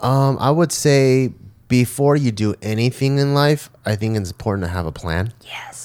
Um, 0.00 0.36
I 0.40 0.50
would 0.50 0.72
say 0.72 1.32
before 1.68 2.16
you 2.16 2.30
do 2.32 2.54
anything 2.60 3.18
in 3.18 3.34
life, 3.34 3.70
I 3.84 3.96
think 3.96 4.16
it's 4.16 4.30
important 4.30 4.64
to 4.66 4.70
have 4.70 4.86
a 4.86 4.92
plan. 4.92 5.32
Yes, 5.42 5.78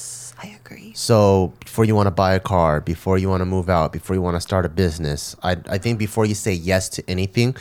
So 0.93 1.53
before 1.59 1.85
you 1.85 1.95
want 1.95 2.07
to 2.07 2.11
buy 2.11 2.33
a 2.33 2.39
car, 2.39 2.81
before 2.81 3.17
you 3.17 3.29
want 3.29 3.41
to 3.41 3.45
move 3.45 3.69
out, 3.69 3.93
before 3.93 4.15
you 4.15 4.21
want 4.21 4.35
to 4.35 4.41
start 4.41 4.65
a 4.65 4.69
business, 4.69 5.35
I, 5.43 5.57
I 5.69 5.77
think 5.77 5.99
before 5.99 6.25
you 6.25 6.35
say 6.35 6.53
yes 6.53 6.89
to 6.89 7.09
anything, 7.09 7.55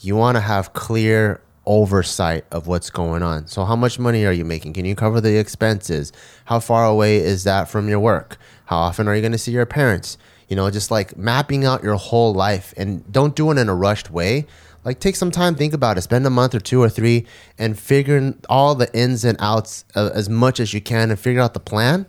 you 0.00 0.16
want 0.16 0.36
to 0.36 0.40
have 0.40 0.72
clear 0.72 1.40
oversight 1.64 2.44
of 2.50 2.66
what's 2.66 2.90
going 2.90 3.22
on. 3.22 3.46
So 3.46 3.64
how 3.64 3.76
much 3.76 3.98
money 3.98 4.24
are 4.26 4.32
you 4.32 4.44
making? 4.44 4.72
Can 4.72 4.84
you 4.84 4.96
cover 4.96 5.20
the 5.20 5.38
expenses? 5.38 6.12
How 6.46 6.58
far 6.58 6.84
away 6.84 7.18
is 7.18 7.44
that 7.44 7.68
from 7.68 7.88
your 7.88 8.00
work? 8.00 8.36
How 8.64 8.78
often 8.78 9.06
are 9.06 9.14
you 9.14 9.20
going 9.20 9.32
to 9.32 9.38
see 9.38 9.52
your 9.52 9.66
parents? 9.66 10.18
You 10.48 10.56
know, 10.56 10.68
just 10.70 10.90
like 10.90 11.16
mapping 11.16 11.64
out 11.64 11.84
your 11.84 11.94
whole 11.94 12.34
life 12.34 12.74
and 12.76 13.10
don't 13.12 13.36
do 13.36 13.50
it 13.52 13.58
in 13.58 13.68
a 13.68 13.74
rushed 13.74 14.10
way. 14.10 14.46
Like 14.84 14.98
take 14.98 15.14
some 15.14 15.30
time, 15.30 15.54
think 15.54 15.72
about 15.72 15.96
it, 15.96 16.02
spend 16.02 16.26
a 16.26 16.30
month 16.30 16.56
or 16.56 16.60
two 16.60 16.82
or 16.82 16.88
three 16.88 17.26
and 17.56 17.78
figuring 17.78 18.40
all 18.48 18.74
the 18.74 18.92
ins 18.92 19.24
and 19.24 19.38
outs 19.40 19.84
uh, 19.94 20.10
as 20.12 20.28
much 20.28 20.58
as 20.58 20.74
you 20.74 20.80
can 20.80 21.10
and 21.10 21.20
figure 21.20 21.40
out 21.40 21.54
the 21.54 21.60
plan 21.60 22.06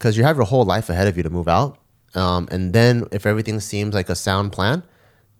because 0.00 0.16
you 0.16 0.24
have 0.24 0.36
your 0.36 0.46
whole 0.46 0.64
life 0.64 0.88
ahead 0.88 1.06
of 1.08 1.16
you 1.18 1.22
to 1.22 1.28
move 1.28 1.46
out. 1.46 1.76
Um, 2.14 2.48
and 2.50 2.72
then 2.72 3.04
if 3.12 3.26
everything 3.26 3.60
seems 3.60 3.94
like 3.94 4.08
a 4.08 4.14
sound 4.14 4.50
plan, 4.50 4.82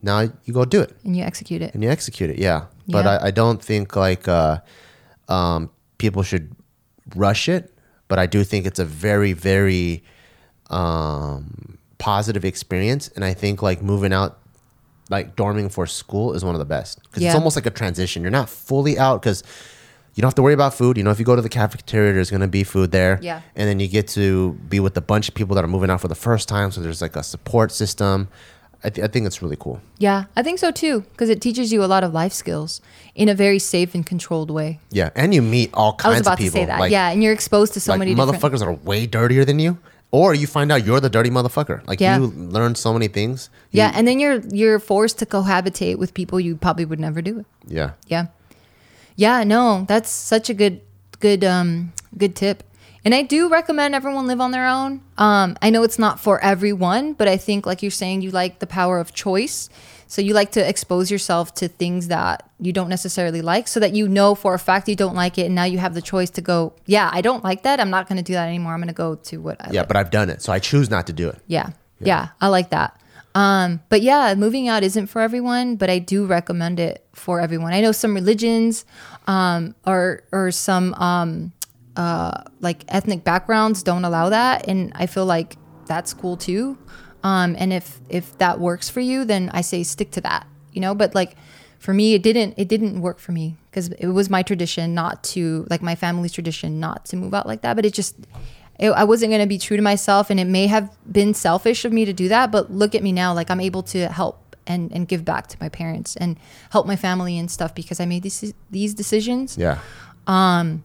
now 0.02 0.20
you 0.44 0.52
go 0.52 0.66
do 0.66 0.80
it 0.82 0.94
And 1.02 1.16
you 1.16 1.22
execute 1.24 1.62
it. 1.62 1.72
and 1.72 1.82
you 1.82 1.88
execute 1.88 2.28
it. 2.28 2.38
Yeah. 2.38 2.66
But 2.86 3.06
Yeah. 3.06 3.10
I, 3.12 3.26
I 3.28 3.30
don't 3.30 3.62
think 3.62 3.96
like 3.96 4.28
uh, 4.28 4.58
um, 5.28 5.70
people 5.96 6.22
should 6.22 6.52
rush 7.16 7.48
it. 7.48 7.72
But 8.08 8.18
I 8.18 8.26
do 8.26 8.44
think 8.44 8.66
it's 8.66 8.78
a 8.78 8.84
very, 8.84 9.32
very 9.32 10.04
um, 10.68 11.78
positive 11.98 12.44
experience. 12.44 13.08
And 13.16 13.24
I 13.24 13.32
think 13.34 13.62
like 13.62 13.82
moving 13.82 14.12
out, 14.12 14.38
like 15.08 15.36
dorming 15.36 15.72
for 15.72 15.86
school 15.86 16.34
is 16.34 16.44
one 16.44 16.54
of 16.54 16.58
the 16.58 16.64
best 16.66 17.02
because 17.02 17.22
Yeah. 17.22 17.28
it's 17.30 17.34
almost 17.36 17.56
like 17.56 17.66
a 17.66 17.70
transition. 17.70 18.22
You're 18.22 18.30
not 18.30 18.48
fully 18.50 18.98
out 18.98 19.22
because 19.22 19.42
you 20.20 20.22
don't 20.22 20.28
have 20.28 20.34
to 20.34 20.42
worry 20.42 20.52
about 20.52 20.74
food. 20.74 20.98
You 20.98 21.02
know, 21.02 21.10
if 21.10 21.18
you 21.18 21.24
go 21.24 21.34
to 21.34 21.40
the 21.40 21.48
cafeteria, 21.48 22.12
there's 22.12 22.28
going 22.28 22.42
to 22.42 22.46
be 22.48 22.62
food 22.62 22.90
there. 22.92 23.18
Yeah. 23.22 23.40
And 23.56 23.66
then 23.66 23.80
you 23.80 23.88
get 23.88 24.06
to 24.08 24.52
be 24.68 24.78
with 24.78 24.94
a 24.98 25.00
bunch 25.00 25.28
of 25.30 25.34
people 25.34 25.54
that 25.56 25.64
are 25.64 25.68
moving 25.68 25.88
out 25.88 26.02
for 26.02 26.08
the 26.08 26.14
first 26.14 26.46
time. 26.46 26.70
So 26.72 26.82
there's 26.82 27.00
like 27.00 27.16
a 27.16 27.22
support 27.22 27.72
system. 27.72 28.28
I, 28.84 28.90
th- 28.90 29.02
I 29.02 29.08
think 29.10 29.24
it's 29.26 29.40
really 29.40 29.56
cool. 29.58 29.80
Yeah, 29.96 30.24
I 30.36 30.42
think 30.42 30.58
so 30.58 30.70
too 30.70 31.00
because 31.12 31.30
it 31.30 31.40
teaches 31.40 31.72
you 31.72 31.82
a 31.82 31.86
lot 31.94 32.04
of 32.04 32.12
life 32.12 32.32
skills 32.34 32.82
in 33.14 33.30
a 33.30 33.34
very 33.34 33.58
safe 33.58 33.94
and 33.94 34.04
controlled 34.04 34.50
way. 34.50 34.78
Yeah. 34.90 35.08
And 35.16 35.32
you 35.34 35.40
meet 35.40 35.70
all 35.72 35.94
kinds 35.94 36.04
I 36.04 36.18
was 36.18 36.20
about 36.26 36.32
of 36.34 36.38
people. 36.40 36.52
to 36.52 36.58
say 36.60 36.64
that. 36.66 36.80
Like, 36.80 36.92
yeah, 36.92 37.08
and 37.10 37.22
you're 37.22 37.32
exposed 37.32 37.72
to 37.74 37.80
so 37.80 37.92
like 37.92 37.98
many 38.00 38.14
different. 38.14 38.32
motherfuckers 38.42 38.58
that 38.58 38.68
are 38.68 38.74
way 38.74 39.06
dirtier 39.06 39.46
than 39.46 39.58
you. 39.58 39.78
Or 40.12 40.34
you 40.34 40.46
find 40.48 40.72
out 40.72 40.84
you're 40.84 40.98
the 41.00 41.08
dirty 41.08 41.30
motherfucker. 41.30 41.86
Like 41.86 42.00
Yeah. 42.00 42.18
you 42.18 42.26
learn 42.26 42.74
so 42.74 42.92
many 42.92 43.06
things. 43.08 43.48
You- 43.70 43.78
Yeah, 43.78 43.92
and 43.94 44.06
then 44.08 44.18
you're 44.18 44.40
you're 44.50 44.78
forced 44.80 45.18
to 45.20 45.26
cohabitate 45.26 45.96
with 45.98 46.12
people 46.14 46.40
you 46.40 46.56
probably 46.56 46.84
would 46.84 47.00
never 47.00 47.22
do 47.22 47.38
it. 47.40 47.46
yeah. 47.68 47.90
Yeah. 48.08 48.26
Yeah, 49.16 49.44
no, 49.44 49.84
that's 49.88 50.10
such 50.10 50.50
a 50.50 50.54
good 50.54 50.80
good 51.20 51.44
um 51.44 51.92
good 52.16 52.34
tip. 52.34 52.62
And 53.04 53.14
I 53.14 53.22
do 53.22 53.48
recommend 53.48 53.94
everyone 53.94 54.26
live 54.26 54.40
on 54.40 54.50
their 54.50 54.66
own. 54.66 55.02
Um 55.18 55.56
I 55.62 55.70
know 55.70 55.82
it's 55.82 55.98
not 55.98 56.20
for 56.20 56.42
everyone, 56.42 57.14
but 57.14 57.28
I 57.28 57.36
think 57.36 57.66
like 57.66 57.82
you're 57.82 57.90
saying 57.90 58.22
you 58.22 58.30
like 58.30 58.58
the 58.58 58.66
power 58.66 58.98
of 58.98 59.12
choice. 59.14 59.68
So 60.06 60.20
you 60.20 60.34
like 60.34 60.50
to 60.52 60.68
expose 60.68 61.08
yourself 61.08 61.54
to 61.54 61.68
things 61.68 62.08
that 62.08 62.50
you 62.58 62.72
don't 62.72 62.88
necessarily 62.88 63.42
like 63.42 63.68
so 63.68 63.78
that 63.78 63.92
you 63.94 64.08
know 64.08 64.34
for 64.34 64.54
a 64.54 64.58
fact 64.58 64.88
you 64.88 64.96
don't 64.96 65.14
like 65.14 65.38
it 65.38 65.46
and 65.46 65.54
now 65.54 65.62
you 65.64 65.78
have 65.78 65.94
the 65.94 66.02
choice 66.02 66.30
to 66.30 66.40
go, 66.40 66.72
yeah, 66.84 67.08
I 67.12 67.20
don't 67.20 67.44
like 67.44 67.62
that. 67.62 67.78
I'm 67.78 67.90
not 67.90 68.08
going 68.08 68.16
to 68.16 68.22
do 68.24 68.32
that 68.32 68.48
anymore. 68.48 68.72
I'm 68.72 68.80
going 68.80 68.88
to 68.88 68.92
go 68.92 69.14
to 69.14 69.36
what 69.40 69.56
I 69.60 69.70
Yeah, 69.70 69.82
like. 69.82 69.88
but 69.88 69.96
I've 69.96 70.10
done 70.10 70.28
it, 70.28 70.42
so 70.42 70.52
I 70.52 70.58
choose 70.58 70.90
not 70.90 71.06
to 71.06 71.12
do 71.12 71.28
it. 71.28 71.38
Yeah. 71.46 71.70
Yeah. 72.00 72.30
I 72.40 72.48
like 72.48 72.70
that. 72.70 72.99
Um, 73.34 73.80
but 73.88 74.02
yeah, 74.02 74.34
moving 74.34 74.68
out 74.68 74.82
isn't 74.82 75.06
for 75.06 75.22
everyone, 75.22 75.76
but 75.76 75.88
I 75.88 76.00
do 76.00 76.26
recommend 76.26 76.80
it 76.80 77.04
for 77.12 77.40
everyone. 77.40 77.72
I 77.72 77.80
know 77.80 77.92
some 77.92 78.14
religions, 78.14 78.84
um, 79.26 79.74
or, 79.86 80.24
or 80.32 80.50
some, 80.50 80.94
um, 80.94 81.52
uh, 81.96 82.42
like 82.60 82.84
ethnic 82.88 83.22
backgrounds 83.22 83.82
don't 83.82 84.04
allow 84.04 84.30
that. 84.30 84.66
And 84.66 84.92
I 84.94 85.06
feel 85.06 85.26
like 85.26 85.56
that's 85.86 86.12
cool 86.12 86.36
too. 86.36 86.76
Um, 87.22 87.54
and 87.58 87.72
if, 87.72 88.00
if 88.08 88.36
that 88.38 88.58
works 88.58 88.88
for 88.88 89.00
you, 89.00 89.24
then 89.24 89.50
I 89.52 89.60
say 89.60 89.82
stick 89.82 90.10
to 90.12 90.20
that, 90.22 90.46
you 90.72 90.80
know, 90.80 90.94
but 90.94 91.14
like 91.14 91.36
for 91.78 91.94
me, 91.94 92.14
it 92.14 92.22
didn't, 92.22 92.54
it 92.56 92.68
didn't 92.68 93.00
work 93.00 93.18
for 93.18 93.32
me 93.32 93.56
because 93.70 93.88
it 93.88 94.08
was 94.08 94.28
my 94.28 94.42
tradition 94.42 94.94
not 94.94 95.22
to 95.24 95.66
like 95.70 95.82
my 95.82 95.94
family's 95.94 96.32
tradition, 96.32 96.80
not 96.80 97.04
to 97.06 97.16
move 97.16 97.34
out 97.34 97.46
like 97.46 97.62
that. 97.62 97.76
But 97.76 97.84
it 97.84 97.94
just, 97.94 98.16
it, 98.80 98.90
I 98.90 99.04
wasn't 99.04 99.30
going 99.30 99.42
to 99.42 99.46
be 99.46 99.58
true 99.58 99.76
to 99.76 99.82
myself 99.82 100.30
and 100.30 100.40
it 100.40 100.46
may 100.46 100.66
have 100.66 100.90
been 101.10 101.34
selfish 101.34 101.84
of 101.84 101.92
me 101.92 102.04
to 102.06 102.12
do 102.12 102.28
that 102.28 102.50
but 102.50 102.70
look 102.72 102.94
at 102.94 103.02
me 103.02 103.12
now 103.12 103.32
like 103.34 103.50
I'm 103.50 103.60
able 103.60 103.82
to 103.94 104.08
help 104.08 104.56
and, 104.66 104.90
and 104.92 105.06
give 105.06 105.24
back 105.24 105.46
to 105.48 105.56
my 105.60 105.68
parents 105.68 106.16
and 106.16 106.36
help 106.70 106.86
my 106.86 106.96
family 106.96 107.38
and 107.38 107.50
stuff 107.50 107.74
because 107.74 108.00
I 108.00 108.06
made 108.06 108.22
these 108.22 108.54
these 108.70 108.94
decisions 108.94 109.56
Yeah. 109.58 109.78
Um, 110.26 110.82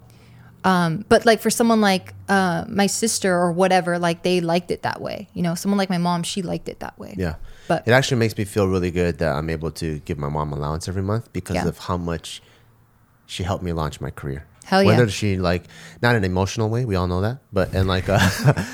um, 0.63 1.05
but 1.09 1.25
like 1.25 1.41
for 1.41 1.51
someone 1.51 1.79
like 1.79 2.13
uh, 2.27 2.65
my 2.67 2.87
sister 2.87 3.31
or 3.35 3.51
whatever 3.51 3.99
like 3.99 4.23
they 4.23 4.41
liked 4.41 4.71
it 4.71 4.81
that 4.81 4.99
way 4.99 5.27
you 5.35 5.43
know 5.43 5.53
someone 5.55 5.77
like 5.77 5.89
my 5.91 5.99
mom 5.99 6.23
she 6.23 6.41
liked 6.41 6.67
it 6.69 6.79
that 6.79 6.97
way 6.99 7.13
Yeah. 7.17 7.35
But- 7.67 7.87
it 7.87 7.91
actually 7.91 8.17
makes 8.17 8.35
me 8.37 8.45
feel 8.45 8.67
really 8.67 8.91
good 8.91 9.17
that 9.19 9.35
I'm 9.35 9.49
able 9.49 9.71
to 9.71 9.99
give 9.99 10.17
my 10.17 10.29
mom 10.29 10.51
allowance 10.53 10.87
every 10.87 11.03
month 11.03 11.31
because 11.33 11.55
Yeah. 11.55 11.67
of 11.67 11.77
how 11.87 11.97
much 11.97 12.41
she 13.27 13.43
helped 13.43 13.63
me 13.63 13.73
launch 13.73 13.99
my 14.01 14.09
career. 14.11 14.45
Hell 14.65 14.81
yeah. 14.83 14.89
Whether 14.89 15.09
she 15.09 15.37
like 15.37 15.63
not 16.01 16.15
in 16.15 16.23
an 16.23 16.31
emotional 16.31 16.69
way, 16.69 16.85
we 16.85 16.95
all 16.95 17.07
know 17.07 17.21
that, 17.21 17.37
but 17.53 17.73
in 17.73 17.87
like 17.87 18.07
a 18.09 18.19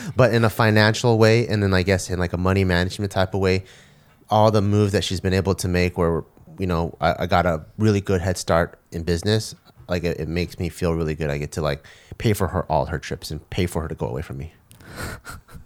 but 0.16 0.34
in 0.34 0.44
a 0.46 0.50
financial 0.50 1.18
way 1.18 1.48
and 1.48 1.62
then 1.62 1.74
I 1.74 1.84
guess 1.84 2.10
in 2.10 2.18
like 2.18 2.34
a 2.34 2.38
money 2.38 2.64
management 2.64 3.12
type 3.12 3.34
of 3.34 3.42
way, 3.42 3.66
all 4.30 4.52
the 4.52 4.62
moves 4.62 4.94
that 4.94 5.04
she's 5.04 5.20
been 5.20 5.34
able 5.34 5.54
to 5.56 5.68
make 5.68 5.98
where 5.98 6.24
you 6.60 6.68
know, 6.68 6.96
I, 7.02 7.24
I 7.24 7.26
got 7.28 7.46
a 7.46 7.66
really 7.78 8.02
good 8.02 8.22
head 8.22 8.38
start 8.38 8.80
in 8.92 9.04
business. 9.04 9.56
Like 9.90 10.04
it, 10.04 10.20
it 10.20 10.28
makes 10.28 10.60
me 10.60 10.70
feel 10.70 10.94
really 10.94 11.16
good. 11.16 11.30
I 11.30 11.38
get 11.38 11.52
to 11.54 11.62
like 11.62 11.86
pay 12.18 12.34
for 12.34 12.48
her 12.48 12.64
all 12.72 12.86
her 12.86 13.00
trips 13.00 13.30
and 13.32 13.48
pay 13.50 13.66
for 13.66 13.82
her 13.82 13.88
to 13.88 13.96
go 13.96 14.08
away 14.08 14.22
from 14.22 14.38
me. 14.38 14.54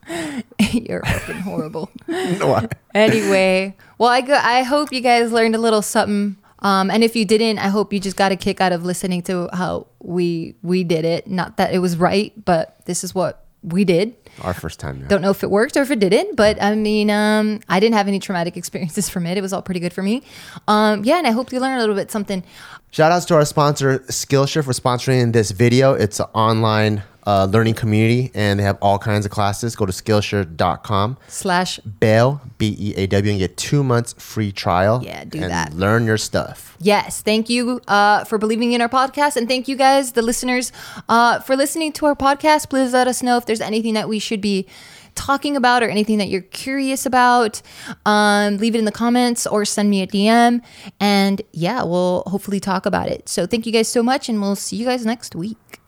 you're 0.72 1.04
fucking 1.04 1.36
horrible 1.38 1.90
No, 2.08 2.54
I- 2.56 2.68
anyway, 2.94 3.76
well, 3.98 4.10
I 4.10 4.22
go, 4.22 4.34
I 4.36 4.64
hope 4.64 4.92
you 4.94 5.02
guys 5.02 5.32
learned 5.32 5.56
a 5.56 5.60
little 5.60 5.82
something. 5.82 6.38
Um, 6.66 6.90
and 6.90 7.04
if 7.04 7.16
you 7.16 7.26
didn't, 7.26 7.60
I 7.60 7.68
hope 7.68 7.94
you 7.94 8.00
just 8.00 8.18
got 8.18 8.32
a 8.32 8.36
kick 8.36 8.60
out 8.60 8.72
of 8.72 8.84
listening 8.84 9.22
to 9.24 9.50
how 9.54 9.86
we 10.00 10.56
we 10.64 10.84
did 10.84 11.06
it. 11.06 11.28
Not 11.28 11.58
that 11.58 11.76
it 11.76 11.80
was 11.80 11.96
right, 11.96 12.34
but 12.44 12.84
this 12.86 13.04
is 13.04 13.14
what 13.14 13.46
we 13.62 13.86
did. 13.86 14.16
our 14.42 14.54
first 14.54 14.80
time. 14.80 15.02
Yeah. 15.02 15.08
Don't 15.08 15.22
know 15.22 15.30
if 15.30 15.44
it 15.44 15.52
worked 15.52 15.78
or 15.78 15.82
if 15.82 15.92
it 15.92 16.00
didn't, 16.00 16.36
but 16.36 16.62
I 16.62 16.74
mean, 16.74 17.12
um, 17.12 17.60
I 17.70 17.80
didn't 17.80 17.96
have 17.96 18.08
any 18.08 18.20
traumatic 18.20 18.58
experiences 18.58 19.10
from 19.10 19.28
it. 19.28 19.38
It 19.38 19.42
was 19.42 19.54
all 19.54 19.62
pretty 19.62 19.80
good 19.80 19.94
for 19.94 20.02
me. 20.02 20.24
Um, 20.68 21.04
yeah, 21.04 21.18
and 21.18 21.28
I 21.28 21.32
hope 21.32 21.52
you 21.52 21.60
learned 21.60 21.78
a 21.78 21.82
little 21.82 21.96
bit 21.96 22.10
something. 22.10 22.44
Shout 22.90 23.12
outs 23.12 23.26
to 23.26 23.36
our 23.36 23.46
sponsor, 23.46 24.00
Skillshare, 24.00 24.64
for 24.64 24.72
sponsoring 24.72 25.34
this 25.34 25.52
video. 25.52 25.94
It's 25.94 26.20
an 26.20 26.28
online 26.34 27.04
uh, 27.26 27.46
learning 27.46 27.74
community 27.74 28.32
and 28.36 28.60
they 28.60 28.64
have 28.64 28.78
all 28.82 29.00
kinds 29.00 29.26
of 29.26 29.32
classes. 29.32 29.76
Go 29.76 29.86
to 29.86 29.92
Skillshare.com. 29.92 31.18
Slash, 31.28 31.80
Bail, 31.80 32.42
B 32.58 32.76
E 32.78 32.94
A 32.96 33.08
W, 33.08 33.32
and 33.32 33.40
get 33.40 33.58
two 33.58 33.84
months 33.84 34.14
free 34.18 34.52
trial. 34.52 35.02
Yeah, 35.04 35.24
do 35.26 35.42
and 35.42 35.52
that. 35.52 35.74
Learn 35.74 36.06
your 36.06 36.18
stuff. 36.18 36.78
yes, 36.80 37.22
thank 37.22 37.50
you 37.50 37.82
uh, 37.88 38.24
for 38.26 38.38
believing 38.38 38.74
in 38.74 38.82
our 38.82 38.90
podcast, 38.90 39.36
and 39.36 39.48
thank 39.48 39.68
you 39.68 39.76
guys, 39.76 40.12
the 40.14 40.22
listeners, 40.22 40.72
uh, 41.10 41.40
for 41.40 41.56
listening 41.56 41.92
to 41.94 42.06
our 42.06 42.16
podcast. 42.16 42.70
Please 42.70 42.94
let 42.94 43.08
us 43.08 43.24
know 43.24 43.38
if 43.38 43.46
there's 43.46 43.62
anything 43.62 43.94
that 43.96 44.08
we 44.08 44.20
should 44.20 44.42
be 44.42 44.68
talking 45.16 45.56
about 45.56 45.82
or 45.82 45.88
anything 45.90 46.18
that 46.18 46.28
you're 46.28 46.42
curious 46.42 47.06
about. 47.06 47.62
Um, 48.06 48.58
leave 48.58 48.76
it 48.76 48.80
in 48.80 48.86
the 48.86 48.92
comments 48.92 49.48
or 49.48 49.64
send 49.66 49.90
me 49.90 50.02
a 50.02 50.08
DM, 50.08 50.62
and 51.00 51.42
yeah, 51.54 51.84
we'll 51.84 52.24
hopefully 52.28 52.60
talk 52.60 52.86
about 52.86 53.08
it. 53.08 53.28
So 53.30 53.48
thank 53.48 53.66
you 53.66 53.72
guys 53.72 53.88
so 53.88 54.04
much, 54.04 54.30
and 54.30 54.42
we'll 54.42 54.56
see 54.56 54.76
you 54.76 54.86
guys 54.86 55.06
next 55.06 55.34
week. 55.36 55.80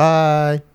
Bye. 0.00 0.69